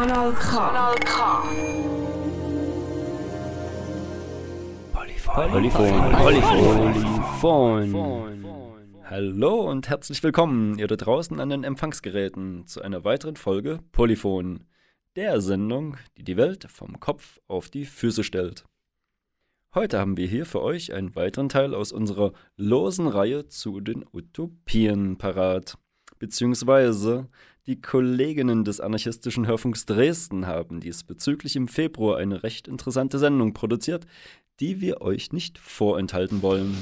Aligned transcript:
Kanal 0.00 0.32
K. 0.32 0.56
Kanal 0.56 0.94
K. 1.00 1.42
Polyphon, 4.94 5.50
Polyphon, 5.50 6.14
Polyphon. 7.38 8.44
Hallo 9.04 9.70
und 9.70 9.90
herzlich 9.90 10.22
willkommen, 10.22 10.78
ihr 10.78 10.86
da 10.86 10.96
draußen 10.96 11.38
an 11.38 11.50
den 11.50 11.64
Empfangsgeräten, 11.64 12.66
zu 12.66 12.80
einer 12.80 13.04
weiteren 13.04 13.36
Folge 13.36 13.80
Polyphon, 13.92 14.64
der 15.16 15.42
Sendung, 15.42 15.98
die 16.16 16.24
die 16.24 16.38
Welt 16.38 16.66
vom 16.70 16.98
Kopf 16.98 17.38
auf 17.46 17.68
die 17.68 17.84
Füße 17.84 18.24
stellt. 18.24 18.64
Heute 19.74 19.98
haben 19.98 20.16
wir 20.16 20.26
hier 20.26 20.46
für 20.46 20.62
euch 20.62 20.94
einen 20.94 21.14
weiteren 21.14 21.50
Teil 21.50 21.74
aus 21.74 21.92
unserer 21.92 22.32
losen 22.56 23.06
Reihe 23.06 23.48
zu 23.48 23.80
den 23.80 24.06
Utopien 24.14 25.18
parat. 25.18 25.76
Beziehungsweise 26.18 27.28
die 27.70 27.80
Kolleginnen 27.80 28.64
des 28.64 28.80
anarchistischen 28.80 29.46
Hörfunks 29.46 29.86
Dresden 29.86 30.48
haben 30.48 30.80
diesbezüglich 30.80 31.54
im 31.54 31.68
Februar 31.68 32.16
eine 32.16 32.42
recht 32.42 32.66
interessante 32.66 33.20
Sendung 33.20 33.52
produziert, 33.52 34.08
die 34.58 34.80
wir 34.80 35.02
euch 35.02 35.32
nicht 35.32 35.56
vorenthalten 35.56 36.42
wollen. 36.42 36.76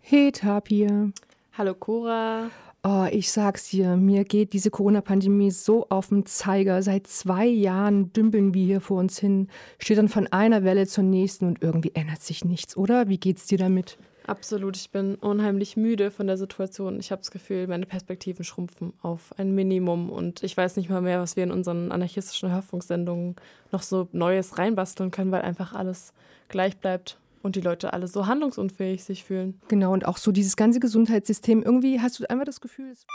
Hey 0.00 0.32
Tapir. 0.32 1.12
Hallo 1.52 1.74
Cora. 1.74 2.50
Oh, 2.82 3.06
ich 3.10 3.30
sag's 3.30 3.68
dir, 3.68 3.96
mir 3.96 4.24
geht 4.24 4.54
diese 4.54 4.70
Corona-Pandemie 4.70 5.50
so 5.50 5.86
auf 5.90 6.08
den 6.08 6.24
Zeiger. 6.24 6.82
Seit 6.82 7.06
zwei 7.06 7.44
Jahren 7.44 8.14
dümpeln 8.14 8.54
wir 8.54 8.64
hier 8.64 8.80
vor 8.80 8.98
uns 8.98 9.18
hin, 9.18 9.48
steht 9.78 9.98
dann 9.98 10.08
von 10.08 10.26
einer 10.28 10.64
Welle 10.64 10.86
zur 10.86 11.04
nächsten 11.04 11.48
und 11.48 11.62
irgendwie 11.62 11.92
ändert 11.92 12.22
sich 12.22 12.46
nichts, 12.46 12.78
oder? 12.78 13.10
Wie 13.10 13.18
geht's 13.18 13.46
dir 13.46 13.58
damit? 13.58 13.98
Absolut, 14.26 14.76
ich 14.76 14.90
bin 14.90 15.16
unheimlich 15.16 15.76
müde 15.76 16.10
von 16.10 16.26
der 16.26 16.36
Situation. 16.36 16.98
Ich 17.00 17.10
habe 17.10 17.20
das 17.20 17.30
Gefühl, 17.30 17.66
meine 17.66 17.86
Perspektiven 17.86 18.44
schrumpfen 18.44 18.92
auf 19.02 19.34
ein 19.38 19.54
Minimum 19.54 20.10
und 20.10 20.42
ich 20.42 20.56
weiß 20.56 20.76
nicht 20.76 20.88
mal 20.88 21.02
mehr, 21.02 21.20
was 21.20 21.36
wir 21.36 21.44
in 21.44 21.50
unseren 21.50 21.90
anarchistischen 21.90 22.50
Hörfunksendungen 22.52 23.36
noch 23.72 23.82
so 23.82 24.08
Neues 24.12 24.58
reinbasteln 24.58 25.10
können, 25.10 25.32
weil 25.32 25.42
einfach 25.42 25.72
alles 25.72 26.12
gleich 26.48 26.76
bleibt 26.76 27.18
und 27.42 27.56
die 27.56 27.60
Leute 27.60 27.92
alle 27.92 28.06
so 28.06 28.26
handlungsunfähig 28.26 29.02
sich 29.04 29.24
fühlen. 29.24 29.60
Genau, 29.68 29.92
und 29.92 30.06
auch 30.06 30.16
so 30.16 30.32
dieses 30.32 30.56
ganze 30.56 30.80
Gesundheitssystem. 30.80 31.62
Irgendwie 31.62 32.00
hast 32.00 32.20
du 32.20 32.30
einfach 32.30 32.46
das 32.46 32.60
Gefühl, 32.60 32.90
es 32.90 33.06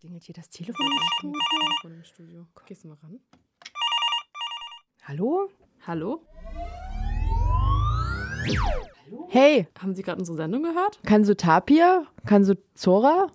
klingelt 0.00 0.24
hier 0.24 0.34
das 0.34 0.48
Telefon 0.48 0.86
im 0.86 0.98
Studio. 1.18 1.40
Telefon 1.80 1.98
im 1.98 2.04
Studio. 2.04 2.46
Gehst 2.66 2.84
du 2.84 2.88
mal 2.88 2.98
ran? 3.02 3.20
Hallo? 5.04 5.48
Hallo? 5.86 6.22
Hey, 9.28 9.66
Haben 9.80 9.94
Sie 9.94 10.02
gerade 10.02 10.18
unsere 10.18 10.36
Sendung 10.36 10.62
gehört? 10.62 11.00
kannst 11.04 11.28
du 11.28 11.36
Tapir? 11.36 12.04
Kannst 12.26 12.50
du 12.50 12.54
Zora? 12.74 13.28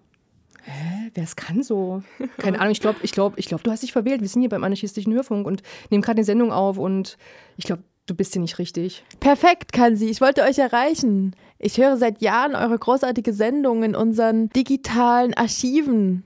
Hä, 0.64 1.12
wer 1.14 1.24
es 1.24 1.36
kann 1.36 1.64
so? 1.64 2.04
Keine 2.38 2.60
Ahnung, 2.60 2.72
ich 2.72 2.80
glaube, 2.82 3.00
ich 3.04 3.12
glaub, 3.12 3.38
ich 3.38 3.48
glaub, 3.48 3.64
du 3.64 3.72
hast 3.72 3.84
dich 3.84 3.92
verwählt. 3.92 4.22
Wir 4.22 4.28
sind 4.28 4.42
hier 4.42 4.50
beim 4.50 4.64
anarchistischen 4.64 5.14
Hörfunk 5.14 5.46
und 5.46 5.62
nehmen 5.90 6.02
gerade 6.02 6.18
eine 6.18 6.26
Sendung 6.26 6.52
auf 6.52 6.78
und 6.78 7.18
ich 7.58 7.66
glaube, 7.66 7.84
du 8.06 8.16
bist 8.16 8.34
hier 8.34 8.42
nicht 8.42 8.60
richtig. 8.60 9.04
Perfekt, 9.20 9.74
kann 9.74 9.96
sie. 9.96 10.10
Ich 10.10 10.22
wollte 10.22 10.44
euch 10.44 10.58
erreichen. 10.58 11.36
Ich 11.58 11.78
höre 11.78 11.98
seit 11.98 12.22
Jahren 12.22 12.56
eure 12.56 12.78
großartige 12.78 13.34
Sendung 13.34 13.84
in 13.84 13.96
unseren 13.96 14.50
digitalen 14.50 15.34
Archiven. 15.34 16.24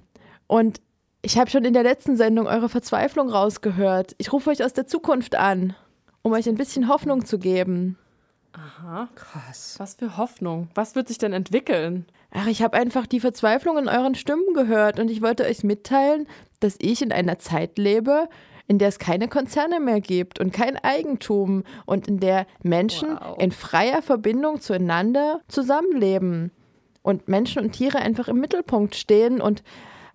Und 0.48 0.82
ich 1.22 1.38
habe 1.38 1.50
schon 1.50 1.66
in 1.66 1.74
der 1.74 1.84
letzten 1.84 2.16
Sendung 2.18 2.48
eure 2.48 2.70
Verzweiflung 2.70 3.30
rausgehört. 3.30 4.14
Ich 4.18 4.32
rufe 4.34 4.50
euch 4.50 4.64
aus 4.64 4.74
der 4.74 4.88
Zukunft 4.88 5.36
an, 5.36 5.76
um 6.22 6.34
euch 6.34 6.48
ein 6.48 6.56
bisschen 6.56 6.90
Hoffnung 6.90 7.26
zu 7.26 7.40
geben. 7.40 7.98
Aha. 8.54 9.10
Krass. 9.16 9.76
Was 9.80 9.96
für 9.96 10.18
Hoffnung. 10.18 10.70
Was 10.76 10.96
wird 10.96 11.08
sich 11.08 11.18
denn 11.18 11.34
entwickeln? 11.34 12.06
Ach, 12.32 12.48
ich 12.48 12.62
habe 12.62 12.78
einfach 12.78 13.08
die 13.08 13.20
Verzweiflung 13.20 13.78
in 13.78 13.88
euren 13.88 14.16
Stimmen 14.16 14.54
gehört 14.54 15.00
und 15.00 15.10
ich 15.10 15.22
wollte 15.22 15.44
euch 15.46 15.64
mitteilen, 15.64 16.28
dass 16.60 16.76
ich 16.80 17.02
in 17.02 17.12
einer 17.12 17.38
Zeit 17.40 17.78
lebe, 17.78 18.28
in 18.68 18.80
der 18.80 18.88
es 18.88 19.00
keine 19.00 19.28
Konzerne 19.28 19.80
mehr 19.80 20.02
gibt 20.02 20.40
und 20.40 20.54
kein 20.54 20.78
Eigentum 20.78 21.64
und 21.86 22.08
in 22.08 22.20
der 22.20 22.48
Menschen 22.64 23.18
Wow. 23.20 23.38
in 23.40 23.52
freier 23.52 24.02
Verbindung 24.02 24.62
zueinander 24.62 25.42
zusammenleben 25.48 26.52
und 27.02 27.28
Menschen 27.28 27.62
und 27.62 27.74
Tiere 27.74 28.00
einfach 28.00 28.28
im 28.30 28.40
Mittelpunkt 28.40 28.96
stehen 28.96 29.42
und 29.42 29.64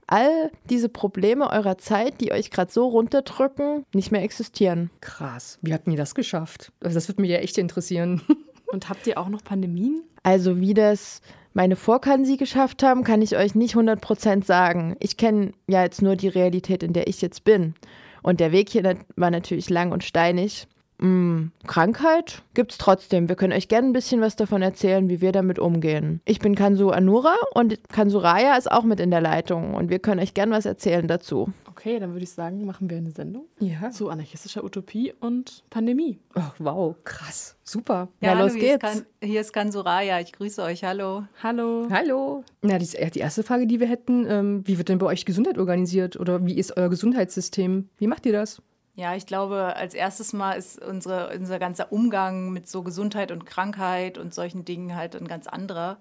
all 0.08 0.50
diese 0.68 0.88
Probleme 0.88 1.50
eurer 1.50 1.78
Zeit, 1.78 2.20
die 2.20 2.32
euch 2.32 2.50
gerade 2.50 2.72
so 2.72 2.88
runterdrücken, 2.88 3.84
nicht 3.94 4.10
mehr 4.10 4.22
existieren. 4.22 4.90
Krass. 5.00 5.58
Wie 5.62 5.72
habt 5.72 5.86
ihr 5.86 5.96
das 5.96 6.14
geschafft? 6.14 6.72
Also 6.80 6.94
das 6.94 7.08
würde 7.08 7.20
mich 7.22 7.30
ja 7.30 7.38
echt 7.38 7.58
interessieren. 7.58 8.22
Und 8.72 8.88
habt 8.88 9.06
ihr 9.06 9.18
auch 9.18 9.28
noch 9.28 9.44
Pandemien? 9.44 10.02
Also 10.22 10.60
wie 10.60 10.74
das 10.74 11.22
meine 11.54 11.76
Vorkansi 11.76 12.36
geschafft 12.36 12.82
haben, 12.82 13.02
kann 13.02 13.22
ich 13.22 13.36
euch 13.36 13.54
nicht 13.54 13.74
100% 13.74 14.44
sagen. 14.44 14.96
Ich 15.00 15.16
kenne 15.16 15.52
ja 15.66 15.82
jetzt 15.82 16.02
nur 16.02 16.16
die 16.16 16.28
Realität, 16.28 16.82
in 16.82 16.92
der 16.92 17.06
ich 17.06 17.22
jetzt 17.22 17.44
bin. 17.44 17.74
Und 18.22 18.40
der 18.40 18.52
Weg 18.52 18.68
hier 18.68 18.96
war 19.16 19.30
natürlich 19.30 19.70
lang 19.70 19.92
und 19.92 20.04
steinig. 20.04 20.66
Mm, 21.00 21.52
Krankheit 21.66 22.42
gibt's 22.54 22.76
trotzdem. 22.78 23.28
Wir 23.28 23.36
können 23.36 23.52
euch 23.52 23.68
gerne 23.68 23.86
ein 23.88 23.92
bisschen 23.92 24.20
was 24.20 24.34
davon 24.36 24.62
erzählen, 24.62 25.08
wie 25.08 25.20
wir 25.20 25.30
damit 25.32 25.58
umgehen. 25.58 26.20
Ich 26.24 26.40
bin 26.40 26.54
Kansu 26.56 26.90
Anura 26.90 27.36
und 27.54 27.78
Kansu 27.88 28.18
Raya 28.18 28.56
ist 28.56 28.70
auch 28.70 28.82
mit 28.82 28.98
in 28.98 29.10
der 29.10 29.20
Leitung 29.20 29.74
und 29.74 29.90
wir 29.90 30.00
können 30.00 30.20
euch 30.20 30.34
gerne 30.34 30.52
was 30.52 30.66
erzählen 30.66 31.06
dazu. 31.06 31.52
Okay, 31.68 32.00
dann 32.00 32.10
würde 32.12 32.24
ich 32.24 32.30
sagen, 32.32 32.64
machen 32.64 32.90
wir 32.90 32.96
eine 32.96 33.12
Sendung 33.12 33.44
Ja. 33.60 33.90
zu 33.90 34.08
anarchistischer 34.10 34.64
Utopie 34.64 35.12
und 35.20 35.62
Pandemie. 35.70 36.18
Oh, 36.34 36.40
wow, 36.58 36.96
krass. 37.04 37.54
Super. 37.62 38.08
Ja, 38.20 38.30
hallo, 38.30 38.44
los 38.46 38.54
hier 38.54 38.62
ist 38.74 38.80
geht's. 38.80 38.94
Kan- 38.94 39.06
Hier 39.22 39.40
ist 39.40 39.52
Kansuraya. 39.52 40.18
Ich 40.18 40.32
grüße 40.32 40.60
euch. 40.62 40.82
Hallo. 40.82 41.22
Hallo. 41.40 41.86
Hallo. 41.92 42.42
Na, 42.62 42.78
die, 42.78 42.86
die 43.14 43.18
erste 43.20 43.44
Frage, 43.44 43.68
die 43.68 43.78
wir 43.78 43.86
hätten, 43.86 44.26
ähm, 44.28 44.62
wie 44.66 44.78
wird 44.78 44.88
denn 44.88 44.98
bei 44.98 45.06
euch 45.06 45.24
Gesundheit 45.24 45.58
organisiert? 45.58 46.18
Oder 46.18 46.44
wie 46.44 46.58
ist 46.58 46.76
euer 46.76 46.88
Gesundheitssystem? 46.88 47.88
Wie 47.98 48.06
macht 48.08 48.26
ihr 48.26 48.32
das? 48.32 48.60
Ja, 48.98 49.14
ich 49.14 49.26
glaube, 49.26 49.76
als 49.76 49.94
erstes 49.94 50.32
Mal 50.32 50.54
ist 50.54 50.82
unsere, 50.82 51.32
unser 51.32 51.60
ganzer 51.60 51.92
Umgang 51.92 52.50
mit 52.50 52.68
so 52.68 52.82
Gesundheit 52.82 53.30
und 53.30 53.46
Krankheit 53.46 54.18
und 54.18 54.34
solchen 54.34 54.64
Dingen 54.64 54.96
halt 54.96 55.14
ein 55.14 55.28
ganz 55.28 55.46
anderer. 55.46 55.98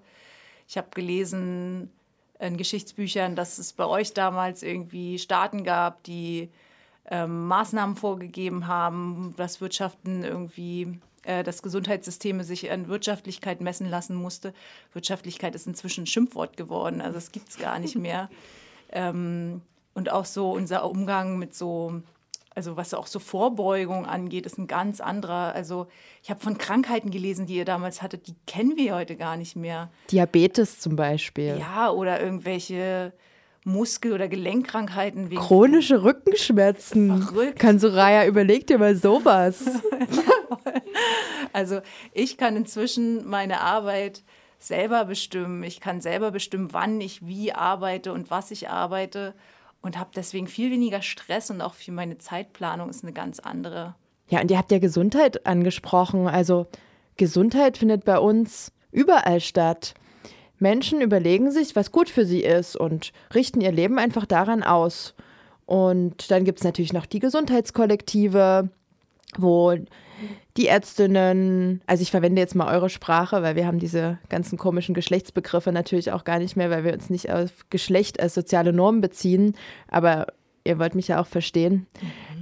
Ich 0.66 0.76
habe 0.76 0.88
gelesen 0.90 1.92
in 2.40 2.56
Geschichtsbüchern, 2.56 3.36
dass 3.36 3.58
es 3.58 3.72
bei 3.72 3.86
euch 3.86 4.14
damals 4.14 4.64
irgendwie 4.64 5.20
Staaten 5.20 5.62
gab, 5.62 6.02
die 6.02 6.50
ähm, 7.08 7.46
Maßnahmen 7.46 7.94
vorgegeben 7.94 8.66
haben, 8.66 9.32
dass 9.36 9.60
Wirtschaften 9.60 10.24
irgendwie, 10.24 10.98
äh, 11.22 11.44
dass 11.44 11.62
Gesundheitssysteme 11.62 12.42
sich 12.42 12.68
an 12.68 12.88
Wirtschaftlichkeit 12.88 13.60
messen 13.60 13.88
lassen 13.88 14.16
musste. 14.16 14.52
Wirtschaftlichkeit 14.92 15.54
ist 15.54 15.68
inzwischen 15.68 16.02
ein 16.02 16.08
Schimpfwort 16.08 16.56
geworden, 16.56 17.00
also 17.00 17.16
es 17.16 17.30
gibt 17.30 17.48
es 17.50 17.58
gar 17.58 17.78
nicht 17.78 17.94
mehr. 17.94 18.28
ähm, 18.90 19.62
und 19.94 20.10
auch 20.10 20.24
so 20.24 20.50
unser 20.50 20.90
Umgang 20.90 21.38
mit 21.38 21.54
so, 21.54 22.02
also 22.54 22.76
was 22.76 22.94
auch 22.94 23.06
so 23.06 23.18
Vorbeugung 23.18 24.06
angeht, 24.06 24.46
ist 24.46 24.58
ein 24.58 24.66
ganz 24.66 25.00
anderer. 25.00 25.54
Also 25.54 25.86
ich 26.22 26.30
habe 26.30 26.40
von 26.40 26.58
Krankheiten 26.58 27.10
gelesen, 27.10 27.46
die 27.46 27.54
ihr 27.56 27.64
damals 27.64 28.02
hattet, 28.02 28.26
die 28.26 28.34
kennen 28.46 28.76
wir 28.76 28.94
heute 28.94 29.16
gar 29.16 29.36
nicht 29.36 29.56
mehr. 29.56 29.90
Diabetes 30.10 30.80
zum 30.80 30.96
Beispiel. 30.96 31.56
Ja, 31.58 31.90
oder 31.90 32.20
irgendwelche 32.20 33.12
Muskel- 33.64 34.12
oder 34.12 34.28
Gelenkkrankheiten 34.28 35.30
wegen 35.30 35.40
Chronische 35.40 36.02
Rückenschmerzen. 36.02 37.22
Verrückt. 37.22 37.58
Kansu 37.58 37.88
Raya, 37.88 38.26
überleg 38.26 38.66
dir 38.66 38.78
mal 38.78 38.96
sowas. 38.96 39.64
Also 41.52 41.80
ich 42.12 42.36
kann 42.36 42.56
inzwischen 42.56 43.26
meine 43.26 43.60
Arbeit 43.60 44.22
selber 44.58 45.04
bestimmen. 45.04 45.62
Ich 45.62 45.80
kann 45.80 46.00
selber 46.00 46.30
bestimmen, 46.30 46.72
wann 46.72 47.00
ich 47.00 47.26
wie 47.26 47.52
arbeite 47.52 48.12
und 48.12 48.30
was 48.30 48.50
ich 48.50 48.68
arbeite 48.68 49.34
und 49.80 49.98
habe 49.98 50.10
deswegen 50.14 50.46
viel 50.46 50.70
weniger 50.70 51.02
Stress 51.02 51.50
und 51.50 51.60
auch 51.60 51.74
für 51.74 51.92
meine 51.92 52.18
Zeitplanung 52.18 52.90
ist 52.90 53.04
eine 53.04 53.12
ganz 53.12 53.38
andere. 53.38 53.94
Ja, 54.28 54.40
und 54.40 54.50
ihr 54.50 54.58
habt 54.58 54.72
ja 54.72 54.78
Gesundheit 54.78 55.46
angesprochen. 55.46 56.26
Also 56.26 56.66
Gesundheit 57.16 57.78
findet 57.78 58.04
bei 58.04 58.18
uns 58.18 58.72
überall 58.90 59.40
statt. 59.40 59.94
Menschen 60.58 61.00
überlegen 61.00 61.50
sich, 61.50 61.76
was 61.76 61.92
gut 61.92 62.10
für 62.10 62.24
sie 62.24 62.42
ist 62.42 62.76
und 62.76 63.12
richten 63.34 63.60
ihr 63.60 63.72
Leben 63.72 63.98
einfach 63.98 64.26
daran 64.26 64.62
aus. 64.62 65.14
Und 65.66 66.30
dann 66.30 66.44
gibt 66.44 66.58
es 66.58 66.64
natürlich 66.64 66.92
noch 66.92 67.06
die 67.06 67.20
Gesundheitskollektive, 67.20 68.70
wo 69.36 69.76
die 70.56 70.66
Ärztinnen, 70.66 71.82
also 71.86 72.02
ich 72.02 72.10
verwende 72.10 72.40
jetzt 72.40 72.54
mal 72.54 72.72
eure 72.74 72.90
Sprache, 72.90 73.42
weil 73.42 73.56
wir 73.56 73.66
haben 73.66 73.78
diese 73.78 74.18
ganzen 74.28 74.58
komischen 74.58 74.94
Geschlechtsbegriffe 74.94 75.72
natürlich 75.72 76.12
auch 76.12 76.24
gar 76.24 76.38
nicht 76.38 76.56
mehr, 76.56 76.70
weil 76.70 76.84
wir 76.84 76.92
uns 76.92 77.10
nicht 77.10 77.30
auf 77.30 77.50
Geschlecht 77.70 78.20
als 78.20 78.34
soziale 78.34 78.72
Norm 78.72 79.00
beziehen. 79.00 79.54
Aber 79.88 80.26
ihr 80.64 80.78
wollt 80.78 80.94
mich 80.94 81.08
ja 81.08 81.20
auch 81.20 81.26
verstehen. 81.26 81.86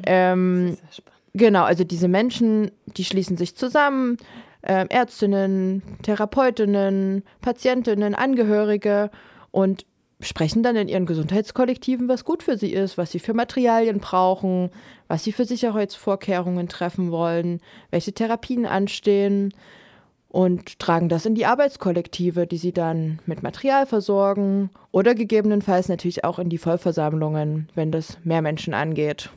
Ähm, 0.06 0.68
Sehr 0.68 0.92
spannend. 0.92 1.16
Genau, 1.34 1.64
also 1.64 1.84
diese 1.84 2.08
Menschen, 2.08 2.70
die 2.86 3.04
schließen 3.04 3.36
sich 3.36 3.56
zusammen, 3.56 4.16
ähm, 4.62 4.86
Ärztinnen, 4.88 5.82
Therapeutinnen, 6.02 7.22
Patientinnen, 7.42 8.14
Angehörige 8.14 9.10
und 9.50 9.84
sprechen 10.20 10.62
dann 10.62 10.76
in 10.76 10.88
ihren 10.88 11.06
Gesundheitskollektiven, 11.06 12.08
was 12.08 12.24
gut 12.24 12.42
für 12.42 12.56
sie 12.56 12.72
ist, 12.72 12.96
was 12.96 13.12
sie 13.12 13.18
für 13.18 13.34
Materialien 13.34 13.98
brauchen, 14.00 14.70
was 15.08 15.24
sie 15.24 15.32
für 15.32 15.44
Sicherheitsvorkehrungen 15.44 16.68
treffen 16.68 17.10
wollen, 17.10 17.60
welche 17.90 18.12
Therapien 18.12 18.66
anstehen. 18.66 19.52
und 20.28 20.78
tragen 20.80 21.08
das 21.08 21.24
in 21.24 21.34
die 21.34 21.46
Arbeitskollektive, 21.46 22.46
die 22.46 22.58
sie 22.58 22.72
dann 22.72 23.20
mit 23.24 23.42
Material 23.42 23.86
versorgen 23.86 24.68
oder 24.92 25.14
gegebenenfalls 25.14 25.88
natürlich 25.88 26.24
auch 26.24 26.38
in 26.38 26.50
die 26.50 26.58
Vollversammlungen, 26.58 27.70
wenn 27.74 27.90
das 27.90 28.18
mehr 28.22 28.42
Menschen 28.42 28.74
angeht. 28.74 29.30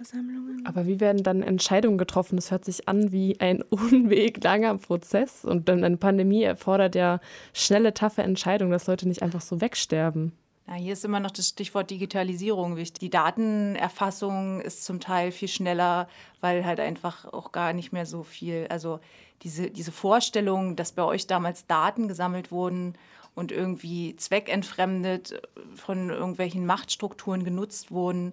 Vollversammlungen? 0.00 0.66
Aber 0.66 0.86
wie 0.86 1.00
werden 1.00 1.22
dann 1.22 1.42
Entscheidungen 1.42 1.98
getroffen? 1.98 2.36
Das 2.36 2.50
hört 2.50 2.64
sich 2.64 2.88
an 2.88 3.12
wie 3.12 3.38
ein 3.40 3.62
unweglanger 3.70 4.76
Prozess 4.78 5.44
und 5.44 5.68
dann 5.68 5.84
eine 5.84 5.96
Pandemie 5.96 6.42
erfordert 6.42 6.94
ja 6.94 7.20
schnelle, 7.52 7.94
taffe 7.94 8.22
Entscheidungen, 8.22 8.72
dass 8.72 8.86
Leute 8.86 9.08
nicht 9.08 9.22
einfach 9.22 9.40
so 9.40 9.60
wegsterben. 9.60 10.32
Ja, 10.66 10.74
hier 10.74 10.92
ist 10.92 11.04
immer 11.04 11.20
noch 11.20 11.32
das 11.32 11.48
Stichwort 11.48 11.90
Digitalisierung 11.90 12.76
wichtig. 12.76 13.00
Die 13.00 13.10
Datenerfassung 13.10 14.60
ist 14.60 14.84
zum 14.84 15.00
Teil 15.00 15.32
viel 15.32 15.48
schneller, 15.48 16.08
weil 16.40 16.64
halt 16.64 16.78
einfach 16.78 17.24
auch 17.32 17.50
gar 17.50 17.72
nicht 17.72 17.92
mehr 17.92 18.06
so 18.06 18.22
viel, 18.22 18.66
also 18.70 19.00
diese, 19.42 19.70
diese 19.70 19.90
Vorstellung, 19.90 20.76
dass 20.76 20.92
bei 20.92 21.02
euch 21.02 21.26
damals 21.26 21.66
Daten 21.66 22.08
gesammelt 22.08 22.52
wurden 22.52 22.94
und 23.34 23.52
irgendwie 23.52 24.14
zweckentfremdet 24.16 25.42
von 25.74 26.10
irgendwelchen 26.10 26.66
Machtstrukturen 26.66 27.42
genutzt 27.42 27.90
wurden, 27.90 28.32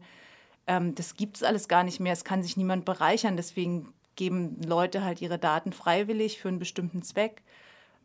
ähm, 0.67 0.93
das 0.95 1.15
gibt 1.15 1.37
es 1.37 1.43
alles 1.43 1.67
gar 1.67 1.83
nicht 1.83 1.99
mehr. 1.99 2.13
Es 2.13 2.23
kann 2.23 2.43
sich 2.43 2.57
niemand 2.57 2.85
bereichern. 2.85 3.37
Deswegen 3.37 3.93
geben 4.15 4.61
Leute 4.61 5.03
halt 5.03 5.21
ihre 5.21 5.39
Daten 5.39 5.71
freiwillig 5.71 6.39
für 6.39 6.49
einen 6.49 6.59
bestimmten 6.59 7.01
Zweck. 7.03 7.41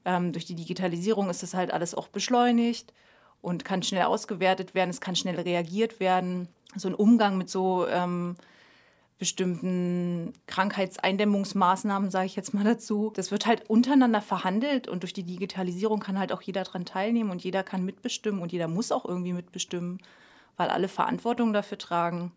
Ähm, 0.04 0.32
durch 0.32 0.44
die 0.44 0.54
Digitalisierung 0.54 1.28
ist 1.30 1.42
das 1.42 1.54
halt 1.54 1.72
alles 1.72 1.94
auch 1.94 2.08
beschleunigt 2.08 2.92
und 3.40 3.64
kann 3.64 3.82
schnell 3.82 4.04
ausgewertet 4.04 4.74
werden, 4.74 4.90
es 4.90 5.00
kann 5.00 5.16
schnell 5.16 5.38
reagiert 5.38 6.00
werden. 6.00 6.48
So 6.76 6.88
ein 6.88 6.94
Umgang 6.94 7.36
mit 7.36 7.50
so 7.50 7.86
ähm, 7.88 8.36
bestimmten 9.18 10.32
Krankheitseindämmungsmaßnahmen, 10.46 12.10
sage 12.10 12.26
ich 12.26 12.36
jetzt 12.36 12.54
mal 12.54 12.64
dazu. 12.64 13.12
Das 13.14 13.30
wird 13.30 13.46
halt 13.46 13.68
untereinander 13.68 14.22
verhandelt 14.22 14.88
und 14.88 15.02
durch 15.02 15.12
die 15.12 15.22
Digitalisierung 15.24 16.00
kann 16.00 16.18
halt 16.18 16.32
auch 16.32 16.42
jeder 16.42 16.64
daran 16.64 16.84
teilnehmen 16.84 17.30
und 17.30 17.44
jeder 17.44 17.62
kann 17.62 17.84
mitbestimmen 17.84 18.40
und 18.40 18.52
jeder 18.52 18.68
muss 18.68 18.92
auch 18.92 19.04
irgendwie 19.04 19.32
mitbestimmen, 19.32 20.00
weil 20.56 20.70
alle 20.70 20.88
Verantwortung 20.88 21.52
dafür 21.52 21.78
tragen. 21.78 22.32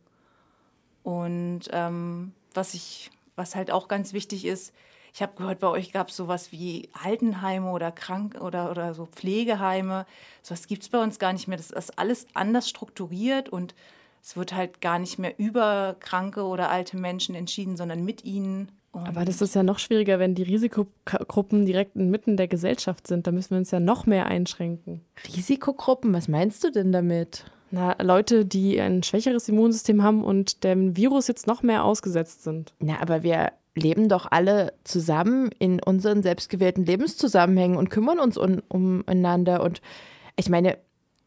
Und 1.06 1.70
ähm, 1.72 2.34
was 2.56 2.74
ich, 2.74 3.12
was 3.36 3.56
halt 3.56 3.70
auch 3.70 3.88
ganz 3.88 4.12
wichtig 4.12 4.44
ist, 4.44 4.74
ich 5.14 5.22
habe 5.22 5.36
gehört, 5.38 5.60
bei 5.60 5.68
euch 5.68 5.94
gab 5.94 6.10
es 6.10 6.16
sowas 6.16 6.52
wie 6.52 6.90
Altenheime 7.04 7.70
oder 7.70 7.92
Krank 7.92 8.42
oder, 8.42 8.72
oder 8.72 8.96
so 8.96 9.06
Pflegeheime. 9.06 10.08
Sowas 10.42 10.66
gibt 10.66 10.82
es 10.82 10.90
bei 10.90 11.02
uns 11.02 11.20
gar 11.20 11.32
nicht 11.32 11.48
mehr. 11.48 11.58
Das 11.58 11.70
ist 11.70 12.00
alles 12.00 12.26
anders 12.34 12.68
strukturiert 12.68 13.50
und 13.50 13.76
es 14.24 14.36
wird 14.36 14.56
halt 14.56 14.82
gar 14.82 14.98
nicht 14.98 15.20
mehr 15.20 15.38
über 15.38 15.96
kranke 16.00 16.44
oder 16.44 16.72
alte 16.72 16.98
Menschen 16.98 17.36
entschieden, 17.36 17.78
sondern 17.78 18.04
mit 18.04 18.26
ihnen. 18.26 18.72
Und 18.92 19.08
Aber 19.08 19.26
das 19.26 19.42
ist 19.42 19.54
ja 19.54 19.62
noch 19.62 19.78
schwieriger, 19.78 20.18
wenn 20.18 20.34
die 20.34 20.44
Risikogruppen 20.44 21.68
direkt 21.68 21.96
inmitten 21.96 22.36
der 22.36 22.48
Gesellschaft 22.48 23.06
sind. 23.06 23.28
Da 23.28 23.32
müssen 23.32 23.52
wir 23.52 23.60
uns 23.60 23.70
ja 23.70 23.80
noch 23.80 24.08
mehr 24.08 24.26
einschränken. 24.26 25.02
Risikogruppen? 25.38 26.14
Was 26.14 26.28
meinst 26.28 26.64
du 26.64 26.72
denn 26.72 26.92
damit? 26.92 27.46
Na, 27.76 27.94
Leute, 28.02 28.46
die 28.46 28.80
ein 28.80 29.04
schwächeres 29.04 29.50
Immunsystem 29.50 30.02
haben 30.02 30.24
und 30.24 30.64
dem 30.64 30.96
Virus 30.96 31.28
jetzt 31.28 31.46
noch 31.46 31.62
mehr 31.62 31.84
ausgesetzt 31.84 32.42
sind. 32.42 32.74
Na, 32.80 33.02
aber 33.02 33.22
wir 33.22 33.52
leben 33.76 34.08
doch 34.08 34.28
alle 34.32 34.72
zusammen 34.86 35.50
in 35.60 35.84
unseren 35.84 36.24
selbstgewählten 36.24 36.86
Lebenszusammenhängen 36.86 37.76
und 37.76 37.90
kümmern 37.90 38.20
uns 38.20 38.38
un 38.38 38.62
umeinander. 38.70 39.62
Und 39.62 39.82
ich 40.38 40.48
meine, 40.48 40.78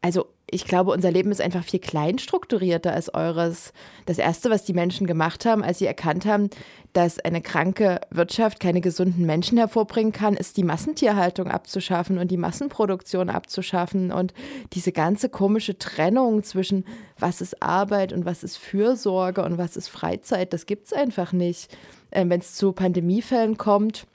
also 0.01 0.25
ich 0.51 0.65
glaube, 0.65 0.91
unser 0.91 1.11
Leben 1.11 1.31
ist 1.31 1.41
einfach 1.41 1.63
viel 1.63 1.79
kleinstrukturierter 1.79 2.93
als 2.93 3.13
eures. 3.13 3.73
Das 4.05 4.17
Erste, 4.17 4.49
was 4.49 4.63
die 4.63 4.73
Menschen 4.73 5.07
gemacht 5.07 5.45
haben, 5.45 5.63
als 5.63 5.79
sie 5.79 5.85
erkannt 5.85 6.25
haben, 6.25 6.49
dass 6.93 7.19
eine 7.19 7.41
kranke 7.41 8.01
Wirtschaft 8.09 8.59
keine 8.59 8.81
gesunden 8.81 9.25
Menschen 9.25 9.57
hervorbringen 9.57 10.11
kann, 10.11 10.35
ist 10.35 10.57
die 10.57 10.63
Massentierhaltung 10.63 11.49
abzuschaffen 11.49 12.17
und 12.17 12.31
die 12.31 12.37
Massenproduktion 12.37 13.29
abzuschaffen. 13.29 14.11
Und 14.11 14.33
diese 14.73 14.91
ganze 14.91 15.29
komische 15.29 15.77
Trennung 15.77 16.43
zwischen 16.43 16.85
was 17.17 17.41
ist 17.41 17.61
Arbeit 17.61 18.13
und 18.13 18.25
was 18.25 18.43
ist 18.43 18.57
Fürsorge 18.57 19.43
und 19.43 19.57
was 19.57 19.77
ist 19.77 19.89
Freizeit, 19.89 20.53
das 20.53 20.65
gibt 20.65 20.87
es 20.87 20.93
einfach 20.93 21.33
nicht. 21.33 21.75
Äh, 22.11 22.25
Wenn 22.27 22.39
es 22.39 22.55
zu 22.55 22.71
Pandemiefällen 22.71 23.57
kommt, 23.57 24.07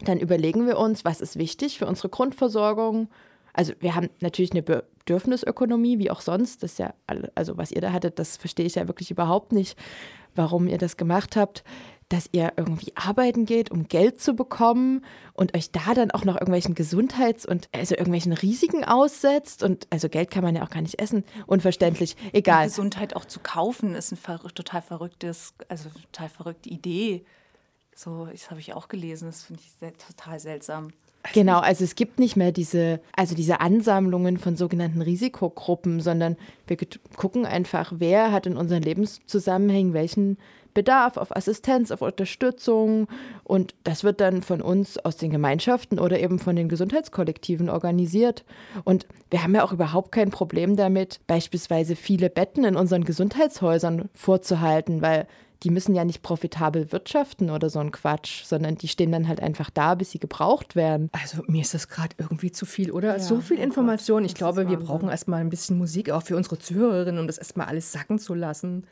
dann 0.00 0.20
überlegen 0.20 0.66
wir 0.66 0.78
uns, 0.78 1.04
was 1.04 1.20
ist 1.20 1.38
wichtig 1.38 1.78
für 1.78 1.86
unsere 1.86 2.08
Grundversorgung. 2.08 3.08
Also 3.58 3.72
wir 3.80 3.94
haben 3.94 4.08
natürlich 4.20 4.52
eine 4.52 4.62
Bedürfnisökonomie, 4.62 5.98
wie 5.98 6.10
auch 6.10 6.20
sonst. 6.20 6.62
Das 6.62 6.78
ja, 6.78 6.94
also 7.34 7.58
was 7.58 7.72
ihr 7.72 7.80
da 7.80 7.92
hattet, 7.92 8.18
das 8.18 8.36
verstehe 8.36 8.66
ich 8.66 8.76
ja 8.76 8.86
wirklich 8.86 9.10
überhaupt 9.10 9.52
nicht, 9.52 9.76
warum 10.34 10.68
ihr 10.68 10.78
das 10.78 10.96
gemacht 10.96 11.36
habt 11.36 11.64
dass 12.08 12.28
ihr 12.32 12.54
irgendwie 12.56 12.92
arbeiten 12.94 13.44
geht, 13.44 13.70
um 13.70 13.86
Geld 13.86 14.20
zu 14.20 14.34
bekommen 14.34 15.04
und 15.34 15.54
euch 15.54 15.70
da 15.72 15.92
dann 15.94 16.10
auch 16.10 16.24
noch 16.24 16.36
irgendwelchen 16.36 16.74
Gesundheits- 16.74 17.44
und 17.44 17.68
also 17.72 17.94
irgendwelchen 17.94 18.32
Risiken 18.32 18.84
aussetzt. 18.84 19.62
Und 19.62 19.86
also 19.90 20.08
Geld 20.08 20.30
kann 20.30 20.42
man 20.42 20.56
ja 20.56 20.62
auch 20.64 20.70
gar 20.70 20.80
nicht 20.80 21.00
essen. 21.00 21.24
Unverständlich. 21.46 22.16
Egal. 22.32 22.64
Die 22.64 22.70
Gesundheit 22.70 23.14
auch 23.14 23.26
zu 23.26 23.40
kaufen 23.40 23.94
ist 23.94 24.12
ein 24.12 24.18
total 24.54 24.80
verrücktes, 24.80 25.54
also 25.68 25.90
total 26.10 26.30
verrückte 26.30 26.70
Idee. 26.70 27.24
So, 27.94 28.26
das 28.26 28.50
habe 28.50 28.60
ich 28.60 28.72
auch 28.72 28.88
gelesen. 28.88 29.26
Das 29.26 29.42
finde 29.42 29.60
ich 29.62 29.72
sehr, 29.72 29.92
total 29.92 30.40
seltsam. 30.40 30.92
Genau, 31.34 31.58
also 31.58 31.84
es 31.84 31.94
gibt 31.94 32.18
nicht 32.18 32.36
mehr 32.36 32.52
diese, 32.52 33.00
also 33.14 33.34
diese 33.34 33.60
Ansammlungen 33.60 34.38
von 34.38 34.56
sogenannten 34.56 35.02
Risikogruppen, 35.02 36.00
sondern 36.00 36.36
wir 36.66 36.76
gucken 37.16 37.44
einfach, 37.44 37.92
wer 37.96 38.32
hat 38.32 38.46
in 38.46 38.56
unseren 38.56 38.82
Lebenszusammenhängen 38.82 39.92
welchen 39.92 40.38
Bedarf 40.74 41.16
auf 41.16 41.34
Assistenz, 41.34 41.90
auf 41.90 42.02
Unterstützung. 42.02 43.08
Und 43.42 43.74
das 43.82 44.04
wird 44.04 44.20
dann 44.20 44.42
von 44.42 44.62
uns 44.62 44.96
aus 44.96 45.16
den 45.16 45.30
Gemeinschaften 45.30 45.98
oder 45.98 46.20
eben 46.20 46.38
von 46.38 46.54
den 46.54 46.68
Gesundheitskollektiven 46.68 47.68
organisiert. 47.68 48.44
Und 48.84 49.06
wir 49.30 49.42
haben 49.42 49.56
ja 49.56 49.64
auch 49.64 49.72
überhaupt 49.72 50.12
kein 50.12 50.30
Problem 50.30 50.76
damit, 50.76 51.20
beispielsweise 51.26 51.96
viele 51.96 52.30
Betten 52.30 52.64
in 52.64 52.76
unseren 52.76 53.02
Gesundheitshäusern 53.02 54.08
vorzuhalten, 54.14 55.02
weil 55.02 55.26
die 55.64 55.70
müssen 55.70 55.94
ja 55.94 56.04
nicht 56.04 56.22
profitabel 56.22 56.92
wirtschaften 56.92 57.50
oder 57.50 57.68
so 57.68 57.80
ein 57.80 57.90
Quatsch, 57.90 58.44
sondern 58.44 58.76
die 58.76 58.88
stehen 58.88 59.10
dann 59.10 59.26
halt 59.26 59.40
einfach 59.40 59.70
da, 59.70 59.94
bis 59.94 60.12
sie 60.12 60.18
gebraucht 60.18 60.76
werden. 60.76 61.10
Also 61.12 61.42
mir 61.46 61.62
ist 61.62 61.74
das 61.74 61.88
gerade 61.88 62.14
irgendwie 62.18 62.52
zu 62.52 62.64
viel, 62.64 62.92
oder? 62.92 63.16
Ja, 63.16 63.18
so 63.18 63.40
viel 63.40 63.58
oh 63.58 63.62
Information. 63.62 64.24
Ich 64.24 64.34
glaube, 64.34 64.68
wir 64.68 64.78
brauchen 64.78 65.08
erstmal 65.08 65.40
ein 65.40 65.50
bisschen 65.50 65.76
Musik 65.78 66.10
auch 66.10 66.22
für 66.22 66.36
unsere 66.36 66.58
Zuhörerinnen, 66.58 67.20
um 67.20 67.26
das 67.26 67.38
erstmal 67.38 67.66
alles 67.66 67.90
sacken 67.90 68.18
zu 68.18 68.34
lassen. 68.34 68.86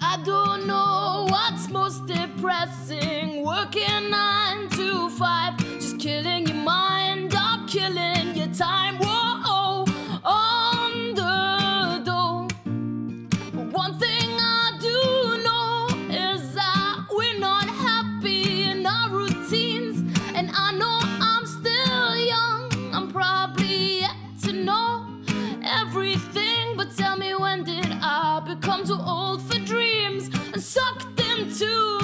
I 0.00 0.16
don't 0.24 0.66
know 0.66 1.26
what's 1.28 1.68
most 1.68 2.06
depressing. 2.06 3.44
Working 3.44 4.10
nine 4.10 4.68
to 4.70 5.08
five, 5.10 5.56
just 5.80 5.98
killing 5.98 6.46
your 6.46 6.56
mind 6.56 7.34
or 7.34 7.66
killing 7.66 8.36
your 8.36 8.52
time. 8.52 9.11
Sucked 30.72 31.20
into 31.20 32.01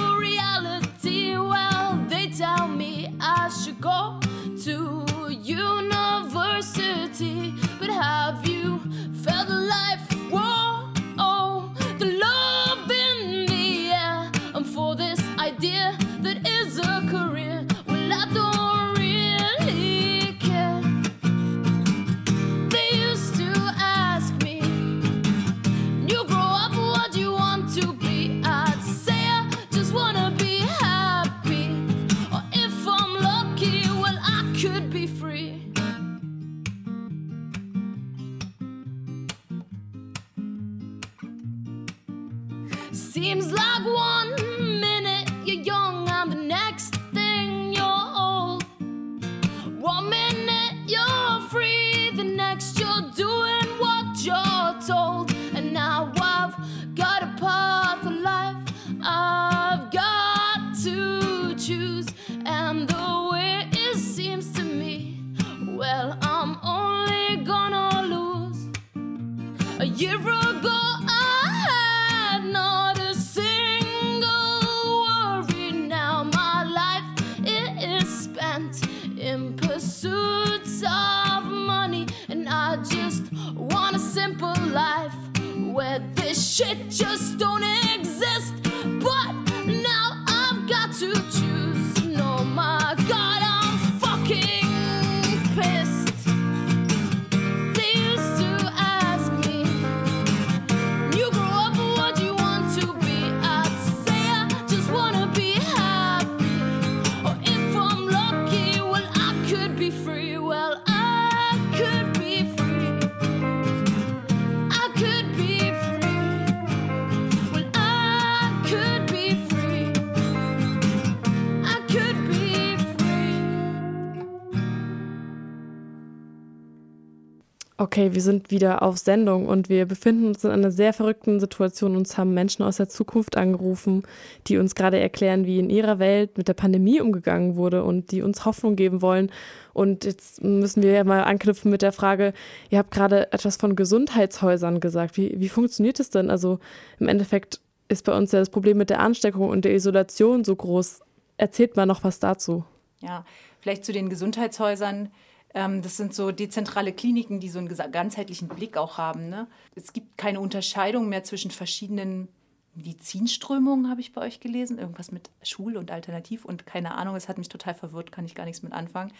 Wir 128.13 128.21
sind 128.21 128.51
wieder 128.51 128.81
auf 128.83 128.97
Sendung 128.97 129.47
und 129.47 129.69
wir 129.69 129.85
befinden 129.85 130.27
uns 130.27 130.43
in 130.43 130.51
einer 130.51 130.71
sehr 130.71 130.93
verrückten 130.93 131.39
Situation. 131.39 131.95
Uns 131.95 132.17
haben 132.17 132.33
Menschen 132.33 132.63
aus 132.63 132.77
der 132.77 132.89
Zukunft 132.89 133.37
angerufen, 133.37 134.03
die 134.47 134.57
uns 134.57 134.75
gerade 134.75 134.99
erklären, 134.99 135.45
wie 135.45 135.59
in 135.59 135.69
ihrer 135.69 135.99
Welt 135.99 136.37
mit 136.37 136.47
der 136.47 136.53
Pandemie 136.53 137.01
umgegangen 137.01 137.55
wurde 137.55 137.83
und 137.83 138.11
die 138.11 138.21
uns 138.21 138.45
Hoffnung 138.45 138.75
geben 138.75 139.01
wollen. 139.01 139.31
Und 139.73 140.05
jetzt 140.05 140.43
müssen 140.43 140.83
wir 140.83 140.91
ja 140.91 141.03
mal 141.03 141.23
anknüpfen 141.23 141.71
mit 141.71 141.81
der 141.81 141.91
Frage, 141.91 142.33
ihr 142.69 142.79
habt 142.79 142.91
gerade 142.91 143.31
etwas 143.31 143.57
von 143.57 143.75
Gesundheitshäusern 143.75 144.79
gesagt. 144.79 145.17
Wie, 145.17 145.39
wie 145.39 145.49
funktioniert 145.49 145.99
es 145.99 146.09
denn? 146.09 146.29
Also 146.29 146.59
im 146.99 147.07
Endeffekt 147.07 147.59
ist 147.87 148.05
bei 148.05 148.15
uns 148.15 148.31
ja 148.31 148.39
das 148.39 148.49
Problem 148.49 148.77
mit 148.77 148.89
der 148.89 148.99
Ansteckung 148.99 149.49
und 149.49 149.65
der 149.65 149.73
Isolation 149.73 150.43
so 150.43 150.55
groß. 150.55 151.01
Erzählt 151.37 151.75
mal 151.75 151.85
noch 151.85 152.03
was 152.03 152.19
dazu. 152.19 152.63
Ja, 152.99 153.25
vielleicht 153.61 153.85
zu 153.85 153.93
den 153.93 154.09
Gesundheitshäusern. 154.09 155.09
Ähm, 155.53 155.81
das 155.81 155.97
sind 155.97 156.13
so 156.13 156.31
dezentrale 156.31 156.93
Kliniken, 156.93 157.39
die 157.39 157.49
so 157.49 157.59
einen 157.59 157.69
ganzheitlichen 157.91 158.47
Blick 158.47 158.77
auch 158.77 158.97
haben. 158.97 159.29
Ne? 159.29 159.47
Es 159.75 159.93
gibt 159.93 160.17
keine 160.17 160.39
Unterscheidung 160.39 161.09
mehr 161.09 161.23
zwischen 161.23 161.51
verschiedenen 161.51 162.27
Medizinströmungen, 162.75 163.89
habe 163.89 164.01
ich 164.01 164.13
bei 164.13 164.21
euch 164.21 164.39
gelesen. 164.39 164.77
Irgendwas 164.77 165.11
mit 165.11 165.29
Schul- 165.43 165.77
und 165.77 165.91
Alternativ 165.91 166.45
und 166.45 166.65
keine 166.65 166.95
Ahnung. 166.95 167.15
Es 167.15 167.27
hat 167.27 167.37
mich 167.37 167.49
total 167.49 167.73
verwirrt, 167.73 168.11
kann 168.11 168.25
ich 168.25 168.35
gar 168.35 168.45
nichts 168.45 168.63
mit 168.63 168.73
anfangen. 168.73 169.11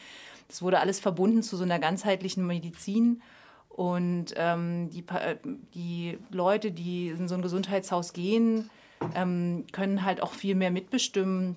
Das 0.48 0.62
wurde 0.62 0.80
alles 0.80 1.00
verbunden 1.00 1.44
zu 1.44 1.58
so 1.58 1.64
einer 1.64 1.80
ganzheitlichen 1.80 2.46
Medizin. 2.46 3.22
Und 3.70 4.34
ähm, 4.36 4.90
die, 4.90 5.06
äh, 5.08 5.38
die 5.74 6.18
Leute, 6.32 6.72
die 6.72 7.10
in 7.10 7.28
so 7.28 7.36
ein 7.36 7.42
Gesundheitshaus 7.42 8.14
gehen, 8.14 8.70
ähm, 9.16 9.66
können 9.72 10.04
halt 10.04 10.22
auch 10.22 10.34
viel 10.34 10.56
mehr 10.56 10.72
mitbestimmen, 10.72 11.56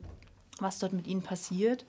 was 0.61 0.79
dort 0.79 0.93
mit 0.93 1.07
ihnen 1.07 1.23
passiert. 1.23 1.85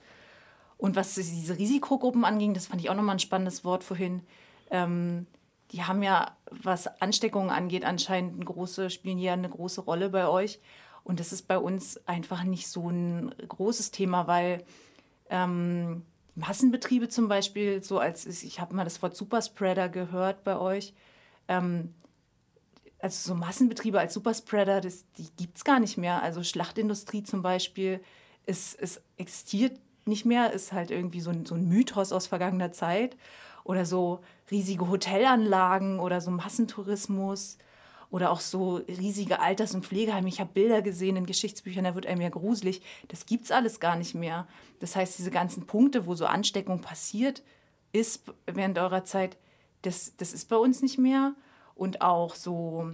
Und 0.78 0.96
was 0.96 1.16
diese 1.16 1.58
Risikogruppen 1.58 2.26
anging, 2.26 2.54
das 2.54 2.68
fand 2.68 2.82
ich 2.82 2.90
auch 2.90 2.96
nochmal 2.96 3.16
ein 3.16 3.20
spannendes 3.20 3.64
Wort 3.64 3.84
vorhin. 3.84 4.22
Ähm, 4.70 5.28
die 5.72 5.84
haben 5.84 6.04
ja, 6.04 6.38
was 6.52 6.88
Ansteckungen 7.02 7.50
angeht, 7.50 7.84
anscheinend 7.86 8.36
eine 8.36 8.46
große, 8.46 8.90
spielen 8.90 9.18
hier 9.18 9.34
eine 9.34 9.50
große 9.50 9.82
Rolle 9.82 10.10
bei 10.10 10.28
euch. 10.28 10.60
Und 11.04 11.20
das 11.20 11.34
ist 11.34 11.48
bei 11.48 11.58
uns 11.58 11.98
einfach 12.08 12.44
nicht 12.44 12.68
so 12.68 12.90
ein 12.90 13.34
großes 13.48 13.92
Thema, 13.92 14.28
weil 14.28 14.64
ähm, 15.30 16.04
Massenbetriebe 16.36 17.10
zum 17.10 17.28
Beispiel, 17.28 17.84
so 17.84 18.00
als 18.00 18.26
ich 18.26 18.60
habe 18.60 18.76
mal 18.76 18.84
das 18.84 19.02
Wort 19.02 19.16
Superspreader 19.16 19.90
gehört 19.90 20.44
bei 20.44 20.58
euch. 20.58 20.94
Ähm, 21.48 21.94
also 23.00 23.34
so 23.34 23.36
Massenbetriebe 23.36 24.00
als 24.00 24.14
Superspreader, 24.14 24.80
das, 24.80 25.06
die 25.18 25.28
gibt 25.36 25.58
es 25.58 25.64
gar 25.64 25.80
nicht 25.80 25.98
mehr. 25.98 26.24
Also 26.24 26.42
Schlachtindustrie 26.44 27.24
zum 27.24 27.42
Beispiel, 27.42 28.02
es, 28.46 28.74
es 28.76 29.02
existiert 29.18 29.80
nicht 30.06 30.26
mehr, 30.26 30.52
ist 30.52 30.74
halt 30.74 30.92
irgendwie 30.92 31.22
so 31.22 31.30
ein, 31.30 31.46
so 31.46 31.56
ein 31.56 31.68
Mythos 31.68 32.12
aus 32.12 32.28
vergangener 32.28 32.72
Zeit. 32.72 33.18
Oder 33.64 33.86
so 33.86 34.20
riesige 34.52 34.90
Hotelanlagen 34.90 36.00
oder 36.00 36.20
so 36.20 36.32
Massentourismus 36.32 37.58
oder 38.14 38.30
auch 38.30 38.42
so 38.42 38.76
riesige 38.88 39.40
Alters- 39.40 39.74
und 39.74 39.86
Pflegeheime. 39.86 40.28
Ich 40.28 40.40
habe 40.40 40.52
Bilder 40.54 40.84
gesehen 40.84 41.16
in 41.16 41.26
Geschichtsbüchern, 41.26 41.86
da 41.86 41.96
wird 41.96 42.06
einem 42.06 42.22
ja 42.22 42.30
gruselig. 42.30 42.84
Das 43.08 43.26
gibt's 43.26 43.50
alles 43.50 43.80
gar 43.80 43.96
nicht 43.96 44.14
mehr. 44.14 44.48
Das 44.80 44.96
heißt, 44.96 45.18
diese 45.18 45.32
ganzen 45.32 45.66
Punkte, 45.66 46.06
wo 46.06 46.14
so 46.14 46.28
Ansteckung 46.28 46.82
passiert 46.82 47.42
ist 47.92 48.26
während 48.46 48.78
eurer 48.78 49.04
Zeit, 49.06 49.38
das, 49.82 50.14
das 50.18 50.34
ist 50.34 50.50
bei 50.50 50.58
uns 50.58 50.84
nicht 50.84 51.00
mehr. 51.00 51.34
Und 51.74 52.02
auch 52.02 52.36
so 52.36 52.92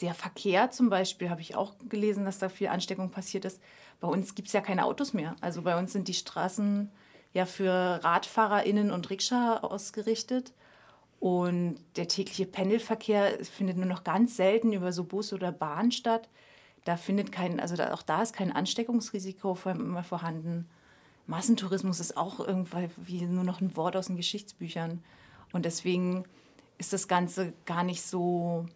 der 0.00 0.14
Verkehr 0.14 0.70
zum 0.70 0.88
Beispiel, 0.88 1.28
habe 1.28 1.42
ich 1.42 1.54
auch 1.54 1.74
gelesen, 1.88 2.24
dass 2.24 2.38
da 2.38 2.48
viel 2.48 2.68
Ansteckung 2.68 3.10
passiert 3.10 3.44
ist. 3.44 3.60
Bei 4.00 4.08
uns 4.08 4.34
gibt 4.34 4.48
es 4.48 4.54
ja 4.54 4.60
keine 4.60 4.84
Autos 4.84 5.12
mehr. 5.12 5.36
Also 5.40 5.62
bei 5.62 5.78
uns 5.78 5.92
sind 5.92 6.08
die 6.08 6.14
Straßen 6.14 6.90
ja 7.32 7.46
für 7.46 7.70
RadfahrerInnen 7.72 8.90
und 8.90 9.10
Rikscha 9.10 9.58
ausgerichtet. 9.58 10.52
Und 11.20 11.76
der 11.96 12.08
tägliche 12.08 12.46
Pendelverkehr 12.46 13.44
findet 13.44 13.76
nur 13.76 13.86
noch 13.86 14.04
ganz 14.04 14.36
selten 14.36 14.72
über 14.72 14.92
so 14.92 15.04
Bus 15.04 15.32
oder 15.34 15.52
Bahn 15.52 15.92
statt. 15.92 16.28
Da 16.84 16.96
findet 16.96 17.30
kein, 17.30 17.60
also 17.60 17.76
da, 17.76 17.92
auch 17.92 18.02
da 18.02 18.22
ist 18.22 18.34
kein 18.34 18.50
Ansteckungsrisiko 18.50 19.56
mehr 19.74 20.02
vorhanden. 20.02 20.66
Massentourismus 21.26 22.00
ist 22.00 22.16
auch 22.16 22.40
irgendwie 22.40 23.26
nur 23.26 23.44
noch 23.44 23.60
ein 23.60 23.76
Wort 23.76 23.96
aus 23.96 24.06
den 24.06 24.16
Geschichtsbüchern. 24.16 25.02
Und 25.52 25.66
deswegen 25.66 26.24
ist 26.78 26.94
das 26.94 27.06
Ganze 27.06 27.52
gar 27.66 27.84
nicht 27.84 28.02
so, 28.02 28.66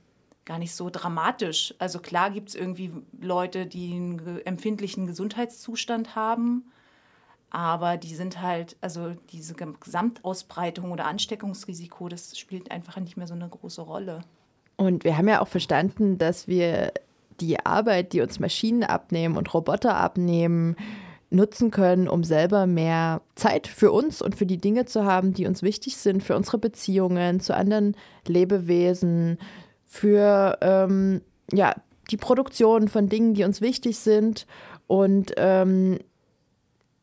gar 0.45 0.59
nicht 0.59 0.75
so 0.75 0.91
dramatisch. 0.91 1.75
Also 1.79 1.99
klar 1.99 2.31
gibt 2.31 2.51
es 2.51 2.55
irgendwie 2.55 2.93
Leute, 3.21 3.67
die 3.67 3.95
einen 3.95 4.41
empfindlichen 4.45 5.07
Gesundheitszustand 5.07 6.17
haben, 6.17 6.65
aber 7.51 7.97
die 7.97 8.15
sind 8.15 8.43
halt, 8.43 8.77
also 8.81 9.15
diese 9.31 9.55
Gesamtausbreitung 9.55 10.91
oder 10.91 11.07
Ansteckungsrisiko, 11.07 12.09
das 12.09 12.39
spielt 12.39 12.71
einfach 12.71 12.97
nicht 12.99 13.17
mehr 13.17 13.27
so 13.27 13.35
eine 13.35 13.49
große 13.49 13.83
Rolle. 13.83 14.23
Und 14.77 15.05
wir 15.05 15.17
haben 15.17 15.29
ja 15.29 15.41
auch 15.41 15.49
verstanden, 15.49 16.19
dass 16.19 16.49
wir 16.49 16.93
die 17.41 17.65
Arbeit, 17.65 18.13
die 18.13 18.21
uns 18.21 18.41
Maschinen 18.41 18.83
abnehmen 18.83 19.37
und 19.37 19.53
Roboter 19.55 19.97
abnehmen, 19.97 20.77
nutzen 21.31 21.71
können, 21.71 22.09
um 22.09 22.25
selber 22.25 22.67
mehr 22.67 23.21
Zeit 23.35 23.67
für 23.67 23.91
uns 23.93 24.23
und 24.23 24.37
für 24.37 24.47
die 24.47 24.59
Dinge 24.59 24.85
zu 24.85 25.05
haben, 25.05 25.33
die 25.33 25.47
uns 25.47 25.63
wichtig 25.63 25.97
sind, 25.97 26.23
für 26.23 26.37
unsere 26.37 26.59
Beziehungen 26.59 27.41
zu 27.41 27.57
anderen 27.57 27.97
Lebewesen, 28.27 29.39
für 29.95 30.59
ähm, 30.61 31.21
ja, 31.53 31.73
die 32.11 32.17
Produktion 32.17 32.89
von 32.89 33.09
Dingen, 33.09 33.35
die 33.35 33.45
uns 33.45 33.61
wichtig 33.61 34.01
sind. 34.01 34.45
Und 34.89 35.35
ähm, 35.37 36.01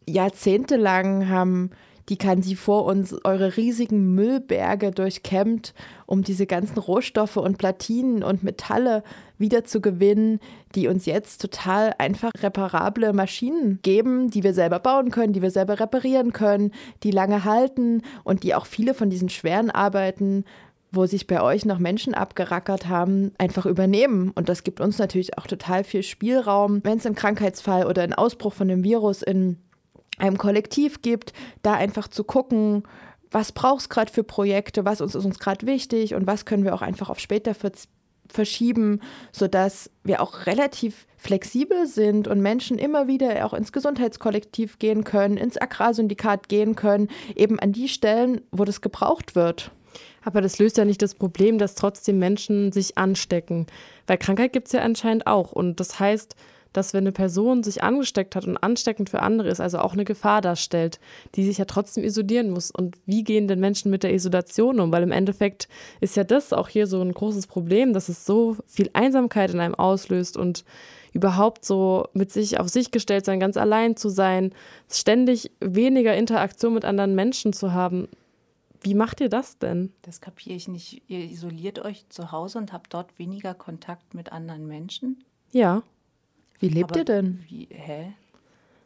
jahrzehntelang 0.06 1.30
haben 1.30 1.70
die 2.10 2.18
Kansi 2.18 2.56
vor 2.56 2.84
uns 2.84 3.16
eure 3.24 3.56
riesigen 3.56 4.14
Müllberge 4.14 4.92
durchkämmt, 4.92 5.74
um 6.06 6.22
diese 6.22 6.46
ganzen 6.46 6.80
Rohstoffe 6.80 7.38
und 7.38 7.58
Platinen 7.58 8.24
und 8.24 8.44
Metalle 8.44 9.04
wieder 9.38 9.64
zu 9.64 9.80
gewinnen, 9.80 10.42
die 10.76 10.90
uns 10.90 11.06
jetzt 11.06 11.42
total 11.42 11.94
einfach 11.98 12.34
reparable 12.42 13.14
Maschinen 13.14 13.80
geben, 13.84 14.30
die 14.30 14.44
wir 14.44 14.54
selber 14.54 14.80
bauen 14.80 15.12
können, 15.12 15.32
die 15.32 15.42
wir 15.42 15.52
selber 15.52 15.80
reparieren 15.80 16.34
können, 16.34 16.74
die 17.04 17.12
lange 17.12 17.46
halten 17.46 18.02
und 18.26 18.44
die 18.44 18.54
auch 18.54 18.66
viele 18.66 18.94
von 18.94 19.10
diesen 19.10 19.30
schweren 19.30 19.72
Arbeiten 19.72 20.44
wo 20.92 21.06
sich 21.06 21.26
bei 21.26 21.42
euch 21.42 21.66
noch 21.66 21.80
Menschen 21.80 22.14
abgerackert 22.14 22.88
haben, 22.88 23.32
einfach 23.38 23.66
übernehmen. 23.66 24.32
Und 24.36 24.50
das 24.50 24.64
gibt 24.64 24.82
uns 24.82 24.98
natürlich 24.98 25.38
auch 25.38 25.48
total 25.48 25.84
viel 25.84 26.04
Spielraum, 26.04 26.82
wenn 26.84 26.98
es 26.98 27.06
einen 27.06 27.16
Krankheitsfall 27.16 27.86
oder 27.86 28.04
einen 28.04 28.14
Ausbruch 28.14 28.54
von 28.54 28.70
einem 28.70 28.84
Virus 28.84 29.22
in 29.22 29.58
einem 30.18 30.38
Kollektiv 30.38 31.02
gibt, 31.02 31.34
da 31.62 31.74
einfach 31.74 32.08
zu 32.08 32.24
gucken, 32.24 32.84
was 33.32 33.54
braucht 33.54 33.82
es 33.82 33.90
gerade 33.90 34.12
für 34.12 34.24
Projekte, 34.24 34.84
was 34.84 35.00
uns 35.00 35.16
ist 35.16 35.26
uns 35.26 35.40
gerade 35.40 35.66
wichtig 35.66 36.14
und 36.14 36.28
was 36.28 36.46
können 36.46 36.66
wir 36.66 36.76
auch 36.76 36.82
einfach 36.82 37.10
auf 37.10 37.20
später 37.20 37.56
verschieben, 38.28 39.00
sodass 39.32 39.90
wir 40.04 40.22
auch 40.22 40.46
relativ 40.46 41.08
flexibel 41.18 41.88
sind 41.88 42.28
und 42.28 42.42
Menschen 42.42 42.78
immer 42.78 43.08
wieder 43.08 43.46
auch 43.46 43.54
ins 43.54 43.72
Gesundheitskollektiv 43.72 44.80
gehen 44.80 45.06
können, 45.06 45.38
ins 45.38 45.58
Agrarsyndikat 45.58 46.50
gehen 46.50 46.76
können, 46.76 47.08
eben 47.36 47.58
an 47.60 47.72
die 47.72 47.88
Stellen, 47.88 48.42
wo 48.52 48.66
das 48.66 48.82
gebraucht 48.82 49.36
wird. 49.36 49.72
Aber 50.24 50.42
das 50.42 50.60
löst 50.60 50.78
ja 50.78 50.86
nicht 50.86 51.02
das 51.02 51.16
Problem, 51.16 51.58
dass 51.58 51.76
trotzdem 51.76 52.20
Menschen 52.20 52.72
sich 52.72 52.98
anstecken. 52.98 53.66
Weil 54.08 54.18
Krankheit 54.18 54.54
gibt 54.54 54.68
es 54.68 54.74
ja 54.74 54.82
anscheinend 54.82 55.28
auch. 55.28 55.52
Und 55.52 55.80
das 55.80 56.00
heißt, 56.00 56.36
dass 56.74 56.94
wenn 56.94 57.04
eine 57.04 57.12
Person 57.12 57.64
sich 57.64 57.84
angesteckt 57.84 58.36
hat 58.36 58.46
und 58.46 58.58
ansteckend 58.58 59.10
für 59.10 59.22
andere 59.22 59.50
ist, 59.50 59.60
also 59.60 59.80
auch 59.80 59.94
eine 59.94 60.06
Gefahr 60.06 60.42
darstellt, 60.42 61.00
die 61.36 61.44
sich 61.44 61.58
ja 61.58 61.66
trotzdem 61.66 62.04
isolieren 62.04 62.50
muss. 62.50 62.72
Und 62.72 62.98
wie 63.06 63.24
gehen 63.24 63.48
denn 63.48 63.60
Menschen 63.60 63.92
mit 63.92 64.04
der 64.04 64.14
Isolation 64.14 64.80
um? 64.80 64.92
Weil 64.92 65.04
im 65.04 65.12
Endeffekt 65.12 65.68
ist 66.00 66.16
ja 66.16 66.24
das 66.24 66.54
auch 66.54 66.70
hier 66.70 66.88
so 66.88 67.02
ein 67.02 67.12
großes 67.12 67.48
Problem, 67.48 67.94
dass 67.94 68.10
es 68.10 68.26
so 68.26 68.58
viel 68.68 68.90
Einsamkeit 68.94 69.54
in 69.54 69.60
einem 69.60 69.76
auslöst 69.76 70.38
und 70.38 70.64
überhaupt 71.14 71.66
so 71.66 72.08
mit 72.14 72.32
sich 72.32 72.60
auf 72.60 72.70
sich 72.70 72.92
gestellt 72.92 73.26
sein, 73.26 73.42
ganz 73.42 73.58
allein 73.58 73.98
zu 73.98 74.08
sein, 74.08 74.54
ständig 74.90 75.52
weniger 75.60 76.16
Interaktion 76.16 76.74
mit 76.74 76.86
anderen 76.86 77.16
Menschen 77.16 77.52
zu 77.52 77.74
haben. 77.74 78.08
Wie 78.82 78.96
macht 78.96 79.22
ihr 79.22 79.30
das 79.30 79.60
denn? 79.60 79.94
Das 80.02 80.22
kapiere 80.22 80.56
ich 80.56 80.68
nicht. 80.68 81.04
Ihr 81.08 81.20
isoliert 81.20 81.80
euch 81.80 82.10
zu 82.10 82.32
Hause 82.32 82.58
und 82.58 82.74
habt 82.74 82.94
dort 82.94 83.20
weniger 83.20 83.54
Kontakt 83.54 84.14
mit 84.16 84.32
anderen 84.32 84.68
Menschen? 84.68 85.24
Ja. 85.52 85.84
Wie 86.60 86.70
lebt 86.70 86.92
Aber 86.92 87.00
ihr 87.00 87.06
denn? 87.06 87.44
Wie, 87.48 87.68
hä? 87.70 88.14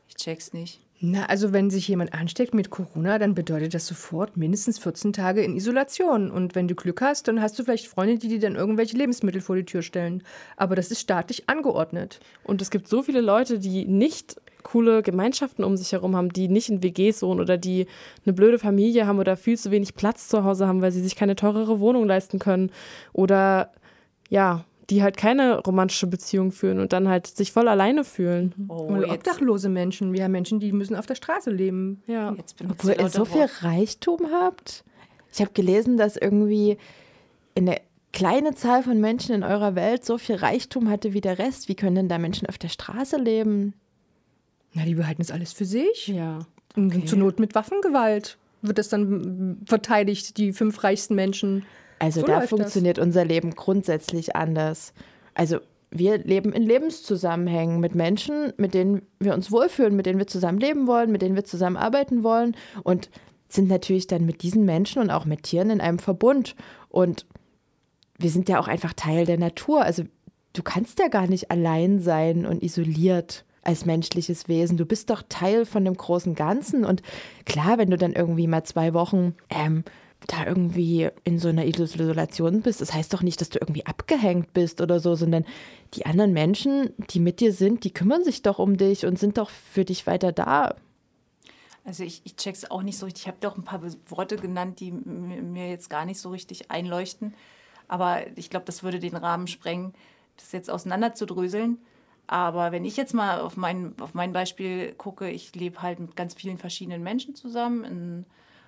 Ich 0.08 0.16
check's 0.16 0.54
nicht. 0.54 0.85
Na, 1.02 1.26
also 1.26 1.52
wenn 1.52 1.70
sich 1.70 1.88
jemand 1.90 2.14
ansteckt 2.14 2.54
mit 2.54 2.70
Corona, 2.70 3.20
dann 3.20 3.36
bedeutet 3.36 3.74
das 3.74 3.86
sofort 3.86 4.38
mindestens 4.38 4.80
14 4.80 5.12
Tage 5.12 5.42
in 5.42 5.58
Isolation. 5.58 6.32
Und 6.32 6.56
wenn 6.56 6.70
du 6.70 6.76
Glück 6.76 7.02
hast, 7.02 7.28
dann 7.28 7.42
hast 7.42 7.60
du 7.60 7.64
vielleicht 7.64 7.88
Freunde, 7.88 8.18
die 8.18 8.30
dir 8.30 8.40
dann 8.40 8.56
irgendwelche 8.56 8.96
Lebensmittel 8.96 9.42
vor 9.42 9.58
die 9.58 9.66
Tür 9.66 9.82
stellen. 9.82 10.24
Aber 10.56 10.76
das 10.76 10.92
ist 10.92 11.02
staatlich 11.02 11.50
angeordnet. 11.50 12.22
Und 12.44 12.62
es 12.62 12.72
gibt 12.72 12.88
so 12.88 13.04
viele 13.04 13.20
Leute, 13.20 13.60
die 13.60 13.86
nicht 13.86 14.38
coole 14.64 15.04
Gemeinschaften 15.04 15.64
um 15.64 15.78
sich 15.78 15.92
herum 15.92 16.16
haben, 16.16 16.30
die 16.30 16.48
nicht 16.48 16.70
in 16.70 16.82
WGs 16.82 17.22
wohnen 17.22 17.40
oder 17.40 17.58
die 17.58 17.88
eine 18.26 18.34
blöde 18.34 18.58
Familie 18.58 19.06
haben 19.06 19.20
oder 19.20 19.38
viel 19.38 19.58
zu 19.58 19.72
wenig 19.72 19.96
Platz 19.96 20.28
zu 20.30 20.44
Hause 20.44 20.66
haben, 20.66 20.82
weil 20.82 20.92
sie 20.92 21.04
sich 21.04 21.16
keine 21.16 21.36
teurere 21.36 21.80
Wohnung 21.80 22.06
leisten 22.06 22.40
können. 22.40 22.72
Oder 23.14 23.72
ja, 24.30 24.66
die 24.90 25.02
halt 25.02 25.18
keine 25.18 25.60
romantische 25.60 26.08
Beziehung 26.08 26.52
führen 26.52 26.80
und 26.80 26.94
dann 26.94 27.08
halt 27.08 27.28
sich 27.28 27.52
voll 27.52 27.68
alleine 27.68 28.04
fühlen. 28.04 28.54
Oh, 28.68 28.90
obdachlose 29.08 29.70
Menschen. 29.70 30.14
Wir 30.14 30.24
haben 30.24 30.32
Menschen, 30.32 30.60
die 30.60 30.72
müssen 30.72 30.96
auf 30.96 31.06
der 31.06 31.16
Straße 31.16 31.50
leben. 31.50 32.04
Ja. 32.08 32.34
jetzt 32.34 32.58
benutzt 32.58 32.80
Obwohl 32.80 32.96
ihr 33.00 33.10
so 33.10 33.26
viel 33.26 33.48
Reichtum 33.62 34.28
habt. 34.32 34.84
Ich 35.34 35.42
habe 35.42 35.52
gelesen, 35.54 35.98
dass 35.98 36.18
irgendwie 36.18 36.78
eine 37.56 37.82
kleine 38.14 38.56
Zahl 38.56 38.84
von 38.84 39.02
Menschen 39.02 39.36
in 39.36 39.44
eurer 39.44 39.76
Welt 39.76 40.06
so 40.06 40.18
viel 40.18 40.36
Reichtum 40.36 40.90
hatte 40.90 41.14
wie 41.14 41.22
der 41.22 41.40
Rest. 41.40 41.68
Wie 41.68 41.76
können 41.76 41.96
denn 41.96 42.10
da 42.10 42.18
Menschen 42.18 42.48
auf 42.48 42.58
der 42.58 42.70
Straße 42.70 43.18
leben? 43.18 43.74
Na, 44.74 44.86
die 44.86 44.96
behalten 44.96 45.22
das 45.22 45.32
alles 45.32 45.52
für 45.52 45.66
sich. 45.66 46.08
Ja. 46.08 46.40
Und 46.76 47.08
Zur 47.08 47.20
Not 47.20 47.40
mit 47.40 47.56
Waffengewalt 47.56 48.38
wird 48.62 48.78
das 48.78 48.90
dann 48.90 49.04
mm, 49.04 49.66
verteidigt, 49.66 50.38
die 50.38 50.54
fünf 50.54 50.84
reichsten 50.84 51.16
Menschen. 51.16 51.66
Also 52.00 52.22
So 52.22 52.28
da 52.28 52.34
läuft 52.34 52.44
das. 52.44 52.50
funktioniert 52.60 53.00
unser 53.00 53.26
Leben 53.26 53.56
grundsätzlich 53.56 54.36
anders. 54.36 54.94
Also 55.34 55.60
wir 55.92 56.18
leben 56.18 56.52
in 56.52 56.64
Lebenszusammenhängen 56.64 57.80
mit 57.80 57.96
Menschen, 57.96 58.54
mit 58.58 58.74
denen 58.74 59.04
wir 59.20 59.34
uns 59.34 59.52
wohlfühlen, 59.52 59.96
mit 59.96 60.06
denen 60.06 60.20
wir 60.20 60.28
zusammenleben 60.28 60.88
wollen, 60.88 61.12
mit 61.12 61.22
denen 61.22 61.36
wir 61.36 61.46
zusammenarbeiten 61.46 62.24
wollen 62.24 62.56
und 62.84 63.10
sind 63.48 63.70
natürlich 63.70 64.08
dann 64.08 64.26
mit 64.26 64.42
diesen 64.44 64.66
Menschen 64.66 65.02
und 65.02 65.10
auch 65.10 65.26
mit 65.26 65.44
Tieren 65.44 65.70
in 65.70 65.82
einem 65.82 66.00
Verbund. 66.00 66.56
Und 66.90 67.26
wir 68.18 68.30
sind 68.30 68.50
ja 68.50 68.60
auch 68.60 68.68
einfach 68.68 68.94
Teil 68.94 69.26
der 69.26 69.38
Natur. 69.38 69.84
Also 69.84 70.04
du 70.54 70.64
kannst 70.64 71.00
ja 71.00 71.08
gar 71.08 71.28
nicht 71.28 71.52
allein 71.52 72.00
sein 72.00 72.46
und 72.46 72.64
isoliert 72.64 73.46
als 73.62 73.86
menschliches 73.86 74.48
Wesen. 74.48 74.78
Du 74.78 74.86
bist 74.86 75.10
doch 75.10 75.24
Teil 75.28 75.66
von 75.66 75.86
dem 75.86 75.96
großen 75.96 76.36
Ganzen. 76.36 76.86
Und 76.86 77.02
klar, 77.46 77.78
wenn 77.78 77.90
du 77.90 77.98
dann 77.98 78.14
irgendwie 78.14 78.48
mal 78.48 78.64
zwei 78.64 78.94
Wochen 78.94 79.36
ähm, 79.50 79.84
da 80.28 80.46
irgendwie 80.46 81.10
in 81.24 81.40
so 81.40 81.50
einer 81.50 81.66
Isolation 81.66 82.62
bist, 82.62 82.82
das 82.82 82.94
heißt 82.94 83.14
doch 83.14 83.22
nicht, 83.22 83.42
dass 83.42 83.50
du 83.50 83.60
irgendwie 83.60 83.86
abgehängt 83.86 84.54
bist 84.54 84.82
oder 84.82 85.00
so, 85.00 85.16
sondern 85.16 85.46
die 85.94 86.06
anderen 86.06 86.34
Menschen, 86.34 86.92
die 87.12 87.20
mit 87.20 87.40
dir 87.40 87.54
sind, 87.54 87.84
die 87.84 87.94
kümmern 87.94 88.24
sich 88.24 88.42
doch 88.42 88.60
um 88.60 88.78
dich 88.78 89.06
und 89.06 89.20
sind 89.20 89.38
doch 89.38 89.50
für 89.50 89.86
dich 89.86 90.08
weiter 90.08 90.32
da. 90.32 90.76
Also 91.84 92.04
ich, 92.04 92.22
ich 92.24 92.36
check's 92.36 92.70
auch 92.70 92.82
nicht 92.82 92.98
so 92.98 93.06
richtig. 93.06 93.24
Ich 93.24 93.28
habe 93.28 93.38
doch 93.40 93.56
ein 93.56 93.64
paar 93.64 93.82
Worte 94.10 94.38
genannt, 94.38 94.80
die 94.80 94.92
mir 94.92 95.70
jetzt 95.70 95.90
gar 95.90 96.06
nicht 96.06 96.20
so 96.20 96.30
richtig 96.30 96.72
einleuchten. 96.72 97.36
Aber 97.88 98.26
ich 98.36 98.50
glaube, 98.50 98.66
das 98.66 98.82
würde 98.82 99.00
den 99.00 99.16
Rahmen 99.16 99.46
sprengen, 99.46 99.94
das 100.38 100.52
jetzt 100.52 100.72
auseinanderzudröseln. 100.72 101.78
Aber 102.26 102.72
wenn 102.72 102.86
ich 102.86 102.98
jetzt 102.98 103.14
mal 103.14 103.40
auf 103.40 103.56
mein, 103.56 103.94
auf 104.00 104.16
mein 104.16 104.34
Beispiel 104.34 104.94
gucke, 104.94 105.30
ich 105.30 105.54
lebe 105.54 105.84
halt 105.84 106.00
mit 106.00 106.16
ganz 106.16 106.34
vielen 106.34 106.58
verschiedenen 106.58 107.04
Menschen 107.04 107.36
zusammen 107.36 107.84
in, 107.84 108.26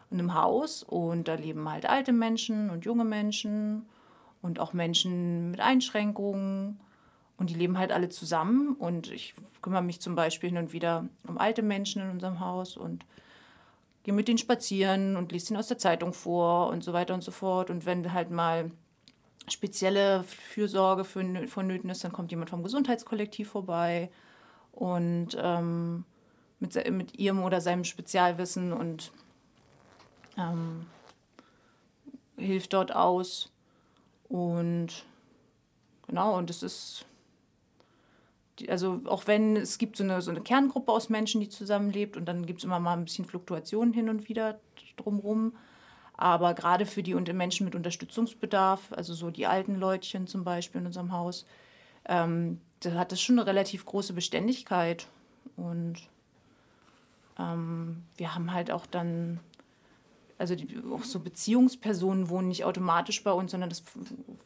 in 0.10 0.20
einem 0.20 0.34
Haus 0.34 0.84
und 0.84 1.28
da 1.28 1.36
leben 1.36 1.70
halt 1.70 1.88
alte 1.88 2.14
Menschen 2.14 2.70
und 2.70 2.86
junge 2.86 3.06
Menschen 3.06 3.86
und 4.42 4.60
auch 4.60 4.74
Menschen 4.74 5.52
mit 5.52 5.60
Einschränkungen 5.60 6.80
und 7.38 7.50
die 7.50 7.56
leben 7.56 7.78
halt 7.78 7.92
alle 7.92 8.10
zusammen 8.10 8.76
und 8.76 9.12
ich 9.12 9.36
kümmere 9.62 9.84
mich 9.84 10.00
zum 10.02 10.16
Beispiel 10.16 10.50
hin 10.50 10.58
und 10.58 10.74
wieder 10.74 11.08
um 11.28 11.38
alte 11.38 11.62
Menschen 11.62 12.02
in 12.02 12.10
unserem 12.10 12.40
Haus 12.40 12.78
und 12.78 13.06
gehe 14.04 14.14
mit 14.14 14.30
denen 14.30 14.38
spazieren 14.38 15.18
und 15.18 15.34
lese 15.34 15.52
ihnen 15.52 15.60
aus 15.60 15.68
der 15.68 15.78
Zeitung 15.78 16.14
vor 16.14 16.70
und 16.70 16.84
so 16.84 16.94
weiter 16.94 17.14
und 17.14 17.24
so 17.24 17.32
fort. 17.32 17.70
Und 17.70 17.86
wenn 17.86 18.14
halt 18.14 18.32
mal 18.32 18.72
spezielle 19.50 20.24
Fürsorge 20.24 21.04
für, 21.04 21.48
vonnöten 21.48 21.90
ist, 21.90 22.06
dann 22.06 22.14
kommt 22.14 22.32
jemand 22.32 22.50
vom 22.50 22.64
Gesundheitskollektiv 22.64 23.50
vorbei 23.50 24.10
und 24.72 25.38
ähm, 25.38 26.06
mit, 26.60 26.92
mit 26.92 27.20
ihrem 27.20 27.44
oder 27.44 27.60
seinem 27.60 27.84
Spezialwissen 27.84 28.72
und 28.72 29.12
ähm, 30.38 30.86
hilft 32.38 32.74
dort 32.74 32.94
aus. 32.96 33.52
Und 34.30 35.06
genau, 36.08 36.38
und 36.38 36.50
es 36.50 36.64
ist, 36.64 37.06
also 38.68 39.02
auch 39.06 39.28
wenn 39.28 39.56
es 39.56 39.78
gibt 39.78 39.98
so 39.98 40.04
eine, 40.04 40.22
so 40.22 40.32
eine 40.32 40.42
Kerngruppe 40.42 40.92
aus 40.92 41.10
Menschen, 41.10 41.42
die 41.42 41.50
zusammenlebt 41.50 42.18
und 42.18 42.26
dann 42.26 42.46
gibt 42.46 42.60
es 42.60 42.66
immer 42.66 42.80
mal 42.80 42.94
ein 42.94 43.06
bisschen 43.06 43.26
Fluktuationen 43.26 43.94
hin 43.94 44.10
und 44.10 44.28
wieder 44.30 44.60
drumherum. 44.98 45.54
Aber 46.18 46.56
gerade 46.56 46.88
für 46.88 47.04
die 47.04 47.14
Menschen 47.14 47.66
mit 47.66 47.76
Unterstützungsbedarf, 47.76 48.92
also 48.92 49.14
so 49.14 49.30
die 49.30 49.46
alten 49.46 49.76
Leutchen 49.76 50.26
zum 50.26 50.44
Beispiel 50.44 50.82
in 50.82 50.88
unserem 50.88 51.12
Haus, 51.12 51.46
ähm, 52.06 52.60
da 52.80 52.92
hat 52.94 53.12
es 53.12 53.22
schon 53.22 53.38
eine 53.38 53.48
relativ 53.48 53.86
große 53.86 54.14
Beständigkeit. 54.14 55.08
Und 55.56 55.98
ähm, 57.38 58.04
wir 58.18 58.34
haben 58.34 58.52
halt 58.52 58.72
auch 58.72 58.88
dann, 58.88 59.40
also 60.38 60.56
die, 60.56 60.80
auch 60.92 61.04
so 61.04 61.20
Beziehungspersonen 61.20 62.30
wohnen 62.30 62.48
nicht 62.48 62.64
automatisch 62.66 63.24
bei 63.24 63.32
uns, 63.32 63.52
sondern 63.52 63.70
das 63.70 63.84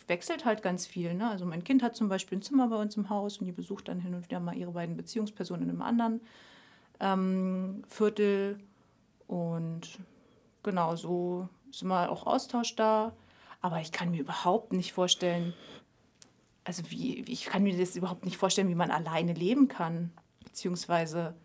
wechselt 0.07 0.45
halt 0.45 0.63
ganz 0.63 0.87
viel. 0.87 1.13
Ne? 1.13 1.29
Also 1.29 1.45
mein 1.45 1.63
Kind 1.63 1.83
hat 1.83 1.95
zum 1.95 2.07
Beispiel 2.09 2.37
ein 2.37 2.41
Zimmer 2.41 2.67
bei 2.69 2.77
uns 2.77 2.95
im 2.95 3.09
Haus 3.09 3.37
und 3.39 3.45
die 3.45 3.51
besucht 3.51 3.87
dann 3.87 3.99
hin 3.99 4.13
und 4.13 4.23
wieder 4.23 4.39
mal 4.39 4.55
ihre 4.55 4.71
beiden 4.71 4.95
Beziehungspersonen 4.95 5.63
in 5.63 5.69
einem 5.69 5.81
anderen 5.81 6.21
ähm, 6.99 7.83
Viertel. 7.89 8.59
Und 9.27 9.99
genau, 10.63 10.95
so 10.95 11.49
ist 11.69 11.81
immer 11.81 12.09
auch 12.09 12.25
Austausch 12.25 12.75
da. 12.75 13.13
Aber 13.61 13.81
ich 13.81 13.91
kann 13.91 14.11
mir 14.11 14.21
überhaupt 14.21 14.73
nicht 14.73 14.93
vorstellen, 14.93 15.53
also 16.63 16.83
wie- 16.89 17.21
ich 17.27 17.45
kann 17.45 17.63
mir 17.63 17.77
das 17.77 17.95
überhaupt 17.95 18.25
nicht 18.25 18.37
vorstellen, 18.37 18.69
wie 18.69 18.75
man 18.75 18.91
alleine 18.91 19.33
leben 19.33 19.67
kann. 19.67 20.11
Beziehungsweise, 20.43 21.35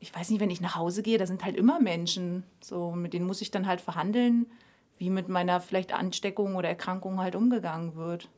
ich 0.00 0.14
weiß 0.14 0.30
nicht, 0.30 0.40
wenn 0.40 0.50
ich 0.50 0.60
nach 0.60 0.76
Hause 0.76 1.02
gehe, 1.02 1.18
da 1.18 1.26
sind 1.26 1.44
halt 1.44 1.56
immer 1.56 1.80
Menschen. 1.80 2.44
So, 2.60 2.92
mit 2.92 3.12
denen 3.12 3.26
muss 3.26 3.42
ich 3.42 3.50
dann 3.50 3.66
halt 3.66 3.80
verhandeln, 3.80 4.46
wie 4.98 5.10
mit 5.10 5.28
meiner 5.28 5.60
vielleicht 5.60 5.92
Ansteckung 5.92 6.56
oder 6.56 6.68
Erkrankung 6.68 7.20
halt 7.20 7.34
umgegangen 7.34 7.96
wird. 7.96 8.28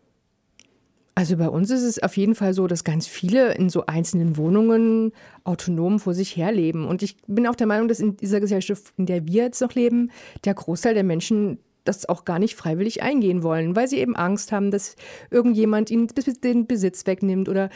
Also 1.15 1.37
bei 1.37 1.49
uns 1.49 1.71
ist 1.71 1.83
es 1.83 2.03
auf 2.03 2.17
jeden 2.17 2.35
Fall 2.35 2.55
so, 2.55 2.67
dass 2.67 2.85
ganz 2.85 3.07
viele 3.07 3.55
in 3.55 3.69
so 3.69 3.85
einzelnen 3.85 4.37
Wohnungen 4.37 5.13
autonom 5.45 5.99
vor 5.99 6.15
sich 6.15 6.37
herleben. 6.37 6.87
Und 6.87 7.03
ich 7.03 7.17
bin 7.27 7.47
auch 7.47 7.57
der 7.57 7.67
Meinung, 7.67 7.89
dass 7.89 8.01
in 8.01 8.17
dieser 8.17 8.41
Gesellschaft, 8.41 8.95
in 8.97 9.07
der 9.07 9.27
wir 9.27 9.45
jetzt 9.45 9.61
noch 9.61 9.75
leben, 9.75 10.11
der 10.45 10.55
Großteil 10.55 10.95
der 10.95 11.05
Menschen 11.05 11.59
das 11.85 12.09
auch 12.09 12.25
gar 12.25 12.39
nicht 12.39 12.55
freiwillig 12.55 13.03
eingehen 13.03 13.43
wollen, 13.43 13.75
weil 13.75 13.89
sie 13.89 13.99
eben 13.99 14.17
Angst 14.17 14.53
haben, 14.53 14.71
dass 14.71 14.97
irgendjemand 15.31 15.91
ihnen 15.91 16.09
den 16.43 16.67
Besitz 16.67 17.07
wegnimmt 17.07 17.49
oder 17.49 17.71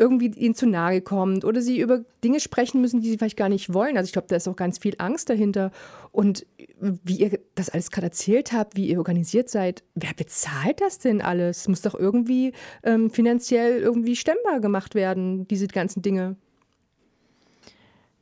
irgendwie 0.00 0.28
ihnen 0.28 0.54
zu 0.54 0.66
nahe 0.66 1.02
kommt 1.02 1.44
oder 1.44 1.60
sie 1.60 1.78
über 1.78 2.02
Dinge 2.24 2.40
sprechen 2.40 2.80
müssen, 2.80 3.02
die 3.02 3.10
sie 3.10 3.18
vielleicht 3.18 3.36
gar 3.36 3.50
nicht 3.50 3.74
wollen. 3.74 3.98
Also 3.98 4.06
ich 4.08 4.12
glaube, 4.12 4.28
da 4.28 4.36
ist 4.36 4.48
auch 4.48 4.56
ganz 4.56 4.78
viel 4.78 4.94
Angst 4.96 5.28
dahinter. 5.28 5.70
Und 6.10 6.46
wie 6.80 7.16
ihr 7.16 7.38
das 7.54 7.68
alles 7.68 7.90
gerade 7.90 8.06
erzählt 8.06 8.52
habt, 8.52 8.76
wie 8.76 8.88
ihr 8.88 8.96
organisiert 8.96 9.50
seid, 9.50 9.84
wer 9.94 10.14
bezahlt 10.16 10.80
das 10.80 10.98
denn 10.98 11.20
alles? 11.20 11.68
Muss 11.68 11.82
doch 11.82 11.94
irgendwie 11.94 12.52
ähm, 12.82 13.10
finanziell 13.10 13.78
irgendwie 13.78 14.16
stemmbar 14.16 14.60
gemacht 14.60 14.94
werden, 14.94 15.46
diese 15.46 15.66
ganzen 15.66 16.00
Dinge. 16.00 16.36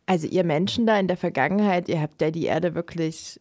Also 0.06 0.26
ihr 0.26 0.42
Menschen 0.42 0.84
da 0.84 0.98
in 0.98 1.06
der 1.06 1.16
Vergangenheit, 1.16 1.88
ihr 1.88 2.00
habt 2.00 2.20
ja 2.20 2.32
die 2.32 2.46
Erde 2.46 2.74
wirklich 2.74 3.40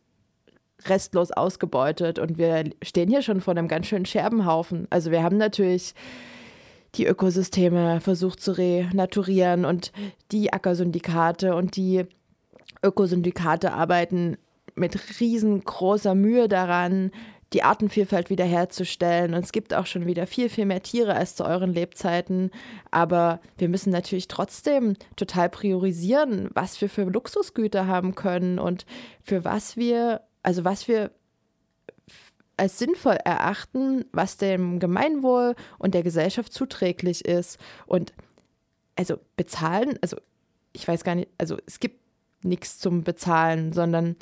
restlos 0.85 1.31
ausgebeutet 1.31 2.19
und 2.19 2.37
wir 2.37 2.65
stehen 2.83 3.09
hier 3.09 3.23
schon 3.23 3.41
vor 3.41 3.55
einem 3.57 3.67
ganz 3.67 3.87
schönen 3.87 4.05
Scherbenhaufen. 4.05 4.85
Also 4.91 5.09
wir 5.09 5.23
haben 5.23 5.37
natürlich 5.37 5.95
die 6.97 7.05
Ökosysteme 7.05 8.01
versucht 8.01 8.41
zu 8.41 8.51
renaturieren 8.51 9.65
und 9.65 9.91
die 10.31 10.51
Ackersyndikate 10.51 11.55
und 11.55 11.75
die 11.75 12.05
Ökosyndikate 12.83 13.73
arbeiten 13.73 14.37
mit 14.75 15.19
riesengroßer 15.19 16.15
Mühe 16.15 16.47
daran, 16.47 17.11
die 17.53 17.63
Artenvielfalt 17.63 18.29
wiederherzustellen. 18.29 19.33
Und 19.33 19.43
es 19.43 19.51
gibt 19.51 19.73
auch 19.73 19.85
schon 19.85 20.05
wieder 20.05 20.27
viel, 20.27 20.49
viel 20.49 20.65
mehr 20.65 20.83
Tiere 20.83 21.15
als 21.15 21.35
zu 21.35 21.45
euren 21.45 21.73
Lebzeiten. 21.73 22.51
Aber 22.91 23.39
wir 23.57 23.69
müssen 23.69 23.91
natürlich 23.91 24.27
trotzdem 24.27 24.95
total 25.15 25.49
priorisieren, 25.49 26.49
was 26.53 26.79
wir 26.81 26.89
für 26.89 27.03
Luxusgüter 27.03 27.87
haben 27.87 28.15
können 28.15 28.59
und 28.59 28.85
für 29.23 29.45
was 29.45 29.77
wir, 29.77 30.21
also 30.43 30.65
was 30.65 30.87
wir 30.87 31.11
als 32.57 32.79
sinnvoll 32.79 33.17
erachten, 33.23 34.05
was 34.11 34.37
dem 34.37 34.79
Gemeinwohl 34.79 35.55
und 35.77 35.93
der 35.93 36.03
Gesellschaft 36.03 36.51
zuträglich 36.51 37.25
ist. 37.25 37.59
Und 37.85 38.13
also 38.95 39.17
bezahlen, 39.35 39.97
also 40.01 40.17
ich 40.73 40.87
weiß 40.87 41.03
gar 41.03 41.15
nicht, 41.15 41.29
also 41.37 41.57
es 41.65 41.79
gibt 41.79 42.01
nichts 42.43 42.79
zum 42.79 43.03
Bezahlen, 43.03 43.73
sondern 43.73 44.15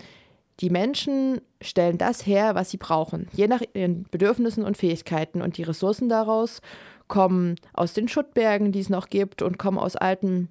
die 0.61 0.69
Menschen 0.69 1.41
stellen 1.61 1.97
das 1.97 2.25
her, 2.25 2.55
was 2.55 2.69
sie 2.71 2.77
brauchen, 2.77 3.27
je 3.33 3.47
nach 3.47 3.61
ihren 3.73 4.03
Bedürfnissen 4.03 4.63
und 4.63 4.77
Fähigkeiten. 4.77 5.41
Und 5.41 5.57
die 5.57 5.63
Ressourcen 5.63 6.07
daraus 6.07 6.61
kommen 7.07 7.55
aus 7.73 7.93
den 7.93 8.07
Schuttbergen, 8.07 8.71
die 8.71 8.79
es 8.79 8.89
noch 8.89 9.09
gibt, 9.09 9.41
und 9.41 9.57
kommen 9.57 9.77
aus 9.77 9.95
alten 9.95 10.49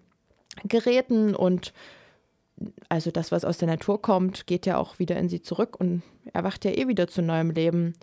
Geräten. 0.65 1.35
Und 1.35 1.73
also 2.89 3.11
das, 3.11 3.33
was 3.33 3.45
aus 3.45 3.59
der 3.59 3.69
Natur 3.69 4.01
kommt, 4.01 4.47
geht 4.47 4.67
ja 4.67 4.77
auch 4.77 4.99
wieder 4.99 5.17
in 5.17 5.29
sie 5.29 5.41
zurück 5.41 5.77
und 5.79 6.03
erwacht 6.35 6.67
ja 6.67 6.73
eh 6.73 6.87
wieder 6.87 7.09
zu 7.09 7.23
neuem 7.23 7.51
Leben. 7.51 7.95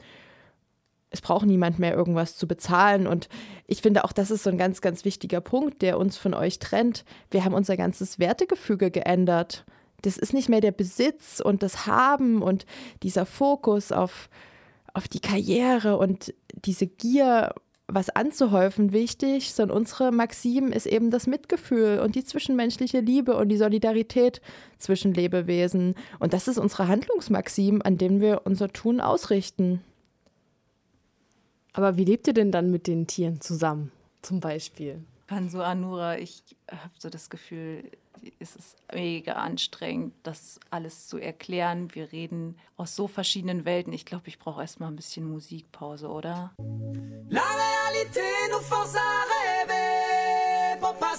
Es 1.12 1.22
braucht 1.22 1.46
niemand 1.46 1.78
mehr 1.78 1.94
irgendwas 1.94 2.38
zu 2.38 2.48
bezahlen. 2.48 3.06
Und 3.06 3.30
ich 3.68 3.82
finde 3.82 4.04
auch, 4.06 4.12
das 4.12 4.32
ist 4.32 4.44
so 4.44 4.50
ein 4.50 4.58
ganz, 4.58 4.82
ganz 4.82 5.06
wichtiger 5.06 5.42
Punkt, 5.42 5.84
der 5.84 6.00
uns 6.00 6.18
von 6.18 6.34
euch 6.34 6.58
trennt. 6.58 7.06
Wir 7.30 7.46
haben 7.46 7.54
unser 7.54 7.78
ganzes 7.78 8.18
Wertegefüge 8.18 8.90
geändert 8.90 9.66
das 10.02 10.18
ist 10.18 10.34
nicht 10.34 10.50
mehr 10.50 10.62
der 10.62 10.72
Besitz 10.72 11.40
und 11.40 11.64
das 11.64 11.86
Haben 11.86 12.42
und 12.42 12.66
dieser 13.04 13.26
Fokus 13.26 13.92
auf, 13.92 14.30
auf 14.94 15.08
die 15.08 15.20
Karriere 15.20 15.98
und 15.98 16.34
diese 16.54 16.88
Gier, 16.88 17.54
was 17.94 18.10
anzuhäufen, 18.10 18.94
wichtig, 18.94 19.54
sondern 19.54 19.78
unsere 19.78 20.12
Maxim 20.12 20.72
ist 20.72 20.86
eben 20.86 21.12
das 21.12 21.28
Mitgefühl 21.28 22.00
und 22.00 22.16
die 22.16 22.24
zwischenmenschliche 22.24 23.00
Liebe 23.00 23.36
und 23.36 23.50
die 23.50 23.58
Solidarität 23.58 24.42
zwischen 24.78 25.14
Lebewesen. 25.14 25.96
Und 26.20 26.34
das 26.34 26.48
ist 26.48 26.58
unsere 26.58 26.88
Handlungsmaxim, 26.88 27.82
an 27.84 27.98
dem 27.98 28.22
wir 28.22 28.42
unser 28.46 28.70
Tun 28.70 29.02
ausrichten. 29.02 29.82
Aber 31.74 31.98
wie 31.98 32.06
lebt 32.06 32.28
ihr 32.28 32.34
denn 32.34 32.52
dann 32.52 32.72
mit 32.72 32.88
den 32.88 33.08
Tieren 33.08 33.42
zusammen, 33.42 33.92
zum 34.22 34.40
Beispiel? 34.40 35.04
Hanso 35.30 35.62
Anura, 35.62 36.18
ich 36.18 36.44
habe 36.70 36.94
so 36.98 37.10
das 37.10 37.30
Gefühl, 37.30 37.84
es 38.40 38.56
ist 38.56 38.78
mega 38.94 39.34
anstrengend, 39.34 40.14
das 40.24 40.60
alles 40.70 41.08
zu 41.08 41.18
erklären. 41.18 41.94
Wir 41.94 42.12
reden 42.12 42.58
aus 42.78 42.96
so 42.96 43.08
verschiedenen 43.08 43.66
Welten. 43.66 43.94
Ich 43.94 44.06
glaube, 44.06 44.28
ich 44.28 44.40
brauche 44.40 44.62
erstmal 44.62 44.90
ein 44.90 44.96
bisschen 44.96 45.30
Musikpause, 45.30 46.08
oder? 46.08 46.54
La 47.30 47.42
réalité 47.42 48.22
nous 48.52 48.62
force 48.62 48.96
à 48.96 49.26
rêver 49.34 50.80
pour 50.80 50.96
pas 50.96 51.16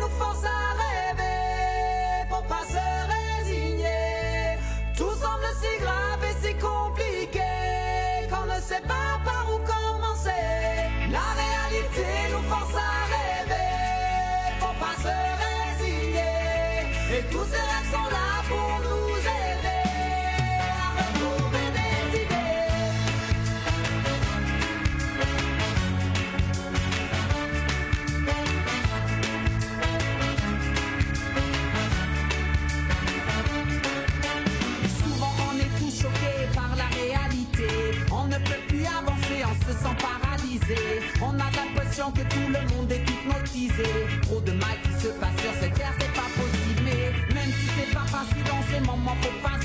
nous 0.00 0.12
force 0.18 0.44
à 0.44 0.74
rêver 0.82 2.26
pour 2.28 2.42
pas 2.44 2.64
se 2.74 2.84
résigner. 3.14 4.58
Tout 4.96 5.14
semble 5.22 5.50
si 5.60 5.82
grave 5.82 6.22
et 6.30 6.46
si 6.46 6.54
compliqué 6.54 7.50
qu'on 8.30 8.46
ne 8.46 8.60
sait 8.60 8.82
pas. 8.86 9.35
On 41.22 41.30
a 41.34 41.48
l'impression 41.54 42.10
que 42.10 42.22
tout 42.22 42.48
le 42.48 42.74
monde 42.74 42.90
est 42.90 43.02
hypnotisé. 43.02 43.84
Trop 44.22 44.40
de 44.40 44.52
mal 44.52 44.76
qui 44.82 44.92
se 45.00 45.08
passe 45.08 45.36
sur 45.40 45.52
cette 45.60 45.74
terre, 45.74 45.94
c'est 45.98 46.12
pas 46.12 46.28
possible. 46.34 46.82
Mais 46.84 47.34
même 47.34 47.52
si 47.52 47.66
c'est 47.76 47.94
pas 47.94 48.06
facile 48.06 48.42
dans 48.44 48.62
ces 48.70 48.80
moments, 48.80 49.16
faut 49.22 49.48
pas 49.48 49.55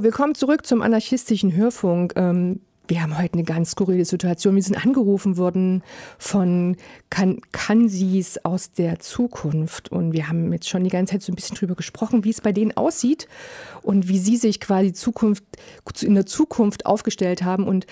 Hallo, 0.00 0.06
willkommen 0.06 0.34
zurück 0.34 0.64
zum 0.64 0.80
anarchistischen 0.80 1.54
Hörfunk. 1.54 2.14
Ähm, 2.16 2.60
wir 2.88 3.02
haben 3.02 3.18
heute 3.18 3.34
eine 3.34 3.44
ganz 3.44 3.72
skurrile 3.72 4.06
Situation. 4.06 4.54
Wir 4.54 4.62
sind 4.62 4.82
angerufen 4.82 5.36
worden 5.36 5.82
von 6.18 6.78
kan 7.10 7.42
Kansis 7.52 8.38
aus 8.38 8.72
der 8.72 9.00
Zukunft. 9.00 9.92
Und 9.92 10.14
wir 10.14 10.26
haben 10.26 10.54
jetzt 10.54 10.70
schon 10.70 10.84
die 10.84 10.90
ganze 10.90 11.12
Zeit 11.12 11.22
so 11.22 11.30
ein 11.30 11.34
bisschen 11.34 11.58
drüber 11.58 11.74
gesprochen, 11.74 12.24
wie 12.24 12.30
es 12.30 12.40
bei 12.40 12.50
denen 12.50 12.74
aussieht 12.74 13.28
und 13.82 14.08
wie 14.08 14.18
sie 14.18 14.38
sich 14.38 14.58
quasi 14.58 14.94
Zukunft, 14.94 15.44
in 16.00 16.14
der 16.14 16.24
Zukunft 16.24 16.86
aufgestellt 16.86 17.42
haben. 17.42 17.68
Und 17.68 17.84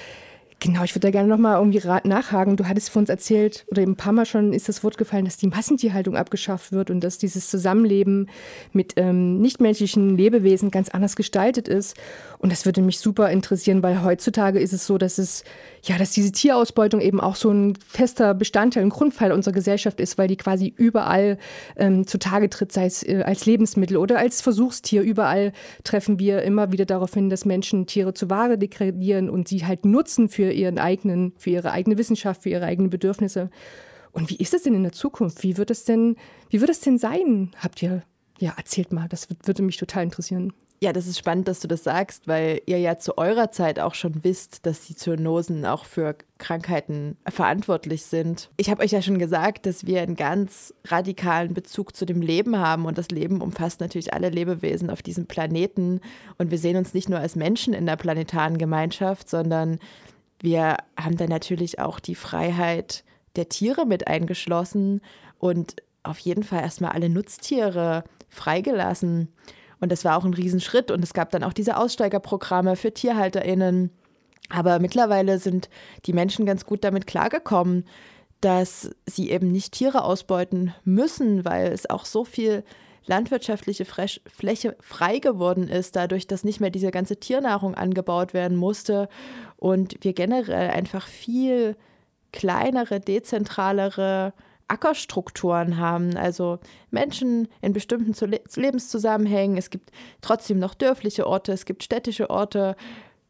Genau, 0.61 0.83
ich 0.83 0.93
würde 0.93 1.07
da 1.07 1.11
gerne 1.13 1.29
nochmal 1.29 1.57
irgendwie 1.57 1.81
nachhaken. 2.09 2.57
Du 2.57 2.67
hattest 2.67 2.91
vor 2.91 2.99
uns 2.99 3.09
erzählt, 3.09 3.65
oder 3.69 3.83
eben 3.83 3.93
ein 3.93 3.97
paar 3.97 4.13
Mal 4.13 4.27
schon 4.27 4.53
ist 4.53 4.69
das 4.69 4.83
Wort 4.83 4.99
gefallen, 4.99 5.25
dass 5.25 5.37
die 5.37 5.47
Massentierhaltung 5.47 6.17
abgeschafft 6.17 6.73
wird 6.73 6.91
und 6.91 7.01
dass 7.05 7.19
dieses 7.19 7.49
Zusammenleben 7.49 8.29
mit 8.73 8.95
ähm, 8.97 9.39
nichtmenschlichen 9.39 10.17
Lebewesen 10.17 10.73
ganz 10.73 10.89
anders 10.89 11.15
gestaltet 11.15 11.69
ist. 11.69 11.97
Und 12.39 12.53
das 12.53 12.65
würde 12.65 12.83
mich 12.83 13.01
super 13.01 13.31
interessieren, 13.31 13.83
weil 13.83 14.03
heutzutage 14.03 14.61
ist 14.61 14.73
es 14.73 14.87
so, 14.87 14.97
dass 14.97 15.19
es, 15.19 15.43
ja, 15.83 15.99
dass 15.99 16.13
diese 16.13 16.31
Tierausbeutung 16.31 17.01
eben 17.01 17.21
auch 17.21 17.35
so 17.35 17.51
ein 17.51 17.75
fester 17.87 18.33
Bestandteil, 18.33 18.85
ein 18.85 18.91
Grundpfeiler 18.91 19.35
unserer 19.35 19.55
Gesellschaft 19.55 20.01
ist, 20.01 20.19
weil 20.19 20.29
die 20.29 20.37
quasi 20.37 20.73
überall 20.77 21.39
ähm, 21.77 22.07
zutage 22.07 22.49
tritt, 22.49 22.71
sei 22.71 22.87
es 22.87 23.03
äh, 23.03 23.23
als 23.25 23.45
Lebensmittel 23.45 23.97
oder 23.97 24.19
als 24.19 24.41
Versuchstier. 24.41 25.03
Überall 25.03 25.53
treffen 25.83 26.21
wir 26.21 26.43
immer 26.43 26.71
wieder 26.71 26.85
darauf 26.85 27.13
hin, 27.13 27.29
dass 27.29 27.45
Menschen 27.45 27.87
Tiere 27.87 28.15
zu 28.15 28.31
Ware 28.31 28.57
degradieren 28.57 29.29
und 29.29 29.49
sie 29.49 29.67
halt 29.67 29.85
nutzen 29.85 30.29
für 30.29 30.53
ihren 30.53 30.79
eigenen, 30.79 31.33
für 31.39 31.51
ihre 31.51 31.73
eigene 31.73 31.99
Wissenschaft, 31.99 32.45
für 32.45 32.51
ihre 32.51 32.67
eigenen 32.67 32.91
Bedürfnisse. 32.91 33.51
Und 34.13 34.31
wie 34.31 34.37
ist 34.37 34.55
es 34.55 34.63
denn 34.63 34.75
in 34.75 34.85
der 34.85 34.93
Zukunft? 34.93 35.43
Wie 35.43 35.57
wird 35.57 35.71
es 35.71 35.85
denn, 35.85 36.17
wie 36.51 36.61
wird 36.61 36.71
es 36.71 36.81
denn 36.81 36.99
sein? 36.99 37.51
Habt 37.57 37.83
ihr, 37.83 38.03
ja, 38.39 38.55
erzählt 38.57 38.93
mal, 38.93 39.09
das 39.09 39.29
würde 39.45 39.63
mich 39.63 39.77
total 39.77 40.05
interessieren. 40.05 40.53
Ja, 40.81 40.93
das 40.93 41.09
ist 41.09 41.19
spannend, 41.19 41.49
dass 41.49 41.59
du 41.59 41.67
das 41.67 41.83
sagst, 41.83 42.29
weil 42.29 42.63
ihr 42.67 42.79
ja 42.79 42.99
zu 42.99 43.19
eurer 43.19 43.51
Zeit 43.51 43.81
auch 43.81 43.95
schon 43.95 44.23
wisst, 44.23 44.65
dass 44.65 44.87
die 44.87 44.95
Zoonosen 44.95 45.67
auch 45.67 45.85
für 45.85 46.15
Krankheiten 46.39 47.17
verantwortlich 47.29 48.05
sind. 48.05 48.49
Ich 48.57 48.71
habe 48.71 48.85
euch 48.85 48.93
ja 48.93 49.03
schon 49.03 49.19
gesagt, 49.19 49.67
dass 49.67 49.87
wir 49.87 50.03
einen 50.03 50.15
ganz 50.15 50.73
radikalen 50.87 51.53
Bezug 51.53 51.97
zu 51.97 52.07
dem 52.07 52.23
Leben 52.23 52.59
haben 52.59 52.87
und 52.87 52.97
das 52.97 53.09
Leben 53.09 53.41
umfasst 53.41 53.81
natürlich 53.81 54.15
alle 54.15 54.29
Lebewesen 54.29 54.89
auf 54.89 55.03
diesem 55.03 55.27
Planeten 55.27 56.01
und 56.39 56.53
wir 56.53 56.59
sehen 56.59 56.77
uns 56.77 56.95
nicht 56.95 57.09
nur 57.09 57.19
als 57.19 57.35
Menschen 57.35 57.75
in 57.75 57.87
der 57.87 57.97
planetaren 57.97 58.57
Gemeinschaft, 58.57 59.29
sondern 59.29 59.81
wir 60.41 60.77
haben 60.97 61.17
da 61.17 61.27
natürlich 61.27 61.81
auch 61.81 61.99
die 61.99 62.15
Freiheit 62.15 63.03
der 63.35 63.49
Tiere 63.49 63.85
mit 63.85 64.07
eingeschlossen 64.07 65.01
und 65.41 65.77
auf 66.05 66.21
jeden 66.21 66.45
Fall 66.45 66.63
erstmal 66.63 66.93
alle 66.93 67.09
Nutztiere 67.09 68.05
freigelassen. 68.29 69.29
Und 69.81 69.93
das 69.93 70.05
war 70.05 70.17
auch 70.17 70.25
ein 70.25 70.35
Riesenschritt. 70.35 70.91
Und 70.91 71.03
es 71.03 71.15
gab 71.15 71.31
dann 71.31 71.45
auch 71.45 71.53
diese 71.53 71.77
Aussteigerprogramme 71.77 72.77
für 72.77 72.93
TierhalterInnen. 72.93 73.91
Aber 74.51 74.79
mittlerweile 74.79 75.39
sind 75.39 75.69
die 76.07 76.13
Menschen 76.13 76.47
ganz 76.47 76.65
gut 76.65 76.85
damit 76.85 77.07
klargekommen, 77.07 77.85
dass 78.41 78.91
sie 79.07 79.31
eben 79.31 79.51
nicht 79.51 79.73
Tiere 79.73 80.05
ausbeuten 80.05 80.75
müssen, 80.85 81.45
weil 81.45 81.73
es 81.73 81.91
auch 81.91 82.05
so 82.05 82.25
viel 82.25 82.65
landwirtschaftliche 83.09 83.85
Fläche 83.85 84.77
frei 84.81 85.19
geworden 85.19 85.67
ist, 85.69 85.97
dadurch, 85.97 86.27
dass 86.27 86.45
nicht 86.45 86.61
mehr 86.61 86.71
diese 86.71 86.91
ganze 86.91 87.17
Tiernahrung 87.17 87.75
angebaut 87.75 88.35
werden 88.35 88.57
musste 88.57 89.09
und 89.57 89.97
wir 90.03 90.13
generell 90.13 90.71
einfach 90.71 91.07
viel 91.07 91.75
kleinere, 92.33 93.01
dezentralere 93.01 94.35
Ackerstrukturen 94.69 95.79
haben, 95.79 96.17
also 96.17 96.59
Menschen 96.91 97.49
in 97.61 97.73
bestimmten 97.73 98.15
Lebenszusammenhängen. 98.55 99.57
Es 99.57 99.71
gibt 99.71 99.91
trotzdem 100.21 100.59
noch 100.59 100.75
dörfliche 100.75 101.27
Orte, 101.27 101.53
es 101.53 101.65
gibt 101.65 101.83
städtische 101.83 102.31
Orte, 102.31 102.77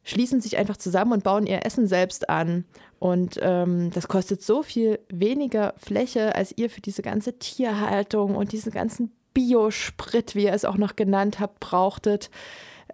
schließen 0.02 0.40
sich 0.40 0.56
einfach 0.56 0.76
zusammen 0.76 1.12
und 1.12 1.24
bauen 1.24 1.46
ihr 1.46 1.64
Essen 1.64 1.86
selbst 1.86 2.28
an. 2.28 2.64
Und 2.98 3.38
ähm, 3.42 3.90
das 3.92 4.08
kostet 4.08 4.42
so 4.42 4.62
viel 4.62 4.98
weniger 5.08 5.74
Fläche, 5.76 6.34
als 6.34 6.56
ihr 6.56 6.70
für 6.70 6.80
diese 6.80 7.02
ganze 7.02 7.38
Tierhaltung 7.38 8.34
und 8.34 8.52
diesen 8.52 8.72
ganzen 8.72 9.12
Biosprit, 9.34 10.34
wie 10.34 10.44
ihr 10.44 10.52
es 10.52 10.64
auch 10.64 10.78
noch 10.78 10.96
genannt 10.96 11.38
habt, 11.38 11.60
brauchtet. 11.60 12.30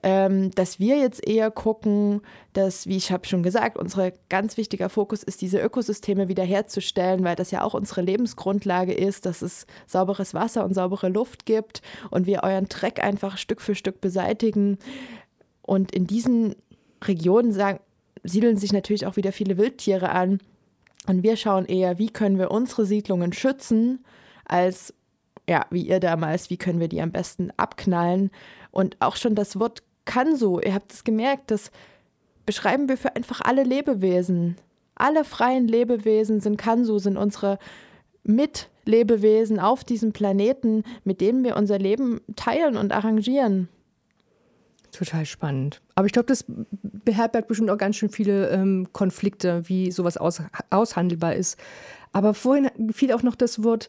Ähm, 0.07 0.51
dass 0.51 0.79
wir 0.79 0.99
jetzt 0.99 1.27
eher 1.27 1.51
gucken, 1.51 2.21
dass, 2.53 2.87
wie 2.87 2.99
ich 2.99 3.11
habe 3.11 3.27
schon 3.27 3.43
gesagt, 3.43 3.79
unser 3.79 4.11
ganz 4.29 4.59
wichtiger 4.59 4.91
Fokus 4.91 5.23
ist, 5.23 5.41
diese 5.41 5.59
Ökosysteme 5.59 6.29
wiederherzustellen, 6.29 7.25
weil 7.25 7.37
das 7.37 7.51
ja 7.51 7.63
auch 7.63 7.73
unsere 7.73 8.03
Lebensgrundlage 8.03 8.93
ist, 8.93 9.25
dass 9.25 9.41
es 9.41 9.67
sauberes 9.87 10.35
Wasser 10.35 10.63
und 10.63 10.75
saubere 10.75 11.09
Luft 11.09 11.47
gibt 11.47 11.81
und 12.11 12.27
wir 12.27 12.43
euren 12.43 12.69
Dreck 12.69 13.03
einfach 13.03 13.39
Stück 13.39 13.63
für 13.63 13.75
Stück 13.75 14.03
beseitigen. 14.03 14.77
Und 15.63 15.93
in 15.93 16.07
diesen 16.07 16.55
Regionen 17.03 17.53
sagen, 17.53 17.81
siedeln 18.23 18.59
sich 18.59 18.75
natürlich 18.75 19.07
auch 19.07 19.17
wieder 19.17 19.33
viele 19.33 19.57
Wildtiere 19.57 20.11
an. 20.11 20.39
Und 21.07 21.23
wir 21.23 21.39
schauen 21.39 21.65
eher, 21.65 21.99
wie 21.99 22.11
können 22.11 22.39
wir 22.39 22.51
unsere 22.51 22.85
Siedlungen 22.85 23.33
schützen, 23.33 24.05
als 24.45 24.93
ja, 25.49 25.65
wie 25.71 25.89
ihr 25.89 26.01
damals, 26.01 26.51
wie 26.51 26.59
können 26.59 26.81
wir 26.81 26.89
die 26.89 27.01
am 27.01 27.11
besten 27.11 27.51
abknallen. 27.57 28.31
Und 28.71 28.99
auch 29.01 29.17
schon 29.17 29.35
das 29.35 29.59
Wort 29.59 29.83
kann 30.05 30.37
so, 30.37 30.61
ihr 30.61 30.75
habt 30.75 30.93
es 30.93 31.05
gemerkt, 31.05 31.51
das 31.51 31.71
beschreiben 32.47 32.89
wir 32.89 32.97
für 32.97 33.17
einfach 33.17 33.41
alle 33.41 33.63
Lebewesen. 33.63 34.57
Alle 34.95 35.25
freien 35.25 35.67
Lebewesen 35.67 36.41
sind 36.41 36.57
Kansu, 36.57 36.99
sind 36.99 37.17
unsere 37.17 37.59
Mitlebewesen 38.23 39.59
auf 39.59 39.85
diesem 39.85 40.13
Planeten, 40.13 40.85
mit 41.05 41.21
denen 41.21 41.45
wir 41.45 41.57
unser 41.57 41.79
Leben 41.79 42.21
teilen 42.37 42.77
und 42.77 42.93
arrangieren. 42.93 43.69
Total 44.93 45.27
spannend. 45.27 45.81
Aber 45.97 46.07
ich 46.07 46.13
glaube, 46.13 46.27
das 46.27 46.45
beherbergt 46.83 47.49
bestimmt 47.49 47.71
auch 47.71 47.79
ganz 47.79 47.97
schön 47.97 48.11
viele 48.11 48.51
ähm, 48.51 48.87
Konflikte, 48.93 49.69
wie 49.69 49.91
sowas 49.91 50.17
aus, 50.17 50.41
aushandelbar 50.71 51.35
ist. 51.35 51.59
Aber 52.13 52.33
vorhin 52.33 52.71
fiel 52.93 53.13
auch 53.13 53.25
noch 53.25 53.35
das 53.35 53.65
Wort 53.65 53.89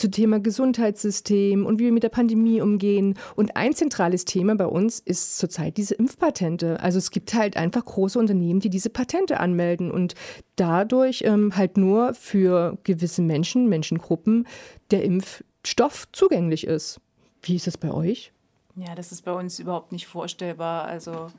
zu 0.00 0.10
Thema 0.10 0.40
Gesundheitssystem 0.40 1.66
und 1.66 1.78
wie 1.78 1.84
wir 1.84 1.92
mit 1.92 2.02
der 2.02 2.08
Pandemie 2.08 2.60
umgehen. 2.60 3.18
Und 3.36 3.56
ein 3.56 3.74
zentrales 3.74 4.24
Thema 4.24 4.56
bei 4.56 4.66
uns 4.66 4.98
ist 4.98 5.38
zurzeit 5.38 5.76
diese 5.76 5.94
Impfpatente. 5.94 6.80
Also 6.80 6.98
es 6.98 7.10
gibt 7.10 7.34
halt 7.34 7.56
einfach 7.56 7.84
große 7.84 8.18
Unternehmen, 8.18 8.60
die 8.60 8.70
diese 8.70 8.90
Patente 8.90 9.38
anmelden 9.38 9.90
und 9.90 10.14
dadurch 10.56 11.22
ähm, 11.24 11.56
halt 11.56 11.76
nur 11.76 12.14
für 12.14 12.78
gewisse 12.84 13.22
Menschen, 13.22 13.68
Menschengruppen 13.68 14.46
der 14.90 15.04
Impfstoff 15.04 16.08
zugänglich 16.12 16.66
ist. 16.66 17.00
Wie 17.42 17.56
ist 17.56 17.66
das 17.66 17.76
bei 17.76 17.92
euch? 17.92 18.32
Ja, 18.76 18.94
das 18.94 19.12
ist 19.12 19.24
bei 19.24 19.32
uns 19.32 19.58
überhaupt 19.58 19.92
nicht 19.92 20.06
vorstellbar. 20.06 20.84
Also 20.84 21.30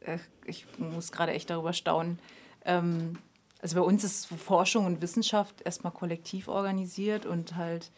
äh, 0.00 0.18
ich 0.44 0.66
muss 0.78 1.12
gerade 1.12 1.32
echt 1.32 1.50
darüber 1.50 1.72
staunen. 1.72 2.18
Ähm, 2.64 3.18
also 3.64 3.76
bei 3.76 3.82
uns 3.82 4.04
ist 4.04 4.26
Forschung 4.26 4.84
und 4.84 5.00
Wissenschaft 5.00 5.62
erstmal 5.62 5.90
kollektiv 5.90 6.48
organisiert 6.48 7.24
und 7.24 7.56
halt 7.56 7.90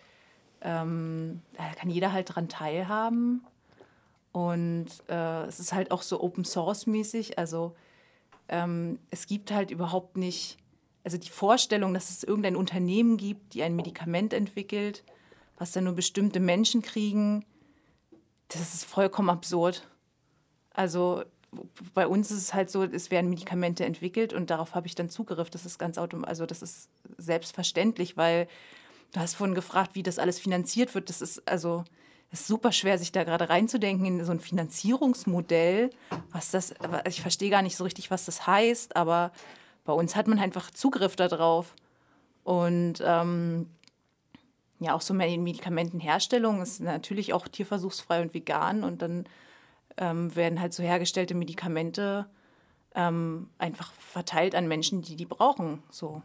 ähm, 0.60 1.42
da 1.56 1.64
kann 1.74 1.90
jeder 1.90 2.12
halt 2.12 2.30
daran 2.30 2.48
teilhaben. 2.48 3.44
Und 4.30 4.86
äh, 5.08 5.42
es 5.42 5.58
ist 5.58 5.72
halt 5.72 5.90
auch 5.90 6.02
so 6.02 6.20
Open 6.22 6.44
Source 6.44 6.86
mäßig. 6.86 7.36
Also 7.36 7.74
ähm, 8.48 9.00
es 9.10 9.26
gibt 9.26 9.50
halt 9.50 9.72
überhaupt 9.72 10.16
nicht, 10.16 10.56
also 11.02 11.18
die 11.18 11.30
Vorstellung, 11.30 11.94
dass 11.94 12.10
es 12.10 12.22
irgendein 12.22 12.54
Unternehmen 12.54 13.16
gibt, 13.16 13.54
die 13.54 13.64
ein 13.64 13.74
Medikament 13.74 14.34
entwickelt, 14.34 15.02
was 15.58 15.72
dann 15.72 15.82
nur 15.82 15.94
bestimmte 15.94 16.38
Menschen 16.38 16.80
kriegen, 16.80 17.44
das 18.46 18.72
ist 18.72 18.84
vollkommen 18.84 19.30
absurd. 19.30 19.88
Also 20.70 21.24
bei 21.94 22.06
uns 22.06 22.30
ist 22.30 22.38
es 22.38 22.54
halt 22.54 22.70
so, 22.70 22.84
es 22.84 23.10
werden 23.10 23.30
Medikamente 23.30 23.84
entwickelt 23.84 24.32
und 24.32 24.50
darauf 24.50 24.74
habe 24.74 24.86
ich 24.86 24.94
dann 24.94 25.10
Zugriff. 25.10 25.50
Das 25.50 25.66
ist 25.66 25.78
ganz 25.78 25.98
automatisch, 25.98 26.28
also 26.28 26.46
das 26.46 26.62
ist 26.62 26.88
selbstverständlich, 27.18 28.16
weil 28.16 28.48
du 29.12 29.20
hast 29.20 29.34
vorhin 29.34 29.54
gefragt, 29.54 29.90
wie 29.94 30.02
das 30.02 30.18
alles 30.18 30.38
finanziert 30.38 30.94
wird. 30.94 31.08
Das 31.08 31.20
ist 31.20 31.46
also 31.48 31.84
es 32.30 32.40
ist 32.40 32.46
super 32.48 32.72
schwer, 32.72 32.98
sich 32.98 33.12
da 33.12 33.24
gerade 33.24 33.48
reinzudenken 33.48 34.06
in 34.06 34.24
so 34.24 34.32
ein 34.32 34.40
Finanzierungsmodell. 34.40 35.90
Was 36.32 36.50
das, 36.50 36.74
ich 37.06 37.20
verstehe 37.20 37.50
gar 37.50 37.62
nicht 37.62 37.76
so 37.76 37.84
richtig, 37.84 38.10
was 38.10 38.24
das 38.24 38.46
heißt, 38.46 38.96
aber 38.96 39.32
bei 39.84 39.92
uns 39.92 40.16
hat 40.16 40.26
man 40.26 40.38
einfach 40.38 40.70
Zugriff 40.70 41.16
darauf. 41.16 41.74
Und 42.42 43.02
ähm, 43.04 43.70
ja, 44.80 44.94
auch 44.94 45.00
so 45.00 45.14
Medikamentenherstellung 45.14 46.60
ist 46.60 46.80
natürlich 46.80 47.32
auch 47.32 47.48
tierversuchsfrei 47.48 48.20
und 48.20 48.34
vegan 48.34 48.84
und 48.84 49.02
dann 49.02 49.26
ähm, 49.96 50.34
werden 50.36 50.60
halt 50.60 50.72
so 50.72 50.82
hergestellte 50.82 51.34
Medikamente 51.34 52.26
ähm, 52.94 53.48
einfach 53.58 53.92
verteilt 53.92 54.54
an 54.54 54.68
Menschen, 54.68 55.02
die 55.02 55.16
die 55.16 55.26
brauchen. 55.26 55.82
So. 55.90 56.22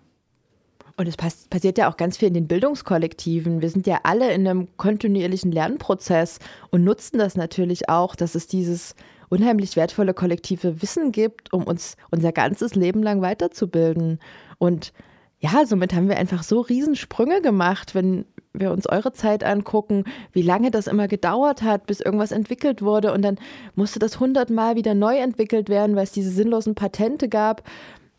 Und 0.97 1.07
es 1.07 1.17
pass 1.17 1.47
passiert 1.49 1.77
ja 1.77 1.89
auch 1.89 1.97
ganz 1.97 2.17
viel 2.17 2.27
in 2.27 2.33
den 2.33 2.47
Bildungskollektiven. 2.47 3.61
Wir 3.61 3.69
sind 3.69 3.87
ja 3.87 4.01
alle 4.03 4.33
in 4.33 4.47
einem 4.47 4.67
kontinuierlichen 4.77 5.51
Lernprozess 5.51 6.39
und 6.69 6.83
nutzen 6.83 7.17
das 7.17 7.35
natürlich 7.35 7.89
auch, 7.89 8.15
dass 8.15 8.35
es 8.35 8.47
dieses 8.47 8.95
unheimlich 9.29 9.75
wertvolle 9.75 10.13
kollektive 10.13 10.81
Wissen 10.81 11.11
gibt, 11.11 11.53
um 11.53 11.63
uns 11.63 11.95
unser 12.11 12.31
ganzes 12.31 12.75
Leben 12.75 13.01
lang 13.01 13.21
weiterzubilden. 13.21 14.19
Und 14.57 14.91
ja, 15.39 15.65
somit 15.65 15.93
haben 15.93 16.09
wir 16.09 16.17
einfach 16.17 16.43
so 16.43 16.59
Riesensprünge 16.59 17.41
gemacht, 17.41 17.95
wenn 17.95 18.25
wir 18.53 18.71
uns 18.71 18.87
eure 18.87 19.13
Zeit 19.13 19.43
angucken, 19.43 20.03
wie 20.33 20.41
lange 20.41 20.71
das 20.71 20.87
immer 20.87 21.07
gedauert 21.07 21.61
hat, 21.61 21.85
bis 21.85 22.01
irgendwas 22.01 22.31
entwickelt 22.31 22.81
wurde 22.81 23.13
und 23.13 23.21
dann 23.21 23.37
musste 23.75 23.99
das 23.99 24.19
hundertmal 24.19 24.75
wieder 24.75 24.93
neu 24.93 25.17
entwickelt 25.17 25.69
werden, 25.69 25.95
weil 25.95 26.03
es 26.03 26.11
diese 26.11 26.31
sinnlosen 26.31 26.75
Patente 26.75 27.29
gab, 27.29 27.63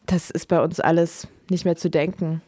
das 0.07 0.31
ist 0.31 0.49
bei 0.49 0.63
uns 0.63 0.81
alles 0.81 1.29
nicht 1.51 1.65
mehr 1.65 1.77
zu 1.77 1.91
denken. 1.91 2.43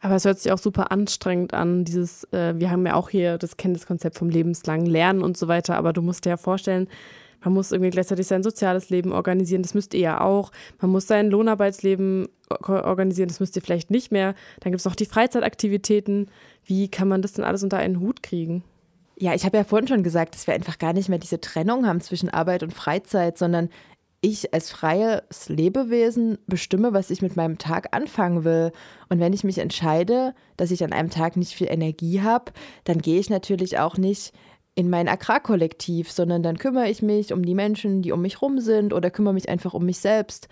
Aber 0.00 0.14
es 0.14 0.24
hört 0.24 0.38
sich 0.38 0.50
auch 0.52 0.58
super 0.58 0.90
anstrengend 0.90 1.52
an, 1.52 1.84
dieses, 1.84 2.24
äh, 2.32 2.54
wir 2.56 2.70
haben 2.70 2.86
ja 2.86 2.94
auch 2.94 3.10
hier 3.10 3.36
das 3.36 3.56
Kenntniskonzept 3.56 4.16
vom 4.16 4.30
lebenslangen 4.30 4.86
Lernen 4.86 5.22
und 5.22 5.36
so 5.36 5.46
weiter, 5.46 5.76
aber 5.76 5.92
du 5.92 6.00
musst 6.00 6.24
dir 6.24 6.30
ja 6.30 6.36
vorstellen, 6.36 6.88
man 7.42 7.54
muss 7.54 7.72
irgendwie 7.72 7.90
gleichzeitig 7.90 8.26
sein 8.26 8.42
soziales 8.42 8.90
Leben 8.90 9.12
organisieren, 9.12 9.62
das 9.62 9.74
müsst 9.74 9.94
ihr 9.94 10.00
ja 10.00 10.20
auch. 10.20 10.52
Man 10.80 10.90
muss 10.90 11.06
sein 11.06 11.30
Lohnarbeitsleben 11.30 12.28
organisieren, 12.50 13.28
das 13.28 13.40
müsst 13.40 13.56
ihr 13.56 13.62
vielleicht 13.62 13.90
nicht 13.90 14.12
mehr. 14.12 14.34
Dann 14.60 14.72
gibt 14.72 14.80
es 14.80 14.84
noch 14.84 14.96
die 14.96 15.06
Freizeitaktivitäten. 15.06 16.30
Wie 16.64 16.88
kann 16.88 17.08
man 17.08 17.22
das 17.22 17.32
denn 17.32 17.44
alles 17.44 17.62
unter 17.62 17.78
einen 17.78 18.00
Hut 18.00 18.22
kriegen? 18.22 18.64
Ja, 19.16 19.34
ich 19.34 19.44
habe 19.44 19.58
ja 19.58 19.64
vorhin 19.64 19.88
schon 19.88 20.02
gesagt, 20.02 20.34
dass 20.34 20.46
wir 20.46 20.54
einfach 20.54 20.78
gar 20.78 20.92
nicht 20.92 21.08
mehr 21.08 21.18
diese 21.18 21.40
Trennung 21.40 21.86
haben 21.86 22.00
zwischen 22.00 22.30
Arbeit 22.30 22.62
und 22.62 22.72
Freizeit, 22.72 23.36
sondern 23.36 23.68
ich 24.22 24.52
als 24.52 24.70
freies 24.70 25.48
Lebewesen 25.48 26.38
bestimme, 26.46 26.92
was 26.92 27.10
ich 27.10 27.22
mit 27.22 27.36
meinem 27.36 27.58
Tag 27.58 27.94
anfangen 27.94 28.44
will. 28.44 28.72
Und 29.08 29.18
wenn 29.18 29.32
ich 29.32 29.44
mich 29.44 29.58
entscheide, 29.58 30.34
dass 30.56 30.70
ich 30.70 30.84
an 30.84 30.92
einem 30.92 31.10
Tag 31.10 31.36
nicht 31.36 31.52
viel 31.52 31.68
Energie 31.70 32.20
habe, 32.20 32.52
dann 32.84 32.98
gehe 32.98 33.18
ich 33.18 33.30
natürlich 33.30 33.78
auch 33.78 33.96
nicht 33.96 34.32
in 34.74 34.90
mein 34.90 35.08
Agrarkollektiv, 35.08 36.10
sondern 36.10 36.42
dann 36.42 36.58
kümmere 36.58 36.88
ich 36.88 37.02
mich 37.02 37.32
um 37.32 37.44
die 37.44 37.54
Menschen, 37.54 38.02
die 38.02 38.12
um 38.12 38.22
mich 38.22 38.40
rum 38.40 38.60
sind 38.60 38.92
oder 38.92 39.10
kümmere 39.10 39.34
mich 39.34 39.48
einfach 39.48 39.74
um 39.74 39.84
mich 39.84 39.98
selbst. 39.98 40.48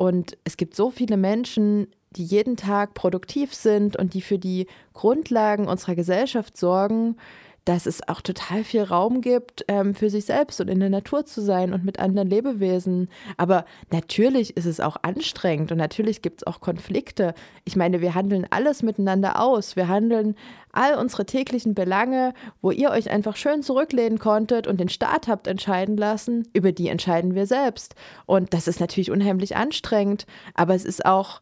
Und 0.00 0.38
es 0.44 0.56
gibt 0.56 0.74
so 0.74 0.88
viele 0.90 1.18
Menschen, 1.18 1.86
die 2.12 2.24
jeden 2.24 2.56
Tag 2.56 2.94
produktiv 2.94 3.52
sind 3.52 3.98
und 3.98 4.14
die 4.14 4.22
für 4.22 4.38
die 4.38 4.66
Grundlagen 4.94 5.68
unserer 5.68 5.94
Gesellschaft 5.94 6.56
sorgen, 6.56 7.18
dass 7.64 7.86
es 7.86 8.06
auch 8.08 8.20
total 8.20 8.64
viel 8.64 8.82
Raum 8.82 9.20
gibt, 9.20 9.64
ähm, 9.68 9.94
für 9.94 10.10
sich 10.10 10.24
selbst 10.24 10.60
und 10.60 10.68
in 10.68 10.80
der 10.80 10.90
Natur 10.90 11.26
zu 11.26 11.42
sein 11.42 11.72
und 11.72 11.84
mit 11.84 11.98
anderen 11.98 12.28
Lebewesen. 12.28 13.08
Aber 13.36 13.64
natürlich 13.90 14.56
ist 14.56 14.66
es 14.66 14.80
auch 14.80 14.96
anstrengend 15.02 15.70
und 15.72 15.78
natürlich 15.78 16.22
gibt 16.22 16.40
es 16.42 16.46
auch 16.46 16.60
Konflikte. 16.60 17.34
Ich 17.64 17.76
meine, 17.76 18.00
wir 18.00 18.14
handeln 18.14 18.46
alles 18.50 18.82
miteinander 18.82 19.40
aus. 19.40 19.76
Wir 19.76 19.88
handeln 19.88 20.36
all 20.72 20.94
unsere 20.94 21.26
täglichen 21.26 21.74
Belange, 21.74 22.32
wo 22.62 22.70
ihr 22.70 22.90
euch 22.90 23.10
einfach 23.10 23.36
schön 23.36 23.62
zurücklehnen 23.62 24.18
konntet 24.18 24.66
und 24.66 24.80
den 24.80 24.88
Staat 24.88 25.28
habt 25.28 25.46
entscheiden 25.46 25.96
lassen, 25.96 26.48
über 26.52 26.72
die 26.72 26.88
entscheiden 26.88 27.34
wir 27.34 27.46
selbst. 27.46 27.94
Und 28.26 28.54
das 28.54 28.68
ist 28.68 28.80
natürlich 28.80 29.10
unheimlich 29.10 29.56
anstrengend, 29.56 30.26
aber 30.54 30.74
es 30.74 30.84
ist 30.84 31.04
auch 31.04 31.40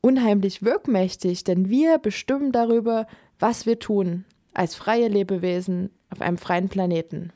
unheimlich 0.00 0.62
wirkmächtig, 0.62 1.44
denn 1.44 1.68
wir 1.68 1.98
bestimmen 1.98 2.52
darüber, 2.52 3.06
was 3.38 3.66
wir 3.66 3.78
tun 3.78 4.24
als 4.52 4.74
freie 4.74 5.08
Lebewesen 5.08 5.90
auf 6.10 6.20
einem 6.20 6.38
freien 6.38 6.68
Planeten. 6.68 7.32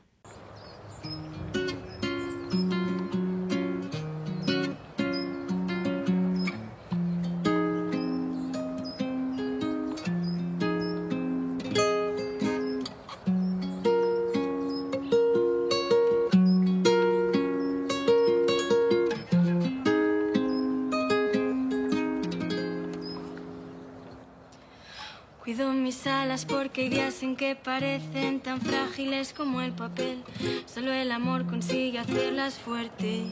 Días 26.89 27.23
en 27.23 27.35
que 27.35 27.55
parecen 27.55 28.39
tan 28.39 28.61
frágiles 28.61 29.33
como 29.33 29.61
el 29.61 29.71
papel. 29.71 30.23
Solo 30.65 30.91
el 30.93 31.11
amor 31.11 31.45
consigue 31.45 31.99
hacerlas 31.99 32.59
fuertes. 32.59 33.25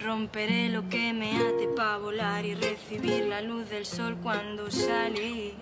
Romperé 0.00 0.68
lo 0.68 0.88
que 0.88 1.12
me 1.12 1.36
ate 1.36 1.68
para 1.76 1.98
volar 1.98 2.46
y 2.46 2.54
recibir 2.54 3.26
la 3.26 3.42
luz 3.42 3.68
del 3.68 3.84
sol 3.84 4.16
cuando 4.22 4.70
sale. 4.70 5.54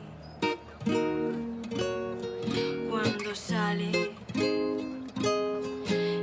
Cuando 2.91 3.35
sale. 3.35 4.11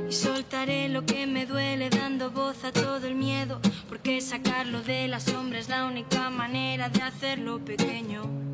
Y 0.08 0.12
soltaré 0.12 0.88
lo 0.88 1.04
que 1.04 1.26
me 1.26 1.46
duele 1.46 1.90
dando 1.90 2.30
voz 2.30 2.64
a 2.64 2.72
todo 2.72 3.06
el 3.06 3.14
miedo. 3.14 3.60
Porque 3.88 4.20
sacarlo 4.20 4.82
de 4.82 5.08
la 5.08 5.20
sombra 5.20 5.58
es 5.58 5.68
la 5.68 5.84
única 5.84 6.30
manera 6.30 6.88
de 6.88 7.02
hacerlo 7.02 7.58
pequeño 7.64 8.49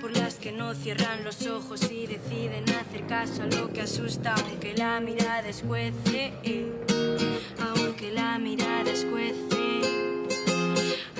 por 0.00 0.16
las 0.16 0.34
que 0.36 0.52
no 0.52 0.74
cierran 0.74 1.24
los 1.24 1.46
ojos 1.46 1.90
y 1.90 2.06
deciden 2.06 2.64
hacer 2.70 3.06
caso 3.06 3.42
a 3.42 3.46
lo 3.46 3.72
que 3.72 3.82
asusta, 3.82 4.34
aunque 4.34 4.74
la 4.76 5.00
mirada 5.00 5.48
escuece, 5.48 6.32
aunque 7.60 8.12
la 8.12 8.38
mirada 8.38 8.90
escuece. 8.90 9.56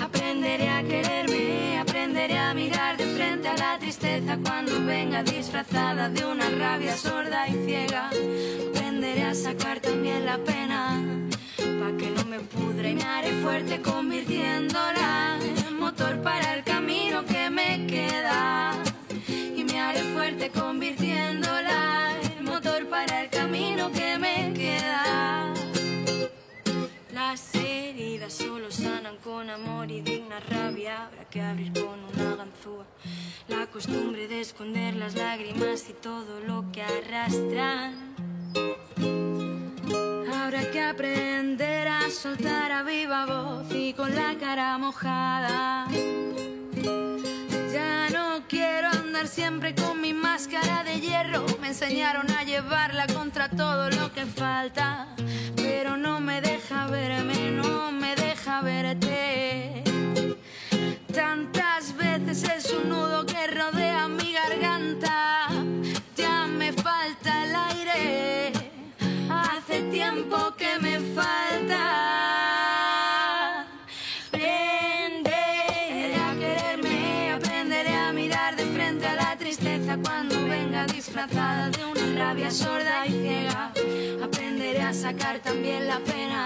Aprenderé 0.01 0.69
a 0.69 0.83
quererme, 0.83 1.79
aprenderé 1.79 2.37
a 2.37 2.53
mirar 2.53 2.97
de 2.97 3.05
frente 3.05 3.47
a 3.47 3.57
la 3.57 3.79
tristeza 3.79 4.37
cuando 4.43 4.83
venga 4.85 5.23
disfrazada 5.23 6.09
de 6.09 6.25
una 6.25 6.49
rabia 6.49 6.95
sorda 6.95 7.47
y 7.47 7.53
ciega. 7.65 8.09
Aprenderé 8.69 9.23
a 9.23 9.35
sacar 9.35 9.79
también 9.79 10.25
la 10.25 10.37
pena, 10.37 11.03
pa' 11.57 11.97
que 11.97 12.09
no 12.11 12.25
me 12.25 12.39
pudre 12.39 12.91
y 12.91 12.95
me 12.95 13.03
haré 13.03 13.31
fuerte 13.41 13.81
convirtiéndola 13.81 15.39
motor 15.77 16.21
para 16.21 16.55
el 16.55 16.63
camino 16.63 17.25
que 17.25 17.49
me 17.49 17.85
queda. 17.87 18.73
Y 19.55 19.63
me 19.63 19.79
haré 19.79 20.01
fuerte 20.13 20.49
convirtiéndola 20.49 22.13
en 22.37 22.45
motor 22.45 22.87
para 22.87 23.23
el 23.23 23.29
camino 23.29 23.91
que 23.91 24.17
me 24.17 24.53
queda. 24.53 25.53
Las 27.13 27.53
heridas 27.55 28.33
solo 28.33 28.71
sanan 28.71 29.17
con 29.17 29.49
amor 29.49 29.89
y 29.91 30.01
digna 30.01 30.39
rabia. 30.39 31.05
Habrá 31.05 31.25
que 31.25 31.41
abrir 31.41 31.73
con 31.73 31.99
una 32.13 32.35
ganzúa. 32.35 32.85
La 33.47 33.67
costumbre 33.67 34.27
de 34.27 34.41
esconder 34.41 34.95
las 34.95 35.15
lágrimas 35.15 35.89
y 35.89 35.93
todo 35.93 36.39
lo 36.41 36.71
que 36.71 36.81
arrastran. 36.81 38.15
Habrá 40.39 40.71
que 40.71 40.79
aprender 40.81 41.87
a 41.87 42.09
soltar 42.09 42.71
a 42.71 42.83
viva 42.83 43.25
voz 43.25 43.65
y 43.73 43.93
con 43.93 44.15
la 44.15 44.35
cara 44.39 44.77
mojada. 44.77 45.87
Ya 47.73 48.09
no 48.11 48.47
quiero 48.47 48.87
andar 48.87 49.27
siempre 49.27 49.75
con 49.75 49.99
mi 49.99 50.13
máscara 50.13 50.83
de 50.83 51.01
hierro. 51.01 51.45
Me 51.59 51.69
enseñaron 51.69 52.31
a 52.31 52.43
llevarla 52.43 53.07
contra 53.07 53.49
todo 53.49 53.89
lo 53.89 54.13
que 54.13 54.25
falta. 54.25 55.07
Pero 55.55 55.97
no 55.97 56.19
me 56.19 56.39
deja 56.39 56.87
verme, 56.87 57.51
no 57.51 57.91
me 57.91 58.15
deja 58.15 58.61
verte. 58.61 59.83
Tantas 61.13 61.95
veces 61.97 62.43
es 62.43 62.71
un 62.71 62.89
nudo 62.89 63.25
que 63.25 63.47
rodea 63.47 64.07
mi 64.07 64.33
garganta. 64.33 65.49
Tiempo 69.97 70.37
que 70.55 70.71
me 70.79 70.99
falta. 71.17 71.83
Aprenderé 74.27 76.15
a 76.27 76.29
quererme, 76.41 77.31
aprenderé 77.37 77.95
a 77.95 78.13
mirar 78.13 78.55
de 78.55 78.65
frente 78.75 79.07
a 79.07 79.15
la 79.15 79.35
tristeza 79.37 79.97
cuando 80.05 80.35
venga 80.47 80.85
disfrazada 80.85 81.71
de 81.71 81.83
una 81.83 82.05
rabia 82.23 82.51
sorda 82.51 83.07
y 83.07 83.11
ciega. 83.23 83.71
Aprenderé 84.23 84.81
a 84.83 84.93
sacar 84.93 85.39
también 85.39 85.87
la 85.87 85.99
pena, 86.11 86.41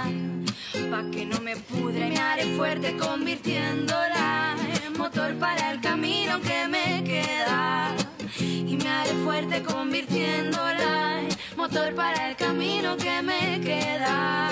pa' 0.90 1.12
que 1.12 1.26
no 1.26 1.42
me 1.42 1.58
pudre 1.58 2.10
me 2.10 2.20
haré 2.20 2.46
fuerte 2.56 2.96
convirtiéndola 2.96 4.56
en 4.86 4.98
motor 4.98 5.36
para 5.36 5.72
el 5.72 5.82
camino 5.82 6.40
que 6.40 6.68
me 6.70 7.04
queda. 7.04 8.01
Y 8.39 8.78
me 8.78 8.89
haré 8.89 9.13
fuerte 9.24 9.62
convirtiéndola 9.63 11.22
en 11.22 11.58
motor 11.58 11.94
para 11.96 12.30
el 12.30 12.36
camino 12.36 12.96
que 12.98 13.22
me 13.22 13.60
queda. 13.62 14.50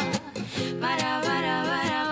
Para, 0.79 1.21
para, 1.21 1.63
para. 1.63 2.08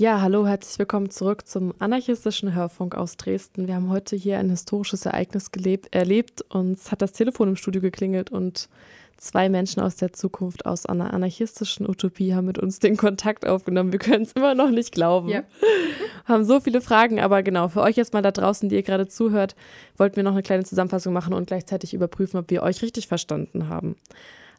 Ja, 0.00 0.20
hallo, 0.20 0.46
herzlich 0.46 0.78
willkommen 0.78 1.10
zurück 1.10 1.48
zum 1.48 1.74
anarchistischen 1.80 2.54
Hörfunk 2.54 2.94
aus 2.94 3.16
Dresden. 3.16 3.66
Wir 3.66 3.74
haben 3.74 3.90
heute 3.90 4.14
hier 4.14 4.38
ein 4.38 4.48
historisches 4.48 5.04
Ereignis 5.06 5.50
gelebt, 5.50 5.92
erlebt. 5.92 6.42
Uns 6.54 6.92
hat 6.92 7.02
das 7.02 7.10
Telefon 7.10 7.48
im 7.48 7.56
Studio 7.56 7.82
geklingelt 7.82 8.30
und 8.30 8.68
zwei 9.16 9.48
Menschen 9.48 9.82
aus 9.82 9.96
der 9.96 10.12
Zukunft 10.12 10.66
aus 10.66 10.86
einer 10.86 11.12
anarchistischen 11.12 11.88
Utopie 11.88 12.32
haben 12.32 12.46
mit 12.46 12.58
uns 12.60 12.78
den 12.78 12.96
Kontakt 12.96 13.44
aufgenommen. 13.44 13.90
Wir 13.90 13.98
können 13.98 14.22
es 14.22 14.34
immer 14.34 14.54
noch 14.54 14.70
nicht 14.70 14.92
glauben. 14.92 15.30
Ja. 15.30 15.42
Haben 16.26 16.44
so 16.44 16.60
viele 16.60 16.80
Fragen, 16.80 17.18
aber 17.18 17.42
genau, 17.42 17.66
für 17.66 17.82
euch 17.82 17.96
jetzt 17.96 18.12
mal 18.12 18.22
da 18.22 18.30
draußen, 18.30 18.68
die 18.68 18.76
ihr 18.76 18.84
gerade 18.84 19.08
zuhört, 19.08 19.56
wollten 19.96 20.14
wir 20.14 20.22
noch 20.22 20.30
eine 20.30 20.44
kleine 20.44 20.62
Zusammenfassung 20.62 21.12
machen 21.12 21.34
und 21.34 21.48
gleichzeitig 21.48 21.92
überprüfen, 21.92 22.38
ob 22.38 22.50
wir 22.50 22.62
euch 22.62 22.82
richtig 22.82 23.08
verstanden 23.08 23.68
haben. 23.68 23.96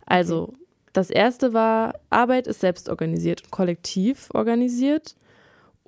Also, 0.06 0.54
das 0.92 1.10
erste 1.10 1.54
war, 1.54 1.94
Arbeit 2.10 2.46
ist 2.46 2.60
selbst 2.60 2.90
organisiert 2.90 3.44
und 3.46 3.52
kollektiv 3.52 4.28
organisiert. 4.34 5.16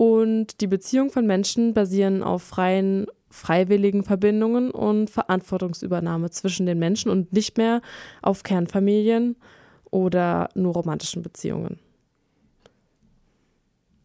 Und 0.02 0.60
die 0.60 0.66
Beziehungen 0.66 1.10
von 1.10 1.28
Menschen 1.28 1.74
basieren 1.74 2.24
auf 2.24 2.42
freien, 2.42 3.06
freiwilligen 3.30 4.02
Verbindungen 4.02 4.72
und 4.72 5.10
Verantwortungsübernahme 5.10 6.28
zwischen 6.30 6.66
den 6.66 6.80
Menschen 6.80 7.08
und 7.08 7.32
nicht 7.32 7.56
mehr 7.56 7.82
auf 8.20 8.42
Kernfamilien 8.42 9.36
oder 9.92 10.48
nur 10.56 10.72
romantischen 10.72 11.22
Beziehungen. 11.22 11.78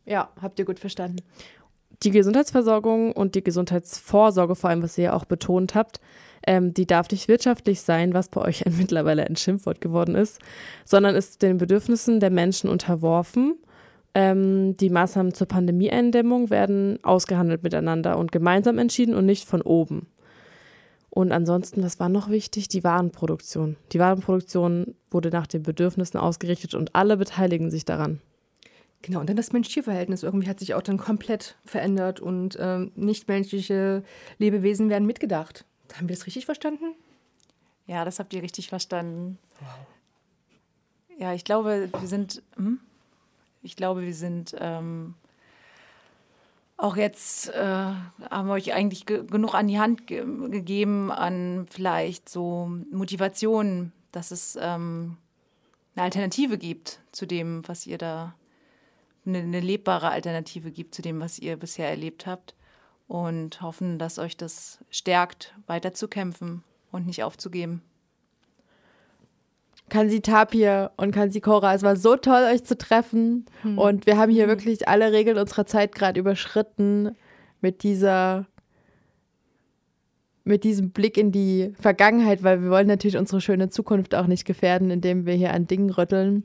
Ja, 0.06 0.30
habt 0.40 0.60
ihr 0.60 0.66
gut 0.66 0.78
verstanden. 0.78 1.24
Die 2.04 2.12
Gesundheitsversorgung 2.12 3.12
und 3.14 3.34
die 3.34 3.44
Gesundheitsvorsorge, 3.44 4.54
vor 4.54 4.70
allem, 4.70 4.84
was 4.84 5.00
ihr 5.00 5.06
ja 5.06 5.14
auch 5.14 5.26
betont 5.26 5.74
habt, 5.74 6.00
ähm, 6.46 6.76
die 6.76 6.86
darf 6.86 7.10
nicht 7.10 7.28
wirtschaftlich 7.28 7.82
sein, 7.82 8.14
was 8.14 8.30
bei 8.30 8.42
euch 8.42 8.68
ein, 8.68 8.76
mittlerweile 8.78 9.26
ein 9.26 9.36
Schimpfwort 9.36 9.82
geworden 9.82 10.14
ist, 10.14 10.38
sondern 10.86 11.16
ist 11.16 11.42
den 11.42 11.58
Bedürfnissen 11.58 12.20
der 12.20 12.30
Menschen 12.30 12.70
unterworfen. 12.70 13.58
Ähm, 14.14 14.76
die 14.78 14.90
Maßnahmen 14.90 15.34
zur 15.34 15.48
Pandemieeindämmung 15.48 16.50
werden 16.50 17.00
ausgehandelt 17.04 17.64
miteinander 17.64 18.18
und 18.18 18.32
gemeinsam 18.32 18.78
entschieden 18.78 19.16
und 19.16 19.26
nicht 19.26 19.48
von 19.48 19.62
oben. 19.62 20.08
Und 21.10 21.32
ansonsten, 21.32 21.84
was 21.84 22.00
war 22.00 22.10
noch 22.10 22.30
wichtig? 22.30 22.68
Die 22.68 22.84
Warenproduktion. 22.84 23.76
Die 23.92 24.00
Warenproduktion 24.00 24.96
wurde 25.10 25.30
nach 25.30 25.48
den 25.48 25.64
Bedürfnissen 25.64 26.20
ausgerichtet 26.20 26.76
und 26.76 26.96
alle 26.96 27.18
beteiligen 27.18 27.72
sich 27.72 27.86
daran. 27.86 28.22
Genau, 29.02 29.20
und 29.20 29.30
dann 29.30 29.38
das 29.38 29.52
Mensch-Tier-Verhältnis 29.52 30.24
irgendwie 30.24 30.48
hat 30.48 30.60
sich 30.60 30.74
auch 30.74 30.82
dann 30.82 30.98
komplett 30.98 31.56
verändert 31.66 32.20
und 32.20 32.58
ähm, 32.60 32.92
nichtmenschliche 32.96 34.04
Lebewesen 34.38 34.90
werden 34.90 35.06
mitgedacht. 35.06 35.66
Haben 35.96 36.10
wir 36.10 36.16
das 36.16 36.26
richtig 36.26 36.46
verstanden? 36.46 36.96
Ja, 37.86 38.04
das 38.06 38.20
habt 38.20 38.34
ihr 38.34 38.44
richtig 38.44 38.70
verstanden. 38.70 39.38
Ja, 41.18 41.34
ich 41.34 41.46
glaube, 41.46 41.90
wir 42.00 42.08
sind, 42.08 42.44
hm? 42.58 42.80
Ich 43.68 43.76
glaube, 43.76 44.04
wir 44.04 44.14
sind 44.14 44.56
ähm, 44.60 45.14
auch 46.78 46.96
jetzt, 46.96 47.50
äh, 47.50 47.62
haben 47.62 48.48
wir 48.48 48.54
euch 48.54 48.74
eigentlich 48.74 49.06
ge 49.06 49.26
genug 49.26 49.56
an 49.56 49.68
die 49.68 49.78
Hand 49.78 50.08
ge 50.08 50.24
gegeben 50.50 51.12
an 51.12 51.68
vielleicht 51.70 52.30
so 52.30 52.72
Motivationen, 52.92 53.92
dass 54.14 54.32
es 54.32 54.58
ähm, 54.62 55.18
eine 55.96 56.06
Alternative 56.06 56.58
gibt 56.58 57.02
zu 57.12 57.26
dem, 57.26 57.68
was 57.68 57.86
ihr 57.86 57.98
da, 57.98 58.36
eine, 59.26 59.40
eine 59.40 59.60
lebbare 59.60 60.12
Alternative 60.12 60.72
gibt 60.72 60.96
zu 60.96 61.02
dem, 61.02 61.20
was 61.20 61.40
ihr 61.40 61.58
bisher 61.58 61.90
erlebt 61.90 62.26
habt 62.26 62.56
und 63.10 63.62
hoffen, 63.62 64.00
dass 64.00 64.18
euch 64.18 64.38
das 64.38 64.80
stärkt, 64.90 65.54
weiterzukämpfen 65.66 66.64
und 66.92 67.06
nicht 67.06 67.24
aufzugeben. 67.24 67.82
Kansi 69.90 70.22
Tapir 70.22 70.92
und 70.98 71.12
Kansi 71.12 71.40
Cora, 71.40 71.74
es 71.74 71.84
war 71.84 71.96
so 71.96 72.18
toll, 72.18 72.44
euch 72.54 72.64
zu 72.64 72.78
treffen. 72.78 73.46
Und 73.78 74.06
wir 74.06 74.18
haben 74.18 74.32
hier 74.32 74.48
wirklich 74.48 74.88
alle 74.88 75.12
Regeln 75.12 75.38
unserer 75.38 75.66
Zeit 75.66 75.96
gerade 75.96 76.20
überschritten 76.20 77.16
mit 77.62 77.84
dieser, 77.84 78.46
mit 80.44 80.64
diesem 80.64 80.92
Blick 80.92 81.18
in 81.18 81.32
die 81.32 81.74
Vergangenheit, 81.80 82.44
weil 82.44 82.62
wir 82.62 82.70
wollen 82.70 82.88
natürlich 82.88 83.18
unsere 83.18 83.40
schöne 83.40 83.70
Zukunft 83.70 84.14
auch 84.14 84.28
nicht 84.28 84.46
gefährden, 84.46 84.92
indem 84.92 85.26
wir 85.26 85.36
hier 85.36 85.54
an 85.54 85.68
Dingen 85.68 85.90
rütteln. 85.90 86.44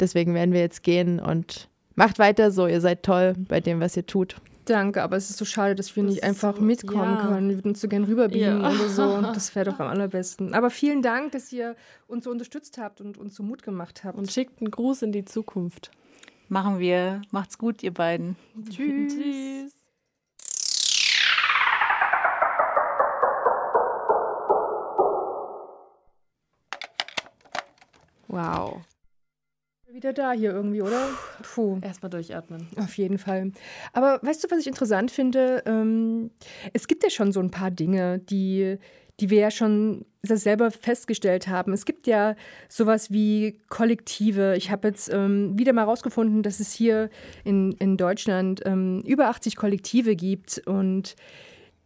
Deswegen 0.00 0.34
werden 0.34 0.52
wir 0.52 0.60
jetzt 0.60 0.82
gehen 0.82 1.20
und 1.20 1.68
macht 1.94 2.18
weiter 2.18 2.50
so. 2.50 2.66
Ihr 2.66 2.80
seid 2.80 3.02
toll 3.04 3.34
bei 3.48 3.60
dem, 3.60 3.80
was 3.80 3.96
ihr 3.96 4.06
tut. 4.06 4.36
Danke, 4.70 5.02
aber 5.02 5.16
es 5.16 5.30
ist 5.30 5.38
so 5.38 5.44
schade, 5.44 5.74
dass 5.74 5.96
wir 5.96 6.04
Das 6.04 6.12
nicht 6.14 6.22
einfach 6.22 6.54
so- 6.56 6.62
mitkommen 6.62 7.16
ja. 7.16 7.26
können. 7.26 7.48
Wir 7.48 7.56
würden 7.56 7.70
uns 7.72 7.80
so 7.80 7.88
gern 7.88 8.04
rüberbeamen 8.04 8.62
Ja. 8.62 8.70
oder 8.70 8.88
so. 8.88 9.20
Das 9.20 9.52
wäre 9.56 9.70
doch 9.70 9.80
am 9.80 9.88
allerbesten. 9.94 10.54
Aber 10.54 10.70
vielen 10.70 11.02
Dank, 11.02 11.32
dass 11.32 11.52
ihr 11.52 11.74
uns 12.06 12.22
so 12.24 12.30
unterstützt 12.30 12.78
habt 12.78 13.00
und 13.00 13.18
uns 13.18 13.34
so 13.34 13.42
Mut 13.42 13.64
gemacht 13.64 14.04
habt. 14.04 14.16
Und 14.16 14.30
schickt 14.30 14.60
einen 14.60 14.70
Gruß 14.70 15.02
in 15.02 15.10
die 15.10 15.24
Zukunft. 15.24 15.90
Machen 16.48 16.78
wir. 16.78 17.20
Macht's 17.32 17.58
gut, 17.58 17.82
ihr 17.82 17.92
beiden. 17.92 18.36
tschüss. 18.70 19.12
Tschüss. 19.14 19.72
Wow. 28.28 28.82
Wieder 29.92 30.12
da 30.12 30.32
hier 30.32 30.52
irgendwie, 30.52 30.82
oder? 30.82 31.08
Puh. 31.42 31.78
Erstmal 31.82 32.10
durchatmen. 32.10 32.68
Auf 32.76 32.96
jeden 32.96 33.18
Fall. 33.18 33.50
Aber 33.92 34.20
weißt 34.22 34.44
du, 34.44 34.50
was 34.50 34.60
ich 34.60 34.68
interessant 34.68 35.10
finde? 35.10 35.64
Ähm, 35.66 36.30
es 36.72 36.86
gibt 36.86 37.02
ja 37.02 37.10
schon 37.10 37.32
so 37.32 37.40
ein 37.40 37.50
paar 37.50 37.72
Dinge, 37.72 38.20
die, 38.20 38.76
die 39.18 39.30
wir 39.30 39.40
ja 39.40 39.50
schon 39.50 40.04
selber 40.22 40.70
festgestellt 40.70 41.48
haben. 41.48 41.72
Es 41.72 41.84
gibt 41.84 42.06
ja 42.06 42.36
sowas 42.68 43.10
wie 43.10 43.58
Kollektive. 43.68 44.54
Ich 44.56 44.70
habe 44.70 44.88
jetzt 44.88 45.12
ähm, 45.12 45.58
wieder 45.58 45.72
mal 45.72 45.84
rausgefunden, 45.84 46.44
dass 46.44 46.60
es 46.60 46.72
hier 46.72 47.10
in, 47.42 47.72
in 47.72 47.96
Deutschland 47.96 48.62
ähm, 48.64 49.02
über 49.04 49.26
80 49.28 49.56
Kollektive 49.56 50.14
gibt 50.14 50.62
und 50.66 51.16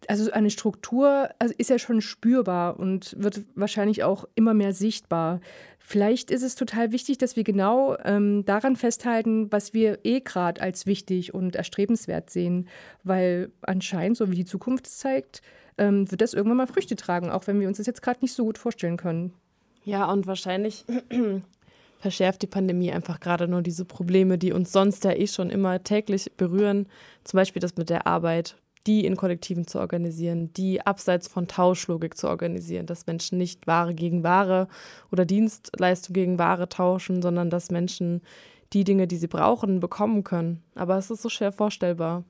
also 0.08 0.30
eine 0.30 0.50
Struktur 0.50 1.30
also 1.38 1.54
ist 1.56 1.70
ja 1.70 1.78
schon 1.78 2.02
spürbar 2.02 2.78
und 2.78 3.16
wird 3.18 3.42
wahrscheinlich 3.54 4.04
auch 4.04 4.26
immer 4.34 4.52
mehr 4.52 4.74
sichtbar. 4.74 5.40
Vielleicht 5.86 6.30
ist 6.30 6.42
es 6.42 6.54
total 6.54 6.92
wichtig, 6.92 7.18
dass 7.18 7.36
wir 7.36 7.44
genau 7.44 7.94
ähm, 8.04 8.46
daran 8.46 8.74
festhalten, 8.74 9.52
was 9.52 9.74
wir 9.74 9.98
eh 10.02 10.20
gerade 10.20 10.62
als 10.62 10.86
wichtig 10.86 11.34
und 11.34 11.56
erstrebenswert 11.56 12.30
sehen, 12.30 12.68
weil 13.02 13.52
anscheinend, 13.60 14.16
so 14.16 14.30
wie 14.30 14.34
die 14.34 14.46
Zukunft 14.46 14.86
es 14.86 14.96
zeigt, 14.96 15.42
ähm, 15.76 16.10
wird 16.10 16.22
das 16.22 16.32
irgendwann 16.32 16.56
mal 16.56 16.66
Früchte 16.66 16.96
tragen, 16.96 17.28
auch 17.28 17.46
wenn 17.46 17.60
wir 17.60 17.68
uns 17.68 17.76
das 17.76 17.86
jetzt 17.86 18.00
gerade 18.00 18.20
nicht 18.22 18.32
so 18.32 18.46
gut 18.46 18.56
vorstellen 18.56 18.96
können. 18.96 19.34
Ja, 19.84 20.10
und 20.10 20.26
wahrscheinlich 20.26 20.86
verschärft 21.98 22.40
die 22.40 22.46
Pandemie 22.46 22.90
einfach 22.90 23.20
gerade 23.20 23.46
nur 23.46 23.60
diese 23.60 23.84
Probleme, 23.84 24.38
die 24.38 24.52
uns 24.52 24.72
sonst 24.72 25.04
ja 25.04 25.12
eh 25.12 25.26
schon 25.26 25.50
immer 25.50 25.84
täglich 25.84 26.32
berühren. 26.38 26.86
Zum 27.24 27.36
Beispiel 27.36 27.60
das 27.60 27.76
mit 27.76 27.90
der 27.90 28.06
Arbeit, 28.06 28.56
die 28.86 29.04
in 29.06 29.16
Kollektiven 29.16 29.66
zu 29.66 29.78
organisieren, 29.78 30.52
die 30.52 30.84
abseits 30.84 31.28
von 31.28 31.48
Tauschlogik 31.48 32.16
zu 32.16 32.28
organisieren, 32.28 32.86
dass 32.86 33.06
Menschen 33.06 33.38
nicht 33.38 33.66
Ware 33.66 33.94
gegen 33.94 34.22
Ware 34.22 34.68
oder 35.10 35.24
Dienstleistung 35.24 36.12
gegen 36.12 36.38
Ware 36.38 36.68
tauschen, 36.68 37.22
sondern 37.22 37.50
dass 37.50 37.70
Menschen 37.70 38.20
die 38.72 38.84
Dinge, 38.84 39.06
die 39.06 39.16
sie 39.16 39.28
brauchen, 39.28 39.80
bekommen 39.80 40.24
können. 40.24 40.62
Aber 40.74 40.98
es 40.98 41.10
ist 41.10 41.22
so 41.22 41.28
schwer 41.28 41.52
vorstellbar. 41.52 42.24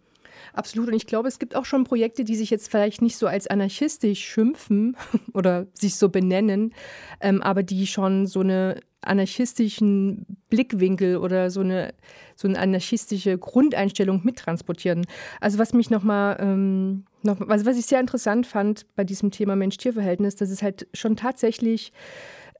Absolut. 0.53 0.89
Und 0.89 0.95
ich 0.95 1.07
glaube, 1.07 1.29
es 1.29 1.39
gibt 1.39 1.57
auch 1.57 1.65
schon 1.65 1.85
Projekte, 1.85 2.25
die 2.25 2.37
sich 2.37 2.51
jetzt 2.51 2.71
vielleicht 2.71 3.03
nicht 3.03 3.17
so 3.17 3.27
als 3.27 3.47
anarchistisch 3.47 4.25
schimpfen 4.25 4.97
oder 5.35 5.67
sich 5.73 5.97
so 5.97 6.09
benennen, 6.09 6.75
ähm, 7.21 7.43
aber 7.43 7.63
die 7.63 7.87
schon 7.87 8.27
so 8.27 8.41
eine 8.41 8.81
anarchistischen 9.01 10.25
Blickwinkel 10.49 11.17
oder 11.17 11.51
so 11.51 11.61
eine, 11.61 11.95
so 12.37 12.49
eine 12.49 12.59
anarchistische 12.59 13.39
Grundeinstellung 13.39 14.21
mittransportieren. 14.25 15.07
Also 15.41 15.59
was 15.59 15.73
mich 15.73 15.91
nochmal, 15.91 16.37
ähm, 16.41 17.05
noch, 17.23 17.41
also 17.49 17.67
was 17.67 17.79
ich 17.79 17.87
sehr 17.87 18.01
interessant 18.01 18.47
fand 18.47 18.87
bei 18.97 19.05
diesem 19.05 19.31
Thema 19.31 19.57
Mensch-Tier-Verhältnis, 19.57 20.37
dass 20.37 20.51
es 20.51 20.63
halt 20.63 20.87
schon 20.93 21.17
tatsächlich 21.17 21.93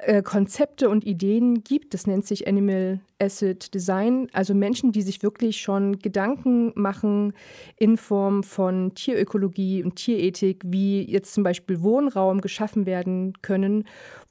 äh, 0.01 0.23
Konzepte 0.23 0.89
und 0.89 1.07
Ideen 1.07 1.63
gibt. 1.63 1.95
Das 1.95 2.07
nennt 2.07 2.27
sich 2.27 2.49
Animal 2.49 3.01
Asset 3.21 3.73
Design. 3.73 4.29
Also 4.33 4.53
Menschen, 4.53 4.91
die 4.93 5.03
sich 5.03 5.23
wirklich 5.23 5.61
schon 5.61 5.99
Gedanken 6.01 6.73
machen 6.75 7.33
in 7.77 7.97
Form 7.97 8.43
von 8.43 8.95
Tierökologie 8.95 9.85
und 9.85 9.97
Tierethik, 9.97 10.63
wie 10.67 11.03
jetzt 11.03 11.33
zum 11.33 11.45
Beispiel 11.45 11.81
Wohnraum 11.83 12.41
geschaffen 12.41 12.87
werden 12.87 13.35
können, 13.41 13.85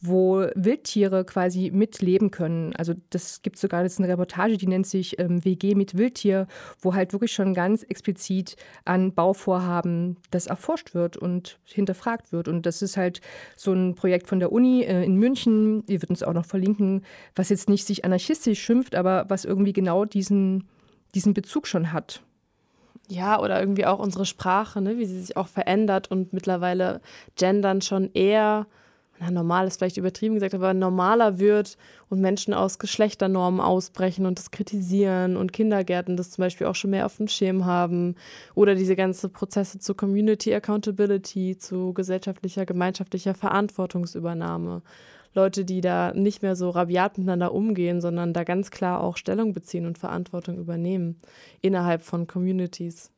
wo 0.06 0.46
Wildtiere 0.54 1.24
quasi 1.24 1.72
mitleben 1.72 2.30
können. 2.30 2.76
Also 2.76 2.94
das 3.10 3.42
gibt 3.42 3.58
sogar 3.58 3.84
jetzt 3.84 4.00
eine 4.00 4.10
Reportage, 4.10 4.58
die 4.58 4.68
nennt 4.68 4.86
sich 4.86 5.18
ähm, 5.18 5.46
WG 5.46 5.76
mit 5.76 5.98
Wildtier, 5.98 6.48
wo 6.82 6.94
halt 6.94 7.14
wirklich 7.14 7.32
schon 7.32 7.54
ganz 7.54 7.84
explizit 7.84 8.58
an 8.84 9.14
Bauvorhaben 9.14 10.18
das 10.30 10.48
erforscht 10.48 10.94
wird 10.94 11.16
und 11.16 11.58
hinterfragt 11.64 12.34
wird. 12.34 12.50
Und 12.50 12.66
das 12.66 12.82
ist 12.82 12.98
halt 12.98 13.22
so 13.56 13.72
ein 13.72 13.96
Projekt 13.96 14.28
von 14.28 14.40
der 14.40 14.52
Uni 14.52 14.82
äh, 14.82 15.06
in 15.06 15.16
München, 15.16 15.84
ihr 15.88 16.02
wird 16.02 16.10
uns 16.10 16.22
auch 16.22 16.34
noch 16.34 16.46
verlinken, 16.46 17.06
was 17.34 17.48
jetzt 17.48 17.70
nicht 17.70 17.88
sich 17.88 18.04
anarchistisch 18.04 18.62
schimpft, 18.62 18.96
aber 18.96 19.26
was 19.30 19.46
irgendwie 19.46 19.74
genau 19.74 20.04
diesen, 20.04 20.68
diesen 21.16 21.34
Bezug 21.34 21.66
schon 21.66 21.94
hat. 21.94 22.22
Ja, 23.08 23.40
oder 23.40 23.60
irgendwie 23.60 23.86
auch 23.86 24.00
unsere 24.00 24.26
Sprache, 24.26 24.82
ne, 24.82 24.98
wie 24.98 25.06
sie 25.06 25.22
sich 25.22 25.38
auch 25.38 25.48
verändert 25.48 26.12
und 26.12 26.34
mittlerweile 26.34 27.00
gendern 27.36 27.82
schon 27.82 28.10
eher 28.14 28.68
na, 29.20 29.32
normal 29.32 29.68
ist 29.68 29.78
vielleicht 29.78 29.98
übertrieben 29.98 30.36
gesagt, 30.36 30.56
aber 30.56 30.74
normaler 30.74 31.40
wird 31.40 31.78
und 32.10 32.20
Menschen 32.20 32.54
aus 32.54 32.80
Geschlechternormen 32.80 33.62
ausbrechen 33.62 34.26
und 34.26 34.40
das 34.40 34.52
kritisieren 34.52 35.38
und 35.38 35.54
Kindergärten 35.54 36.18
das 36.18 36.32
zum 36.32 36.42
Beispiel 36.44 36.68
auch 36.68 36.76
schon 36.76 36.92
mehr 36.92 37.06
auf 37.06 37.18
dem 37.18 37.28
Schirm 37.28 37.66
haben 37.66 38.16
oder 38.56 38.76
diese 38.76 38.96
ganzen 38.96 39.32
Prozesse 39.32 39.80
zu 39.80 39.94
Community 39.96 40.54
Accountability, 40.54 41.58
zu 41.58 41.94
gesellschaftlicher, 41.94 42.66
gemeinschaftlicher 42.66 43.34
Verantwortungsübernahme. 43.36 44.82
Leute, 45.36 45.66
die 45.66 45.82
da 45.82 46.14
nicht 46.14 46.44
mehr 46.44 46.56
so 46.56 46.70
rabiat 46.70 47.18
miteinander 47.18 47.54
umgehen, 47.54 48.02
sondern 48.02 48.34
da 48.34 48.44
ganz 48.44 48.70
klar 48.72 49.02
auch 49.02 49.18
Stellung 49.18 49.54
beziehen 49.54 49.86
und 49.86 49.98
Verantwortung 49.98 50.58
übernehmen 50.58 51.18
innerhalb 51.62 52.04
von 52.04 52.28
Communities. 52.28 53.13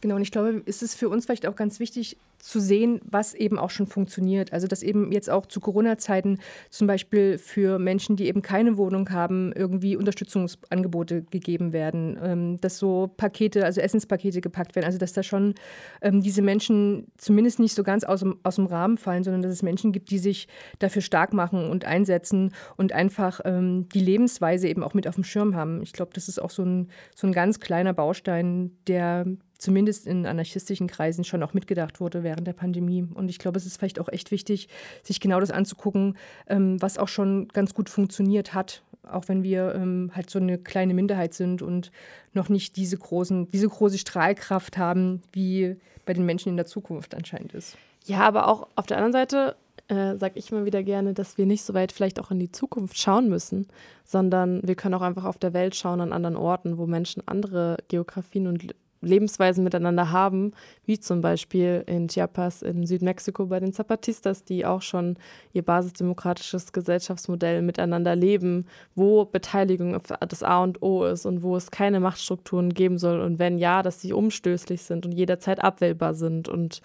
Genau, 0.00 0.16
und 0.16 0.22
ich 0.22 0.30
glaube, 0.30 0.62
es 0.66 0.82
ist 0.82 0.94
für 0.94 1.08
uns 1.08 1.26
vielleicht 1.26 1.46
auch 1.46 1.56
ganz 1.56 1.80
wichtig 1.80 2.16
zu 2.38 2.60
sehen, 2.60 3.00
was 3.04 3.34
eben 3.34 3.58
auch 3.58 3.70
schon 3.70 3.86
funktioniert. 3.86 4.52
Also 4.52 4.66
dass 4.66 4.82
eben 4.82 5.12
jetzt 5.12 5.28
auch 5.28 5.46
zu 5.46 5.60
Corona-Zeiten 5.60 6.38
zum 6.70 6.86
Beispiel 6.86 7.38
für 7.38 7.78
Menschen, 7.78 8.16
die 8.16 8.26
eben 8.26 8.42
keine 8.42 8.76
Wohnung 8.76 9.10
haben, 9.10 9.52
irgendwie 9.52 9.96
Unterstützungsangebote 9.96 11.22
gegeben 11.22 11.72
werden, 11.72 12.18
ähm, 12.22 12.60
dass 12.60 12.78
so 12.78 13.10
Pakete, 13.16 13.64
also 13.64 13.80
Essenspakete 13.80 14.40
gepackt 14.40 14.76
werden, 14.76 14.86
also 14.86 14.98
dass 14.98 15.12
da 15.12 15.22
schon 15.22 15.54
ähm, 16.00 16.22
diese 16.22 16.42
Menschen 16.42 17.08
zumindest 17.16 17.58
nicht 17.58 17.74
so 17.74 17.82
ganz 17.82 18.04
aus 18.04 18.20
dem, 18.20 18.38
aus 18.44 18.56
dem 18.56 18.66
Rahmen 18.66 18.98
fallen, 18.98 19.24
sondern 19.24 19.42
dass 19.42 19.52
es 19.52 19.62
Menschen 19.62 19.92
gibt, 19.92 20.10
die 20.10 20.18
sich 20.18 20.48
dafür 20.78 21.02
stark 21.02 21.32
machen 21.32 21.68
und 21.68 21.84
einsetzen 21.84 22.54
und 22.76 22.92
einfach 22.92 23.40
ähm, 23.44 23.88
die 23.88 24.00
Lebensweise 24.00 24.68
eben 24.68 24.84
auch 24.84 24.94
mit 24.94 25.08
auf 25.08 25.16
dem 25.16 25.24
Schirm 25.24 25.56
haben. 25.56 25.82
Ich 25.82 25.92
glaube, 25.92 26.12
das 26.14 26.28
ist 26.28 26.40
auch 26.40 26.50
so 26.50 26.62
ein, 26.62 26.88
so 27.16 27.26
ein 27.26 27.32
ganz 27.32 27.58
kleiner 27.58 27.94
Baustein, 27.94 28.70
der 28.86 29.26
zumindest 29.58 30.06
in 30.06 30.24
anarchistischen 30.24 30.86
Kreisen 30.86 31.24
schon 31.24 31.42
auch 31.42 31.52
mitgedacht 31.52 32.00
wurde 32.00 32.22
während 32.22 32.46
der 32.46 32.52
Pandemie. 32.52 33.06
Und 33.14 33.28
ich 33.28 33.38
glaube, 33.38 33.58
es 33.58 33.66
ist 33.66 33.76
vielleicht 33.76 34.00
auch 34.00 34.08
echt 34.08 34.30
wichtig, 34.30 34.68
sich 35.02 35.20
genau 35.20 35.40
das 35.40 35.50
anzugucken, 35.50 36.16
ähm, 36.46 36.80
was 36.80 36.98
auch 36.98 37.08
schon 37.08 37.48
ganz 37.48 37.74
gut 37.74 37.90
funktioniert 37.90 38.54
hat, 38.54 38.82
auch 39.02 39.24
wenn 39.26 39.42
wir 39.42 39.74
ähm, 39.74 40.12
halt 40.14 40.30
so 40.30 40.38
eine 40.38 40.58
kleine 40.58 40.94
Minderheit 40.94 41.34
sind 41.34 41.60
und 41.60 41.90
noch 42.32 42.48
nicht 42.48 42.76
diese 42.76 42.96
großen, 42.96 43.50
diese 43.50 43.68
große 43.68 43.98
Strahlkraft 43.98 44.78
haben, 44.78 45.22
wie 45.32 45.76
bei 46.06 46.14
den 46.14 46.24
Menschen 46.24 46.50
in 46.50 46.56
der 46.56 46.66
Zukunft 46.66 47.14
anscheinend 47.14 47.52
ist. 47.52 47.76
Ja, 48.06 48.20
aber 48.20 48.48
auch 48.48 48.68
auf 48.76 48.86
der 48.86 48.96
anderen 48.96 49.12
Seite 49.12 49.56
äh, 49.88 50.16
sage 50.16 50.38
ich 50.38 50.52
immer 50.52 50.64
wieder 50.64 50.82
gerne, 50.82 51.14
dass 51.14 51.36
wir 51.36 51.46
nicht 51.46 51.64
so 51.64 51.74
weit 51.74 51.92
vielleicht 51.92 52.20
auch 52.20 52.30
in 52.30 52.38
die 52.38 52.52
Zukunft 52.52 52.98
schauen 52.98 53.28
müssen, 53.28 53.66
sondern 54.04 54.66
wir 54.66 54.74
können 54.74 54.94
auch 54.94 55.02
einfach 55.02 55.24
auf 55.24 55.38
der 55.38 55.52
Welt 55.52 55.74
schauen 55.74 56.00
an 56.00 56.12
anderen 56.12 56.36
Orten, 56.36 56.78
wo 56.78 56.86
Menschen 56.86 57.22
andere 57.26 57.78
Geografien 57.88 58.46
und 58.46 58.74
Lebensweisen 59.00 59.64
miteinander 59.64 60.10
haben, 60.10 60.52
wie 60.84 60.98
zum 60.98 61.20
Beispiel 61.20 61.84
in 61.86 62.08
Chiapas 62.08 62.62
in 62.62 62.86
Südmexiko 62.86 63.46
bei 63.46 63.60
den 63.60 63.72
Zapatistas, 63.72 64.44
die 64.44 64.66
auch 64.66 64.82
schon 64.82 65.16
ihr 65.52 65.62
basisdemokratisches 65.62 66.72
Gesellschaftsmodell 66.72 67.62
miteinander 67.62 68.16
leben, 68.16 68.66
wo 68.94 69.24
Beteiligung 69.24 69.98
das 70.26 70.42
A 70.42 70.62
und 70.62 70.82
O 70.82 71.04
ist 71.04 71.26
und 71.26 71.42
wo 71.42 71.56
es 71.56 71.70
keine 71.70 72.00
Machtstrukturen 72.00 72.74
geben 72.74 72.98
soll 72.98 73.20
und 73.20 73.38
wenn 73.38 73.58
ja, 73.58 73.82
dass 73.82 74.00
sie 74.00 74.12
umstößlich 74.12 74.82
sind 74.82 75.06
und 75.06 75.12
jederzeit 75.12 75.62
abwählbar 75.62 76.14
sind. 76.14 76.48
Und 76.48 76.82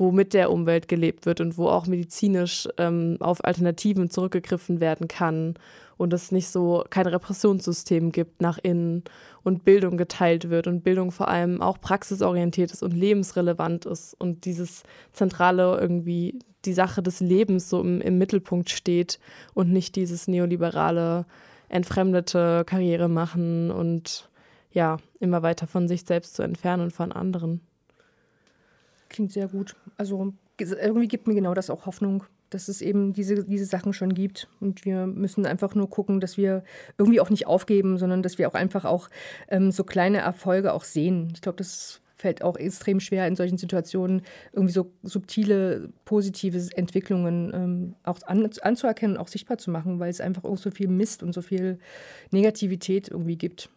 wo 0.00 0.12
mit 0.12 0.32
der 0.32 0.50
Umwelt 0.50 0.88
gelebt 0.88 1.26
wird 1.26 1.42
und 1.42 1.58
wo 1.58 1.68
auch 1.68 1.86
medizinisch 1.86 2.66
ähm, 2.78 3.18
auf 3.20 3.44
Alternativen 3.44 4.08
zurückgegriffen 4.08 4.80
werden 4.80 5.08
kann 5.08 5.56
und 5.98 6.14
es 6.14 6.32
nicht 6.32 6.48
so 6.48 6.84
kein 6.88 7.06
Repressionssystem 7.06 8.10
gibt 8.10 8.40
nach 8.40 8.56
innen 8.56 9.04
und 9.42 9.66
Bildung 9.66 9.98
geteilt 9.98 10.48
wird 10.48 10.66
und 10.66 10.84
Bildung 10.84 11.10
vor 11.10 11.28
allem 11.28 11.60
auch 11.60 11.78
praxisorientiert 11.82 12.72
ist 12.72 12.82
und 12.82 12.92
lebensrelevant 12.92 13.84
ist 13.84 14.18
und 14.18 14.46
dieses 14.46 14.84
zentrale 15.12 15.78
irgendwie 15.78 16.38
die 16.64 16.72
Sache 16.72 17.02
des 17.02 17.20
Lebens 17.20 17.68
so 17.68 17.82
im, 17.82 18.00
im 18.00 18.16
Mittelpunkt 18.16 18.70
steht 18.70 19.20
und 19.52 19.70
nicht 19.70 19.96
dieses 19.96 20.26
neoliberale 20.28 21.26
entfremdete 21.68 22.64
Karriere 22.64 23.10
machen 23.10 23.70
und 23.70 24.30
ja, 24.72 24.96
immer 25.18 25.42
weiter 25.42 25.66
von 25.66 25.88
sich 25.88 26.06
selbst 26.06 26.36
zu 26.36 26.42
entfernen 26.42 26.84
und 26.84 26.94
von 26.94 27.12
anderen. 27.12 27.60
Klingt 29.10 29.32
sehr 29.32 29.48
gut. 29.48 29.76
Also 29.98 30.32
irgendwie 30.58 31.08
gibt 31.08 31.26
mir 31.26 31.34
genau 31.34 31.52
das 31.52 31.68
auch 31.68 31.84
Hoffnung, 31.84 32.24
dass 32.48 32.68
es 32.68 32.80
eben 32.80 33.12
diese, 33.12 33.44
diese 33.44 33.64
Sachen 33.64 33.92
schon 33.92 34.14
gibt. 34.14 34.48
Und 34.60 34.84
wir 34.84 35.06
müssen 35.06 35.44
einfach 35.46 35.74
nur 35.74 35.90
gucken, 35.90 36.20
dass 36.20 36.36
wir 36.36 36.62
irgendwie 36.96 37.20
auch 37.20 37.28
nicht 37.28 37.46
aufgeben, 37.46 37.98
sondern 37.98 38.22
dass 38.22 38.38
wir 38.38 38.48
auch 38.48 38.54
einfach 38.54 38.84
auch 38.84 39.10
ähm, 39.48 39.72
so 39.72 39.84
kleine 39.84 40.18
Erfolge 40.18 40.72
auch 40.72 40.84
sehen. 40.84 41.30
Ich 41.34 41.42
glaube, 41.42 41.56
das 41.56 42.00
fällt 42.14 42.42
auch 42.42 42.56
extrem 42.56 43.00
schwer 43.00 43.26
in 43.26 43.34
solchen 43.34 43.58
Situationen, 43.58 44.22
irgendwie 44.52 44.72
so 44.72 44.92
subtile, 45.02 45.88
positive 46.04 46.68
Entwicklungen 46.76 47.50
ähm, 47.54 47.94
auch 48.04 48.18
an, 48.26 48.48
anzuerkennen 48.60 49.16
und 49.16 49.22
auch 49.22 49.28
sichtbar 49.28 49.58
zu 49.58 49.70
machen, 49.70 49.98
weil 49.98 50.10
es 50.10 50.20
einfach 50.20 50.44
auch 50.44 50.58
so 50.58 50.70
viel 50.70 50.88
Mist 50.88 51.22
und 51.22 51.32
so 51.32 51.42
viel 51.42 51.78
Negativität 52.30 53.08
irgendwie 53.08 53.36
gibt. 53.36 53.70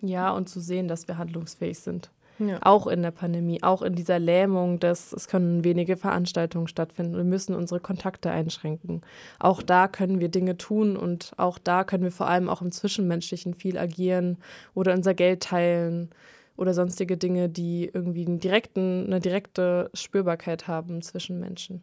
Ja, 0.00 0.30
und 0.32 0.48
zu 0.48 0.60
sehen, 0.60 0.88
dass 0.88 1.06
wir 1.08 1.18
handlungsfähig 1.18 1.78
sind. 1.78 2.10
Ja. 2.48 2.58
Auch 2.62 2.86
in 2.86 3.02
der 3.02 3.10
Pandemie, 3.10 3.62
auch 3.62 3.82
in 3.82 3.94
dieser 3.94 4.18
Lähmung, 4.18 4.80
dass 4.80 5.12
es 5.12 5.28
können 5.28 5.62
wenige 5.62 5.96
Veranstaltungen 5.96 6.68
stattfinden. 6.68 7.16
Wir 7.16 7.24
müssen 7.24 7.54
unsere 7.54 7.80
Kontakte 7.80 8.30
einschränken. 8.30 9.02
Auch 9.38 9.62
da 9.62 9.88
können 9.88 10.20
wir 10.20 10.30
Dinge 10.30 10.56
tun 10.56 10.96
und 10.96 11.32
auch 11.36 11.58
da 11.58 11.84
können 11.84 12.04
wir 12.04 12.12
vor 12.12 12.28
allem 12.28 12.48
auch 12.48 12.62
im 12.62 12.72
Zwischenmenschlichen 12.72 13.54
viel 13.54 13.76
agieren 13.76 14.38
oder 14.74 14.94
unser 14.94 15.12
Geld 15.12 15.42
teilen 15.42 16.10
oder 16.56 16.72
sonstige 16.72 17.16
Dinge, 17.16 17.48
die 17.48 17.90
irgendwie 17.92 18.26
einen 18.26 18.40
direkten, 18.40 19.06
eine 19.06 19.20
direkte 19.20 19.90
Spürbarkeit 19.92 20.66
haben 20.66 21.02
zwischen 21.02 21.40
Menschen. 21.40 21.82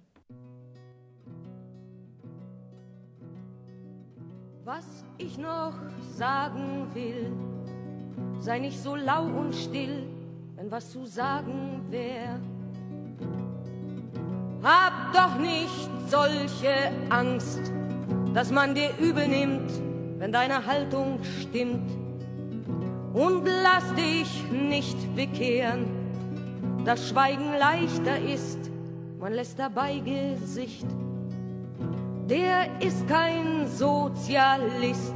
Was 4.64 5.06
ich 5.18 5.38
noch 5.38 5.74
sagen 6.16 6.88
will, 6.94 7.32
sei 8.40 8.60
nicht 8.60 8.78
so 8.78 8.96
lau 8.96 9.26
und 9.26 9.56
still 9.56 10.04
wenn 10.68 10.72
was 10.72 10.92
zu 10.92 11.06
sagen 11.06 11.82
wär. 11.90 12.40
Hab 14.62 15.14
doch 15.14 15.40
nicht 15.40 15.90
solche 16.10 16.92
Angst, 17.10 17.72
dass 18.34 18.52
man 18.52 18.76
dir 18.76 18.90
übel 19.00 19.30
nimmt, 19.30 19.72
wenn 20.18 20.34
deine 20.34 20.66
Haltung 20.66 21.20
stimmt. 21.42 21.90
Und 23.14 23.46
lass 23.46 23.96
dich 23.96 24.44
nicht 24.52 24.98
bekehren, 25.16 25.86
dass 26.84 27.08
Schweigen 27.08 27.54
leichter 27.58 28.20
ist, 28.20 28.60
man 29.20 29.34
lässt 29.34 29.58
dabei 29.58 30.00
Gesicht. 30.00 30.86
Der 32.30 32.68
ist 32.82 33.08
kein 33.08 33.68
Sozialist, 33.68 35.16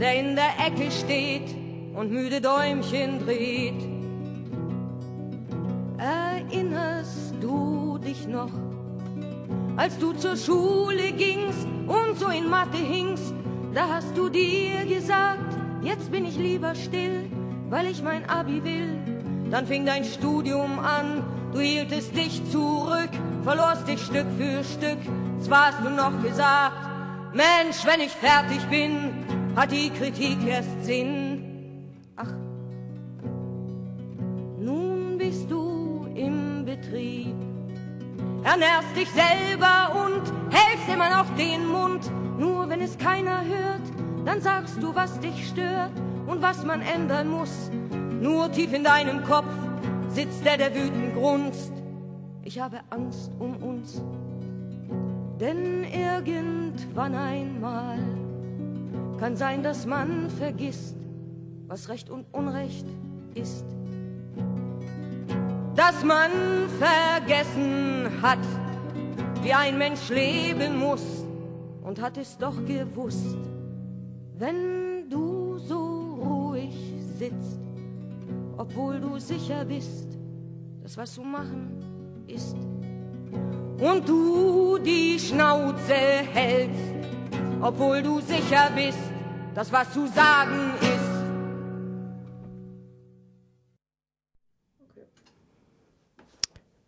der 0.00 0.18
in 0.18 0.34
der 0.34 0.66
Ecke 0.66 0.90
steht 0.90 1.54
und 1.94 2.10
müde 2.10 2.40
Däumchen 2.40 3.18
dreht 3.18 3.93
Erinnerst 6.04 7.32
du 7.40 7.96
dich 7.96 8.28
noch, 8.28 8.50
als 9.78 9.98
du 9.98 10.12
zur 10.12 10.36
Schule 10.36 11.12
gingst 11.12 11.66
und 11.86 12.18
so 12.18 12.28
in 12.28 12.46
Mathe 12.46 12.76
hingst, 12.76 13.32
da 13.72 13.88
hast 13.88 14.14
du 14.14 14.28
dir 14.28 14.84
gesagt, 14.84 15.56
jetzt 15.80 16.12
bin 16.12 16.26
ich 16.26 16.36
lieber 16.36 16.74
still, 16.74 17.30
weil 17.70 17.86
ich 17.86 18.02
mein 18.02 18.28
Abi 18.28 18.62
will. 18.62 18.98
Dann 19.50 19.66
fing 19.66 19.86
dein 19.86 20.04
Studium 20.04 20.78
an, 20.78 21.24
du 21.54 21.60
hieltest 21.60 22.14
dich 22.14 22.42
zurück, 22.50 23.08
verlorst 23.42 23.88
dich 23.88 24.02
Stück 24.02 24.26
für 24.36 24.62
Stück. 24.62 24.98
Zwar 25.40 25.68
hast 25.68 25.80
du 25.82 25.88
noch 25.88 26.22
gesagt, 26.22 26.76
Mensch, 27.32 27.82
wenn 27.86 28.00
ich 28.00 28.12
fertig 28.12 28.62
bin, 28.68 29.24
hat 29.56 29.72
die 29.72 29.88
Kritik 29.88 30.36
erst 30.46 30.84
Sinn. 30.84 31.88
Ach, 32.14 32.30
nun 34.60 35.16
bist 35.16 35.50
du. 35.50 35.73
Ernährst 38.44 38.94
dich 38.94 39.08
selber 39.10 40.04
und 40.04 40.22
hältst 40.54 40.86
immer 40.92 41.08
noch 41.08 41.34
den 41.34 41.66
Mund. 41.66 42.10
Nur 42.38 42.68
wenn 42.68 42.82
es 42.82 42.98
keiner 42.98 43.42
hört, 43.42 43.80
dann 44.26 44.42
sagst 44.42 44.82
du, 44.82 44.94
was 44.94 45.18
dich 45.18 45.48
stört 45.48 45.92
und 46.26 46.42
was 46.42 46.62
man 46.62 46.82
ändern 46.82 47.28
muss. 47.28 47.70
Nur 48.20 48.52
tief 48.52 48.74
in 48.74 48.84
deinem 48.84 49.24
Kopf 49.24 49.48
sitzt 50.08 50.44
der, 50.44 50.58
der 50.58 50.74
wütend 50.74 51.14
grunzt. 51.14 51.72
Ich 52.42 52.60
habe 52.60 52.80
Angst 52.90 53.32
um 53.38 53.56
uns, 53.56 54.02
denn 55.40 55.84
irgendwann 55.84 57.14
einmal 57.14 57.98
kann 59.18 59.36
sein, 59.36 59.62
dass 59.62 59.86
man 59.86 60.28
vergisst, 60.28 60.96
was 61.66 61.88
Recht 61.88 62.10
und 62.10 62.26
Unrecht 62.32 62.86
ist 63.34 63.64
dass 65.74 66.04
man 66.04 66.30
vergessen 66.78 68.10
hat, 68.22 68.38
wie 69.42 69.52
ein 69.52 69.76
Mensch 69.76 70.08
leben 70.08 70.78
muss 70.78 71.02
und 71.82 72.00
hat 72.00 72.16
es 72.16 72.38
doch 72.38 72.64
gewusst, 72.64 73.36
wenn 74.38 75.08
du 75.10 75.58
so 75.58 76.18
ruhig 76.22 76.74
sitzt, 77.18 77.58
obwohl 78.56 79.00
du 79.00 79.18
sicher 79.18 79.64
bist, 79.64 80.18
dass 80.82 80.96
was 80.96 81.14
zu 81.14 81.22
machen 81.22 82.24
ist. 82.26 82.56
und 83.80 84.08
du 84.08 84.78
die 84.78 85.18
Schnauze 85.18 85.94
hältst, 85.94 86.94
obwohl 87.60 88.02
du 88.02 88.20
sicher 88.20 88.70
bist, 88.74 88.98
dass 89.54 89.72
was 89.72 89.92
zu 89.92 90.06
sagen 90.06 90.72
ist. 90.80 90.93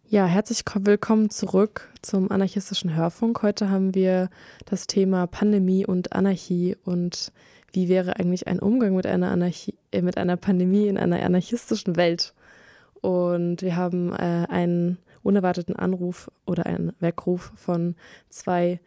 Ja, 0.09 0.27
herzlich 0.27 0.63
willkommen 0.73 1.31
zurück 1.31 1.93
zum 2.01 2.31
anarchistischen 2.31 2.95
Hörfunk. 2.95 3.43
Heute 3.43 3.71
haben 3.71 3.93
wir 3.93 4.31
das 4.65 4.87
Thema 4.87 5.27
Pandemie 5.27 5.85
und 5.85 6.13
Anarchie 6.13 6.77
und 6.85 7.33
wie 7.73 7.89
wäre 7.89 8.15
eigentlich 8.15 8.47
ein 8.47 8.61
Umgang 8.61 8.95
mit 8.95 9.05
einer, 9.05 9.33
Anarchie, 9.33 9.75
äh, 9.91 10.03
mit 10.03 10.17
einer 10.17 10.37
Pandemie 10.37 10.87
in 10.87 10.97
einer 10.97 11.21
anarchistischen 11.21 11.97
Welt. 11.97 12.35
Und 13.01 13.63
wir 13.63 13.75
haben 13.75 14.13
äh, 14.13 14.47
einen 14.49 14.99
unerwarteten 15.25 15.75
Anruf 15.75 16.31
oder 16.47 16.67
einen 16.67 16.93
Weckruf 17.01 17.51
von 17.57 17.97
zwei 18.29 18.79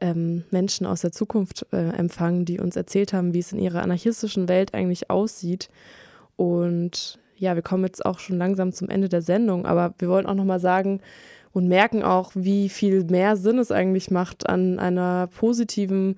ähm, 0.00 0.44
Menschen 0.50 0.86
aus 0.86 1.02
der 1.02 1.12
Zukunft 1.12 1.66
äh, 1.72 1.90
empfangen, 1.90 2.46
die 2.46 2.60
uns 2.60 2.76
erzählt 2.76 3.12
haben, 3.12 3.34
wie 3.34 3.40
es 3.40 3.52
in 3.52 3.58
ihrer 3.58 3.82
anarchistischen 3.82 4.48
Welt 4.48 4.72
eigentlich 4.72 5.10
aussieht. 5.10 5.68
Und 6.36 7.18
ja, 7.42 7.56
wir 7.56 7.62
kommen 7.62 7.84
jetzt 7.84 8.06
auch 8.06 8.20
schon 8.20 8.38
langsam 8.38 8.72
zum 8.72 8.88
Ende 8.88 9.08
der 9.08 9.20
Sendung, 9.20 9.66
aber 9.66 9.94
wir 9.98 10.08
wollen 10.08 10.26
auch 10.26 10.34
nochmal 10.34 10.60
sagen 10.60 11.00
und 11.52 11.66
merken 11.66 12.04
auch, 12.04 12.30
wie 12.36 12.68
viel 12.68 13.02
mehr 13.02 13.36
Sinn 13.36 13.58
es 13.58 13.72
eigentlich 13.72 14.12
macht, 14.12 14.48
an 14.48 14.78
einer 14.78 15.26
positiven 15.26 16.16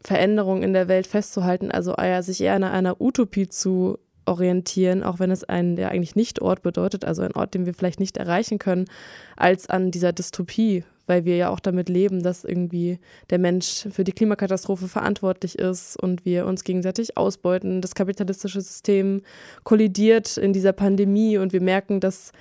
Veränderung 0.00 0.62
in 0.62 0.72
der 0.72 0.86
Welt 0.86 1.08
festzuhalten, 1.08 1.72
also 1.72 1.96
sich 2.20 2.40
eher 2.40 2.54
an 2.54 2.62
einer 2.62 3.00
Utopie 3.00 3.48
zu 3.48 3.98
orientieren, 4.24 5.02
auch 5.02 5.18
wenn 5.18 5.32
es 5.32 5.42
einen 5.42 5.76
ja 5.76 5.88
eigentlich 5.88 6.14
Nicht-Ort 6.14 6.62
bedeutet, 6.62 7.04
also 7.04 7.22
ein 7.22 7.34
Ort, 7.34 7.54
den 7.54 7.66
wir 7.66 7.74
vielleicht 7.74 7.98
nicht 7.98 8.16
erreichen 8.16 8.60
können, 8.60 8.84
als 9.34 9.68
an 9.68 9.90
dieser 9.90 10.12
Dystopie, 10.12 10.84
weil 11.06 11.24
wir 11.24 11.36
ja 11.36 11.50
auch 11.50 11.60
damit 11.60 11.88
leben, 11.88 12.22
dass 12.22 12.44
irgendwie 12.44 12.98
der 13.30 13.38
Mensch 13.38 13.86
für 13.90 14.04
die 14.04 14.12
Klimakatastrophe 14.12 14.88
verantwortlich 14.88 15.58
ist 15.58 15.96
und 16.00 16.24
wir 16.24 16.46
uns 16.46 16.64
gegenseitig 16.64 17.16
ausbeuten. 17.16 17.80
Das 17.80 17.94
kapitalistische 17.94 18.60
System 18.60 19.22
kollidiert 19.64 20.36
in 20.36 20.52
dieser 20.52 20.72
Pandemie 20.72 21.38
und 21.38 21.52
wir 21.52 21.60
merken, 21.60 22.00
dass 22.00 22.32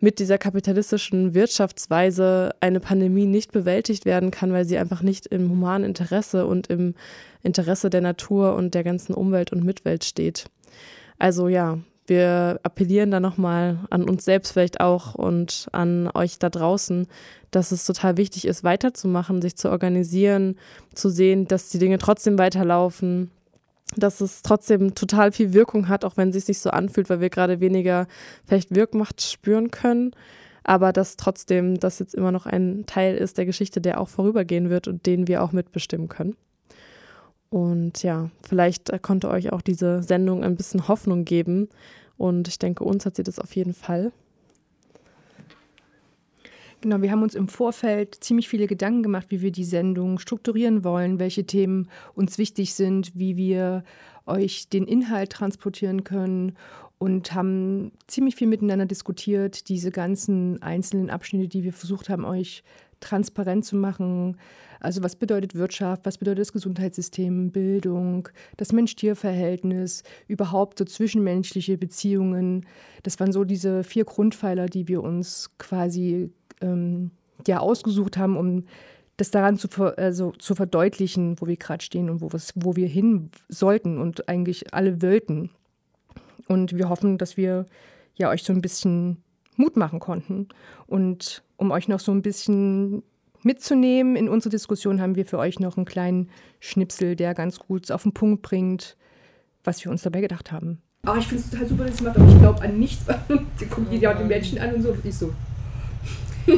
mit 0.00 0.18
dieser 0.18 0.38
kapitalistischen 0.38 1.34
Wirtschaftsweise 1.34 2.54
eine 2.60 2.80
Pandemie 2.80 3.26
nicht 3.26 3.52
bewältigt 3.52 4.04
werden 4.04 4.30
kann, 4.30 4.52
weil 4.52 4.66
sie 4.66 4.78
einfach 4.78 5.02
nicht 5.02 5.26
im 5.26 5.50
humanen 5.50 5.84
Interesse 5.84 6.46
und 6.46 6.66
im 6.68 6.94
Interesse 7.42 7.90
der 7.90 8.02
Natur 8.02 8.54
und 8.54 8.74
der 8.74 8.84
ganzen 8.84 9.14
Umwelt 9.14 9.52
und 9.52 9.64
Mitwelt 9.64 10.04
steht. 10.04 10.46
Also 11.18 11.48
ja, 11.48 11.78
wir 12.06 12.60
appellieren 12.62 13.10
da 13.10 13.20
nochmal 13.20 13.78
an 13.90 14.08
uns 14.08 14.24
selbst 14.24 14.52
vielleicht 14.52 14.80
auch 14.80 15.14
und 15.14 15.68
an 15.72 16.10
euch 16.14 16.38
da 16.38 16.50
draußen, 16.50 17.06
dass 17.50 17.72
es 17.72 17.86
total 17.86 18.16
wichtig 18.16 18.46
ist, 18.46 18.64
weiterzumachen, 18.64 19.40
sich 19.40 19.56
zu 19.56 19.70
organisieren, 19.70 20.56
zu 20.94 21.08
sehen, 21.08 21.46
dass 21.46 21.70
die 21.70 21.78
Dinge 21.78 21.98
trotzdem 21.98 22.38
weiterlaufen, 22.38 23.30
dass 23.96 24.20
es 24.20 24.42
trotzdem 24.42 24.94
total 24.94 25.32
viel 25.32 25.52
Wirkung 25.52 25.88
hat, 25.88 26.04
auch 26.04 26.16
wenn 26.16 26.30
es 26.30 26.34
sich 26.34 26.48
nicht 26.48 26.60
so 26.60 26.70
anfühlt, 26.70 27.08
weil 27.10 27.20
wir 27.20 27.30
gerade 27.30 27.60
weniger 27.60 28.06
vielleicht 28.46 28.74
Wirkmacht 28.74 29.22
spüren 29.22 29.70
können. 29.70 30.12
Aber 30.64 30.92
dass 30.92 31.16
trotzdem 31.16 31.78
das 31.78 31.98
jetzt 31.98 32.14
immer 32.14 32.32
noch 32.32 32.46
ein 32.46 32.84
Teil 32.86 33.16
ist 33.16 33.36
der 33.36 33.44
Geschichte, 33.44 33.80
der 33.80 34.00
auch 34.00 34.08
vorübergehen 34.08 34.70
wird 34.70 34.88
und 34.88 35.04
den 35.04 35.28
wir 35.28 35.42
auch 35.42 35.52
mitbestimmen 35.52 36.08
können. 36.08 36.36
Und 37.54 38.02
ja, 38.02 38.30
vielleicht 38.42 38.90
konnte 39.00 39.30
euch 39.30 39.52
auch 39.52 39.62
diese 39.62 40.02
Sendung 40.02 40.42
ein 40.42 40.56
bisschen 40.56 40.88
Hoffnung 40.88 41.24
geben. 41.24 41.68
Und 42.16 42.48
ich 42.48 42.58
denke, 42.58 42.82
uns 42.82 43.06
hat 43.06 43.14
sie 43.14 43.22
das 43.22 43.38
auf 43.38 43.54
jeden 43.54 43.74
Fall. 43.74 44.10
Genau, 46.80 47.00
wir 47.00 47.12
haben 47.12 47.22
uns 47.22 47.36
im 47.36 47.46
Vorfeld 47.46 48.16
ziemlich 48.24 48.48
viele 48.48 48.66
Gedanken 48.66 49.04
gemacht, 49.04 49.26
wie 49.28 49.40
wir 49.40 49.52
die 49.52 49.62
Sendung 49.62 50.18
strukturieren 50.18 50.82
wollen, 50.82 51.20
welche 51.20 51.46
Themen 51.46 51.88
uns 52.16 52.38
wichtig 52.38 52.74
sind, 52.74 53.12
wie 53.14 53.36
wir 53.36 53.84
euch 54.26 54.68
den 54.68 54.88
Inhalt 54.88 55.30
transportieren 55.30 56.02
können 56.02 56.56
und 56.98 57.34
haben 57.34 57.92
ziemlich 58.08 58.34
viel 58.34 58.48
miteinander 58.48 58.86
diskutiert, 58.86 59.68
diese 59.68 59.92
ganzen 59.92 60.60
einzelnen 60.60 61.08
Abschnitte, 61.08 61.46
die 61.46 61.62
wir 61.62 61.72
versucht 61.72 62.08
haben, 62.08 62.24
euch 62.24 62.64
transparent 63.04 63.64
zu 63.64 63.76
machen. 63.76 64.36
Also 64.80 65.02
was 65.02 65.16
bedeutet 65.16 65.54
Wirtschaft, 65.54 66.04
was 66.04 66.18
bedeutet 66.18 66.40
das 66.40 66.52
Gesundheitssystem, 66.52 67.52
Bildung, 67.52 68.28
das 68.56 68.72
Mensch-Tier-Verhältnis, 68.72 70.02
überhaupt 70.28 70.78
so 70.78 70.84
zwischenmenschliche 70.84 71.78
Beziehungen. 71.78 72.66
Das 73.02 73.18
waren 73.20 73.32
so 73.32 73.44
diese 73.44 73.84
vier 73.84 74.04
Grundpfeiler, 74.04 74.66
die 74.66 74.88
wir 74.88 75.02
uns 75.02 75.50
quasi 75.58 76.30
ähm, 76.60 77.10
ja, 77.46 77.60
ausgesucht 77.60 78.16
haben, 78.16 78.36
um 78.36 78.64
das 79.16 79.30
daran 79.30 79.56
zu, 79.56 79.68
ver 79.68 79.96
also, 79.96 80.32
zu 80.32 80.54
verdeutlichen, 80.54 81.40
wo 81.40 81.46
wir 81.46 81.56
gerade 81.56 81.84
stehen 81.84 82.10
und 82.10 82.20
wo, 82.20 82.28
wo 82.56 82.76
wir 82.76 82.88
hin 82.88 83.30
sollten 83.48 83.98
und 83.98 84.28
eigentlich 84.28 84.74
alle 84.74 85.00
wollten. 85.02 85.50
Und 86.48 86.76
wir 86.76 86.88
hoffen, 86.88 87.16
dass 87.16 87.36
wir 87.36 87.66
ja 88.16 88.30
euch 88.30 88.42
so 88.42 88.52
ein 88.52 88.60
bisschen 88.60 89.22
Mut 89.56 89.76
machen 89.76 90.00
konnten. 90.00 90.48
Und 90.86 91.42
um 91.56 91.70
euch 91.70 91.88
noch 91.88 92.00
so 92.00 92.12
ein 92.12 92.22
bisschen 92.22 93.02
mitzunehmen 93.42 94.16
in 94.16 94.28
unsere 94.28 94.50
Diskussion, 94.50 95.00
haben 95.00 95.16
wir 95.16 95.26
für 95.26 95.38
euch 95.38 95.60
noch 95.60 95.76
einen 95.76 95.86
kleinen 95.86 96.30
Schnipsel, 96.60 97.16
der 97.16 97.34
ganz 97.34 97.58
gut 97.58 97.90
auf 97.90 98.02
den 98.02 98.12
Punkt 98.12 98.42
bringt, 98.42 98.96
was 99.62 99.84
wir 99.84 99.90
uns 99.90 100.02
dabei 100.02 100.20
gedacht 100.20 100.52
haben. 100.52 100.80
Aber 101.02 101.18
ich 101.18 101.26
finde 101.26 101.42
es 101.42 101.50
total 101.50 101.66
super, 101.66 101.84
dass 101.84 102.00
ihr 102.00 102.06
macht, 102.06 102.16
aber 102.16 102.28
ich 102.28 102.38
glaube 102.38 102.62
an 102.62 102.78
nichts. 102.78 103.04
Die 103.60 103.66
guckt 103.66 103.92
ja 103.92 104.14
die 104.14 104.24
Menschen 104.24 104.58
an 104.58 104.74
und 104.74 104.82
so, 104.82 104.90
und 104.90 105.04
ich 105.04 105.14
so. 105.14 105.32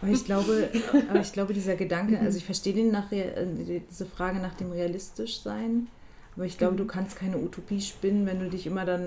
Aber 0.00 0.12
ich 0.12 0.24
glaube, 0.24 0.68
aber 1.10 1.20
ich 1.20 1.32
glaube, 1.32 1.52
dieser 1.52 1.74
Gedanke, 1.74 2.20
also 2.20 2.38
ich 2.38 2.44
verstehe 2.44 2.72
den 2.72 2.92
nach, 2.92 3.08
diese 3.10 4.06
Frage 4.06 4.38
nach 4.38 4.54
dem 4.54 4.70
Realistischsein, 4.70 5.88
aber 6.38 6.46
ich 6.46 6.56
glaube, 6.56 6.76
du 6.76 6.84
mhm. 6.84 6.88
kannst 6.88 7.16
keine 7.16 7.36
Utopie 7.36 7.80
spinnen, 7.80 8.24
wenn 8.24 8.38
du 8.38 8.48
dich 8.48 8.64
immer 8.64 8.84
dann 8.84 9.04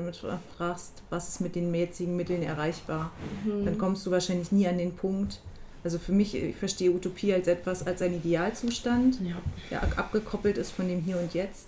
fragst, 0.57 1.01
was 1.09 1.29
ist 1.29 1.39
mit 1.39 1.55
den 1.55 1.73
jetzigen 1.73 2.17
Mitteln 2.17 2.43
erreichbar. 2.43 3.13
Mhm. 3.45 3.63
Dann 3.63 3.77
kommst 3.77 4.05
du 4.05 4.11
wahrscheinlich 4.11 4.51
nie 4.51 4.67
an 4.67 4.77
den 4.77 4.93
Punkt. 4.93 5.39
Also 5.81 5.97
für 5.97 6.11
mich, 6.11 6.35
ich 6.35 6.57
verstehe 6.57 6.91
Utopie 6.91 7.33
als 7.33 7.47
etwas, 7.47 7.87
als 7.87 8.01
ein 8.01 8.15
Idealzustand, 8.15 9.21
ja. 9.21 9.37
der 9.71 9.81
abgekoppelt 9.97 10.57
ist 10.57 10.71
von 10.71 10.89
dem 10.89 10.99
Hier 10.99 11.17
und 11.17 11.33
Jetzt. 11.33 11.67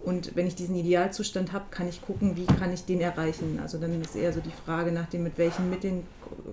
Und 0.00 0.34
wenn 0.34 0.48
ich 0.48 0.56
diesen 0.56 0.74
Idealzustand 0.74 1.52
habe, 1.52 1.66
kann 1.70 1.88
ich 1.88 2.02
gucken, 2.02 2.36
wie 2.36 2.46
kann 2.46 2.72
ich 2.72 2.84
den 2.84 3.00
erreichen. 3.00 3.60
Also 3.62 3.78
dann 3.78 4.02
ist 4.02 4.16
eher 4.16 4.32
so 4.32 4.40
die 4.40 4.50
Frage 4.50 4.90
nach 4.90 5.06
dem, 5.06 5.22
mit 5.22 5.38
welchen 5.38 5.70
Mitteln 5.70 6.02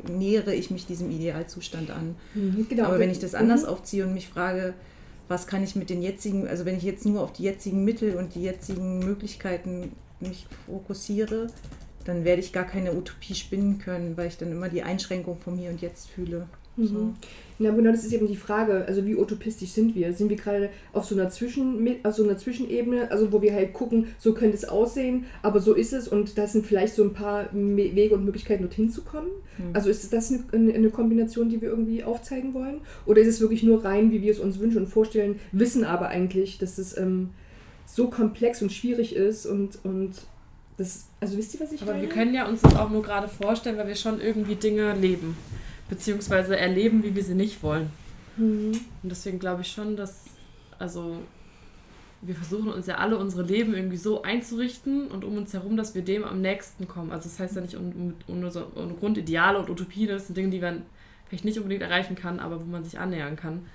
nähere 0.07 0.53
ich 0.53 0.69
mich 0.69 0.85
diesem 0.85 1.09
Idealzustand 1.09 1.89
an. 1.89 2.15
Mhm, 2.35 2.67
genau. 2.69 2.85
Aber 2.85 2.99
wenn 2.99 3.09
ich 3.09 3.19
das 3.19 3.33
anders 3.33 3.63
mhm. 3.63 3.69
aufziehe 3.69 4.05
und 4.05 4.13
mich 4.13 4.29
frage, 4.29 4.75
was 5.31 5.47
kann 5.47 5.63
ich 5.63 5.77
mit 5.77 5.89
den 5.89 6.01
jetzigen, 6.01 6.47
also 6.47 6.65
wenn 6.65 6.75
ich 6.75 6.83
jetzt 6.83 7.05
nur 7.05 7.23
auf 7.23 7.31
die 7.31 7.43
jetzigen 7.43 7.85
Mittel 7.85 8.17
und 8.17 8.35
die 8.35 8.43
jetzigen 8.43 8.99
Möglichkeiten 8.99 9.93
mich 10.19 10.45
fokussiere, 10.65 11.47
dann 12.03 12.25
werde 12.25 12.41
ich 12.41 12.51
gar 12.51 12.65
keine 12.65 12.93
Utopie 12.93 13.33
spinnen 13.33 13.79
können, 13.79 14.17
weil 14.17 14.27
ich 14.27 14.37
dann 14.37 14.51
immer 14.51 14.67
die 14.67 14.83
Einschränkung 14.83 15.39
vom 15.39 15.57
Hier 15.57 15.69
und 15.69 15.81
Jetzt 15.81 16.09
fühle. 16.09 16.47
Mhm. 16.77 16.87
So. 16.87 17.13
Na 17.61 17.69
genau, 17.69 17.91
das 17.91 18.03
ist 18.03 18.11
eben 18.11 18.25
die 18.25 18.35
Frage, 18.35 18.85
also 18.87 19.05
wie 19.05 19.15
utopistisch 19.15 19.69
sind 19.69 19.93
wir? 19.93 20.13
Sind 20.13 20.29
wir 20.29 20.37
gerade 20.37 20.69
auf 20.93 21.05
so 21.05 21.13
einer, 21.13 21.29
Zwischen, 21.29 21.99
auf 22.03 22.15
so 22.15 22.23
einer 22.23 22.35
Zwischenebene, 22.35 23.11
also 23.11 23.31
wo 23.31 23.41
wir 23.43 23.53
halt 23.53 23.73
gucken, 23.73 24.07
so 24.17 24.33
könnte 24.33 24.57
es 24.57 24.65
aussehen, 24.65 25.25
aber 25.43 25.59
so 25.59 25.75
ist 25.75 25.93
es 25.93 26.07
und 26.07 26.39
da 26.39 26.47
sind 26.47 26.65
vielleicht 26.65 26.95
so 26.95 27.03
ein 27.03 27.13
paar 27.13 27.49
Wege 27.53 28.15
und 28.15 28.25
Möglichkeiten, 28.25 28.63
dorthin 28.63 28.89
zu 28.89 29.03
kommen? 29.03 29.27
Mhm. 29.59 29.63
Also 29.73 29.91
ist 29.91 30.11
das 30.11 30.33
eine, 30.51 30.73
eine 30.73 30.89
Kombination, 30.89 31.49
die 31.49 31.61
wir 31.61 31.69
irgendwie 31.69 32.03
aufzeigen 32.03 32.55
wollen? 32.55 32.81
Oder 33.05 33.21
ist 33.21 33.27
es 33.27 33.41
wirklich 33.41 33.61
nur 33.61 33.85
rein, 33.85 34.11
wie 34.11 34.23
wir 34.23 34.31
es 34.31 34.39
uns 34.39 34.59
wünschen 34.59 34.79
und 34.79 34.87
vorstellen, 34.87 35.39
wissen 35.51 35.83
aber 35.83 36.07
eigentlich, 36.07 36.57
dass 36.57 36.79
es 36.79 36.97
ähm, 36.97 37.29
so 37.85 38.09
komplex 38.09 38.63
und 38.63 38.71
schwierig 38.71 39.15
ist 39.15 39.45
und, 39.45 39.77
und 39.83 40.13
das, 40.77 41.05
also 41.19 41.37
wisst 41.37 41.53
ihr, 41.53 41.59
was 41.59 41.71
ich 41.71 41.81
aber 41.83 41.91
meine? 41.91 42.05
Aber 42.05 42.09
wir 42.09 42.23
können 42.23 42.33
ja 42.33 42.47
uns 42.47 42.61
das 42.61 42.75
auch 42.75 42.89
nur 42.89 43.03
gerade 43.03 43.27
vorstellen, 43.27 43.77
weil 43.77 43.87
wir 43.87 43.95
schon 43.95 44.19
irgendwie 44.19 44.55
Dinge 44.55 44.95
leben 44.95 45.35
beziehungsweise 45.91 46.57
erleben, 46.57 47.03
wie 47.03 47.13
wir 47.13 47.23
sie 47.23 47.35
nicht 47.35 47.61
wollen. 47.61 47.91
Mhm. 48.37 48.71
Und 49.03 49.09
deswegen 49.09 49.39
glaube 49.39 49.61
ich 49.61 49.67
schon, 49.67 49.97
dass, 49.97 50.23
also 50.79 51.17
wir 52.21 52.33
versuchen 52.33 52.69
uns 52.69 52.87
ja 52.87 52.95
alle 52.95 53.17
unsere 53.17 53.43
Leben 53.43 53.73
irgendwie 53.75 53.97
so 53.97 54.21
einzurichten 54.21 55.07
und 55.07 55.25
um 55.25 55.35
uns 55.35 55.53
herum, 55.53 55.75
dass 55.75 55.93
wir 55.93 56.01
dem 56.01 56.23
am 56.23 56.39
nächsten 56.39 56.87
kommen. 56.87 57.11
Also 57.11 57.27
das 57.27 57.39
heißt 57.39 57.55
ja 57.57 57.61
nicht 57.61 57.75
um, 57.75 58.15
um, 58.27 58.43
um, 58.43 58.51
um 58.75 58.99
Grundideale 58.99 59.59
und 59.59 59.69
Utopien, 59.69 60.07
das 60.07 60.27
sind 60.27 60.37
Dinge, 60.37 60.49
die 60.49 60.59
man 60.59 60.83
vielleicht 61.27 61.43
nicht 61.43 61.57
unbedingt 61.57 61.81
erreichen 61.81 62.15
kann, 62.15 62.39
aber 62.39 62.61
wo 62.61 62.65
man 62.65 62.85
sich 62.85 62.97
annähern 62.97 63.35
kann. 63.35 63.65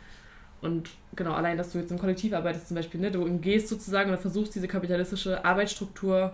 Und 0.62 0.88
genau, 1.14 1.32
allein, 1.32 1.58
dass 1.58 1.72
du 1.72 1.78
jetzt 1.78 1.90
im 1.90 1.98
Kollektiv 1.98 2.32
arbeitest 2.32 2.68
zum 2.68 2.76
Beispiel, 2.76 2.98
ne, 2.98 3.10
du 3.10 3.22
umgehst 3.22 3.68
sozusagen 3.68 4.08
oder 4.08 4.18
versuchst 4.18 4.54
diese 4.54 4.68
kapitalistische 4.68 5.44
Arbeitsstruktur 5.44 6.32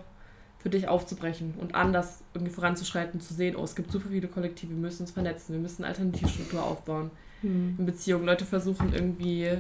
für 0.62 0.70
dich 0.70 0.86
aufzubrechen 0.86 1.54
und 1.58 1.74
anders 1.74 2.22
irgendwie 2.34 2.52
voranzuschreiten, 2.52 3.20
zu 3.20 3.34
sehen, 3.34 3.56
oh, 3.56 3.64
es 3.64 3.74
gibt 3.74 3.90
so 3.90 3.98
viele 3.98 4.28
Kollektive, 4.28 4.70
wir 4.70 4.78
müssen 4.78 5.02
uns 5.02 5.10
vernetzen, 5.10 5.54
wir 5.54 5.60
müssen 5.60 5.82
eine 5.82 5.88
Alternativstruktur 5.88 6.62
aufbauen 6.62 7.10
mhm. 7.42 7.74
in 7.78 7.86
Beziehungen. 7.86 8.24
Leute 8.24 8.44
versuchen 8.44 8.92
irgendwie 8.92 9.50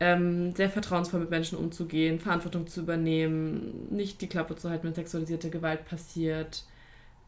ähm, 0.00 0.54
sehr 0.56 0.68
vertrauensvoll 0.68 1.20
mit 1.20 1.30
Menschen 1.30 1.58
umzugehen, 1.58 2.18
Verantwortung 2.18 2.66
zu 2.66 2.80
übernehmen, 2.80 3.86
nicht 3.90 4.20
die 4.20 4.26
Klappe 4.26 4.56
zu 4.56 4.68
halten, 4.68 4.88
wenn 4.88 4.94
sexualisierte 4.94 5.48
Gewalt 5.48 5.84
passiert, 5.84 6.64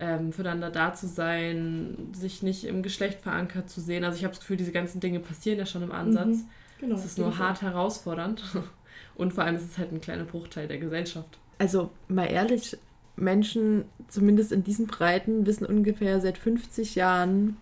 ähm, 0.01 0.33
füreinander 0.33 0.71
da 0.71 0.93
zu 0.93 1.07
sein, 1.07 2.11
sich 2.13 2.43
nicht 2.43 2.65
im 2.65 2.83
Geschlecht 2.83 3.21
verankert 3.21 3.71
zu 3.71 3.81
sehen. 3.81 4.03
Also 4.03 4.19
ich 4.19 4.25
habe 4.25 4.33
das 4.33 4.41
Gefühl, 4.41 4.57
diese 4.57 4.73
ganzen 4.73 4.99
Dinge 4.99 5.21
passieren 5.21 5.59
ja 5.59 5.67
schon 5.67 5.83
im 5.83 5.93
Ansatz. 5.93 6.39
Mhm, 6.39 6.49
genau, 6.81 6.97
es 6.97 7.05
ist 7.05 7.19
nur 7.19 7.39
hart 7.39 7.63
herausfordernd. 7.63 8.43
Und 9.15 9.35
vor 9.35 9.45
allem 9.45 9.57
ist 9.57 9.71
es 9.71 9.79
halt 9.79 9.93
ein 9.93 10.01
kleiner 10.01 10.25
Bruchteil 10.25 10.67
der 10.67 10.79
Gesellschaft. 10.79 11.39
Also 11.59 11.91
mal 12.09 12.27
ehrlich, 12.27 12.77
Menschen, 13.17 13.85
zumindest 14.09 14.53
in 14.53 14.65
diesen 14.65 14.87
Breiten, 14.87 15.47
wissen 15.47 15.67
ungefähr 15.67 16.21
seit 16.21 16.39
50 16.39 16.95
Jahren, 16.95 17.57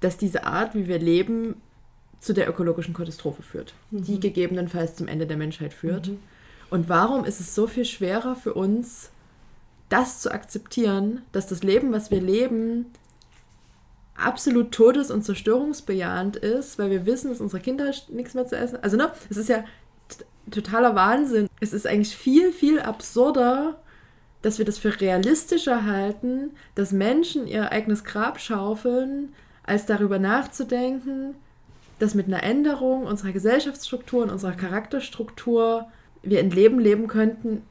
dass 0.00 0.16
diese 0.16 0.44
Art, 0.44 0.74
wie 0.74 0.86
wir 0.86 0.98
leben, 0.98 1.56
zu 2.20 2.32
der 2.32 2.48
ökologischen 2.48 2.94
Katastrophe 2.94 3.42
führt, 3.42 3.74
die 3.90 4.18
gegebenenfalls 4.18 4.96
zum 4.96 5.08
Ende 5.08 5.26
der 5.26 5.36
Menschheit 5.36 5.74
führt. 5.74 6.10
Und 6.70 6.88
warum 6.88 7.24
ist 7.24 7.40
es 7.40 7.54
so 7.54 7.66
viel 7.66 7.84
schwerer 7.84 8.34
für 8.34 8.54
uns, 8.54 9.10
das 9.90 10.20
zu 10.20 10.32
akzeptieren, 10.32 11.22
dass 11.32 11.46
das 11.46 11.62
Leben, 11.62 11.92
was 11.92 12.10
wir 12.10 12.20
leben, 12.20 12.86
absolut 14.16 14.72
todes- 14.72 15.10
und 15.10 15.22
zerstörungsbejahend 15.22 16.36
ist, 16.36 16.78
weil 16.78 16.90
wir 16.90 17.04
wissen, 17.04 17.30
dass 17.30 17.40
unsere 17.40 17.62
Kinder 17.62 17.92
nichts 18.08 18.34
mehr 18.34 18.46
zu 18.46 18.56
essen. 18.56 18.78
Also 18.82 18.96
ne, 18.96 19.12
es 19.28 19.36
ist 19.36 19.48
ja 19.48 19.64
totaler 20.50 20.94
Wahnsinn. 20.94 21.48
Es 21.60 21.72
ist 21.72 21.86
eigentlich 21.86 22.16
viel, 22.16 22.52
viel 22.52 22.80
absurder, 22.80 23.80
dass 24.42 24.58
wir 24.58 24.64
das 24.64 24.78
für 24.78 25.00
realistischer 25.00 25.84
halten, 25.84 26.50
dass 26.74 26.92
Menschen 26.92 27.46
ihr 27.46 27.72
eigenes 27.72 28.04
Grab 28.04 28.40
schaufeln, 28.40 29.32
als 29.62 29.86
darüber 29.86 30.18
nachzudenken, 30.18 31.34
dass 31.98 32.14
mit 32.14 32.26
einer 32.26 32.42
Änderung 32.42 33.06
unserer 33.06 33.32
Gesellschaftsstruktur 33.32 34.22
und 34.22 34.30
unserer 34.30 34.52
Charakterstruktur 34.52 35.86
wir 36.22 36.40
ein 36.40 36.50
Leben 36.50 36.78
leben 36.78 37.06
könnten, 37.06 37.62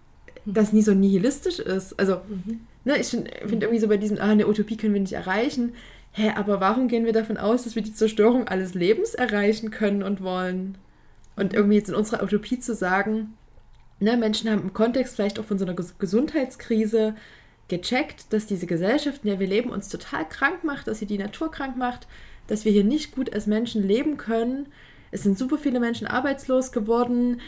das 0.46 0.74
nie 0.74 0.82
so 0.82 0.94
nihilistisch 0.94 1.60
ist. 1.60 2.00
Also, 2.00 2.22
ne, 2.86 2.98
ich 2.98 3.08
finde 3.08 3.32
find 3.46 3.64
irgendwie 3.64 3.80
so 3.80 3.88
bei 3.88 3.98
diesem, 3.98 4.18
ah, 4.18 4.30
eine 4.30 4.48
Utopie 4.48 4.78
können 4.78 4.94
wir 4.94 5.02
nicht 5.02 5.14
erreichen. 5.14 5.74
Hä, 6.12 6.32
aber 6.36 6.60
warum 6.60 6.88
gehen 6.88 7.06
wir 7.06 7.14
davon 7.14 7.38
aus, 7.38 7.64
dass 7.64 7.76
wir 7.76 7.82
die 7.82 7.94
Zerstörung 7.94 8.48
alles 8.48 8.74
Lebens 8.74 9.14
erreichen 9.14 9.72
können 9.72 10.04
und 10.04 10.22
wollen? 10.22 10.78
Und 11.36 11.54
irgendwie 11.54 11.78
jetzt 11.78 11.90
in 11.90 11.96
unserer 11.96 12.24
Utopie 12.24 12.60
zu 12.60 12.76
sagen, 12.76 13.34
ne, 14.00 14.18
Menschen 14.18 14.50
haben 14.50 14.62
im 14.62 14.74
Kontext 14.74 15.16
vielleicht 15.16 15.40
auch 15.40 15.46
von 15.46 15.58
so 15.58 15.66
einer 15.66 15.74
Ges 15.74 15.98
Gesundheitskrise 15.98 17.16
gecheckt, 17.68 18.32
dass 18.34 18.46
diese 18.46 18.68
Gesellschaft, 18.68 19.24
in 19.24 19.30
der 19.30 19.40
wir 19.40 19.48
leben, 19.48 19.70
uns 19.70 19.90
total 19.90 20.28
krank 20.28 20.64
macht, 20.64 20.88
dass 20.88 21.00
sie 21.00 21.06
die 21.06 21.18
Natur 21.18 21.50
krank 21.50 21.78
macht, 21.78 22.08
dass 22.48 22.66
wir 22.66 22.72
hier 22.72 22.84
nicht 22.84 23.16
gut 23.16 23.34
als 23.34 23.48
Menschen 23.48 23.82
leben 23.88 24.18
können. 24.18 24.68
Es 25.12 25.24
sind 25.24 25.38
super 25.38 25.58
viele 25.58 25.80
Menschen 25.80 26.08
arbeitslos 26.08 26.72
geworden. 26.72 27.42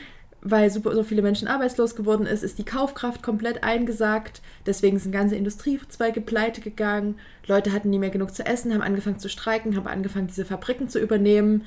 Weil 0.48 0.70
super 0.70 0.94
so 0.94 1.02
viele 1.02 1.24
Menschen 1.24 1.48
arbeitslos 1.48 1.96
geworden 1.96 2.28
ist, 2.28 2.44
ist 2.44 2.60
die 2.60 2.66
Kaufkraft 2.66 3.24
komplett 3.24 3.64
eingesackt. 3.64 4.44
Deswegen 4.68 5.00
sind 5.00 5.12
ganze 5.12 5.36
Industriezweige 5.36 6.22
pleite 6.22 6.62
gegangen. 6.62 7.16
Leute 7.48 7.74
hatten 7.74 7.90
nie 7.90 7.98
mehr 7.98 8.12
genug 8.12 8.36
zu 8.36 8.46
essen, 8.46 8.72
haben 8.72 8.84
angefangen 8.84 9.18
zu 9.18 9.28
streiken, 9.28 9.76
haben 9.76 9.88
angefangen, 9.88 10.28
diese 10.28 10.46
Fabriken 10.46 10.88
zu 10.88 11.00
übernehmen. 11.00 11.66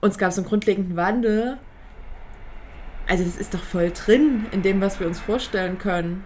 Und 0.00 0.10
es 0.10 0.18
gab 0.18 0.32
so 0.32 0.40
einen 0.40 0.48
grundlegenden 0.48 0.96
Wandel. 0.96 1.58
Also 3.08 3.24
das 3.24 3.36
ist 3.36 3.54
doch 3.54 3.62
voll 3.62 3.92
drin 3.92 4.46
in 4.52 4.62
dem, 4.62 4.80
was 4.80 5.00
wir 5.00 5.06
uns 5.06 5.20
vorstellen 5.20 5.78
können. 5.78 6.24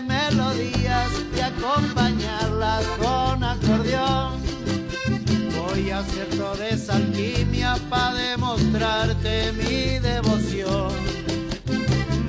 Melodías 0.00 1.10
y 1.36 1.40
acompañarlas 1.40 2.84
con 2.98 3.44
acordeón. 3.44 4.40
Voy 5.56 5.90
a 5.90 5.98
hacer 6.00 6.26
toda 6.36 6.68
esa 6.68 6.96
alquimia 6.96 7.76
para 7.88 8.14
demostrarte 8.14 9.52
mi 9.52 9.98
devoción. 9.98 10.92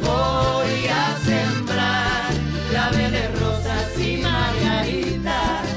Voy 0.02 0.88
a 0.88 1.18
sembrar 1.26 2.32
claveles, 2.70 3.40
rosas 3.40 4.00
y 4.00 4.18
margaritas 4.18 5.68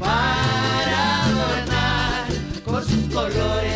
para 0.00 1.24
adornar 1.24 2.26
con 2.64 2.84
sus 2.84 3.14
colores 3.14 3.67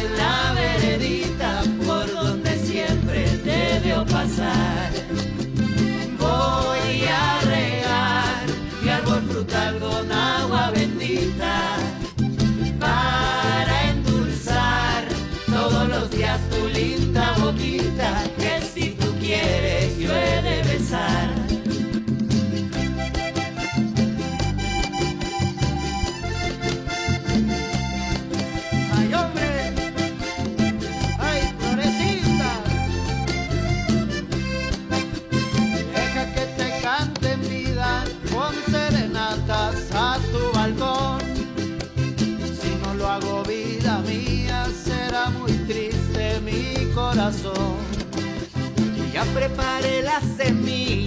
Ya 49.23 49.35
preparé 49.35 50.03
la 50.03 50.20
semilla, 50.37 51.01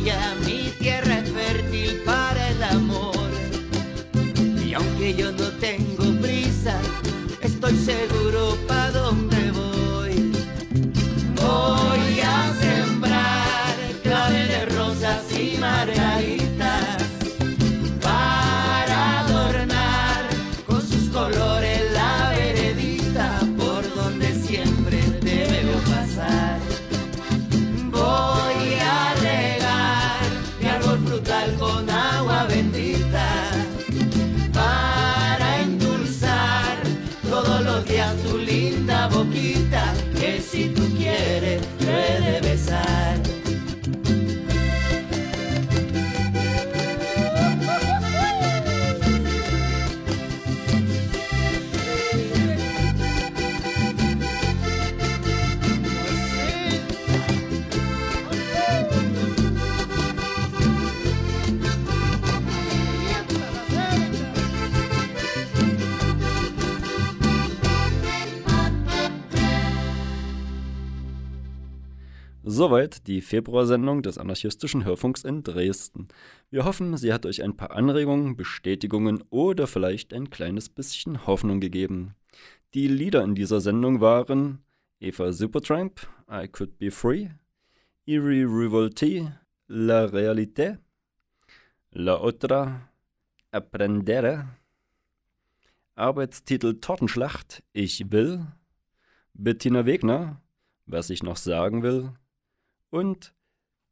die 73.08 73.22
Februarsendung 73.22 74.02
des 74.02 74.18
anarchistischen 74.18 74.84
Hörfunks 74.84 75.24
in 75.24 75.44
Dresden. 75.44 76.08
Wir 76.50 76.66
hoffen, 76.66 76.98
sie 76.98 77.14
hat 77.14 77.26
euch 77.26 77.44
ein 77.44 77.56
paar 77.56 77.72
Anregungen, 77.72 78.36
Bestätigungen 78.36 79.24
oder 79.30 79.68
vielleicht 79.68 80.14
ein 80.14 80.30
kleines 80.30 80.70
bisschen 80.70 81.26
Hoffnung 81.26 81.60
gegeben. 81.60 82.16
Die 82.74 82.88
Lieder 82.88 83.24
in 83.24 83.36
dieser 83.36 83.62
Sendung 83.62 84.02
waren 84.02 84.60
Eva 85.00 85.32
Supertramp, 85.32 86.08
I 86.30 86.48
Could 86.48 86.78
Be 86.78 86.92
Free, 86.92 87.30
Eerie 88.06 88.44
Revoltee, 88.44 89.32
La 89.68 90.06
Realité, 90.06 90.80
La 91.92 92.22
Otra, 92.22 92.90
Aprendere, 93.52 94.48
Arbeitstitel 95.96 96.80
Tortenschlacht, 96.82 97.64
Ich 97.72 98.12
will, 98.12 98.46
Bettina 99.34 99.86
Wegner, 99.86 100.42
was 100.86 101.10
ich 101.10 101.24
noch 101.24 101.38
sagen 101.38 101.84
will, 101.84 102.12
und 102.96 103.34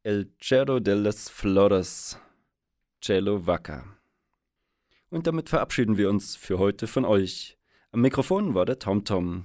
El 0.02 0.32
Cerro 0.40 0.80
de 0.80 0.94
las 0.94 1.28
Flores, 1.28 2.18
Cello 3.02 3.46
Vaca. 3.46 3.84
Und 5.10 5.26
damit 5.26 5.50
verabschieden 5.50 5.98
wir 5.98 6.08
uns 6.08 6.36
für 6.36 6.58
heute 6.58 6.86
von 6.86 7.04
euch. 7.04 7.58
Am 7.92 8.00
Mikrofon 8.00 8.54
war 8.54 8.64
der 8.64 8.78
TomTom. 8.78 9.44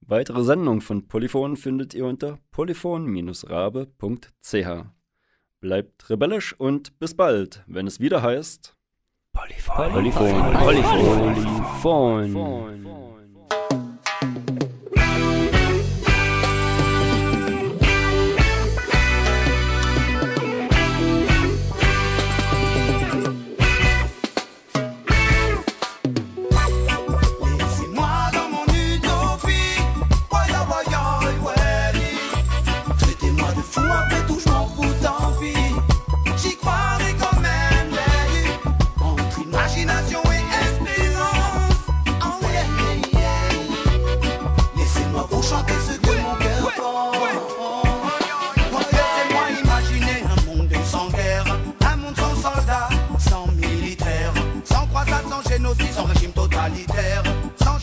Weitere 0.00 0.44
Sendungen 0.44 0.82
von 0.82 1.08
Polyphon 1.08 1.56
findet 1.56 1.94
ihr 1.94 2.04
unter 2.04 2.38
polyphon-rabe.ch. 2.50 4.84
Bleibt 5.60 6.10
rebellisch 6.10 6.54
und 6.58 6.98
bis 6.98 7.14
bald, 7.14 7.64
wenn 7.66 7.86
es 7.86 8.00
wieder 8.00 8.20
heißt 8.22 8.76
Polyphon. 9.32 9.92
Polyphon. 9.92 10.52
Polyphon. 10.52 10.52
Polyphon. 10.52 11.34
Polyphon. 11.82 11.84
Polyphon. 12.34 12.97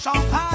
champagne. 0.06 0.55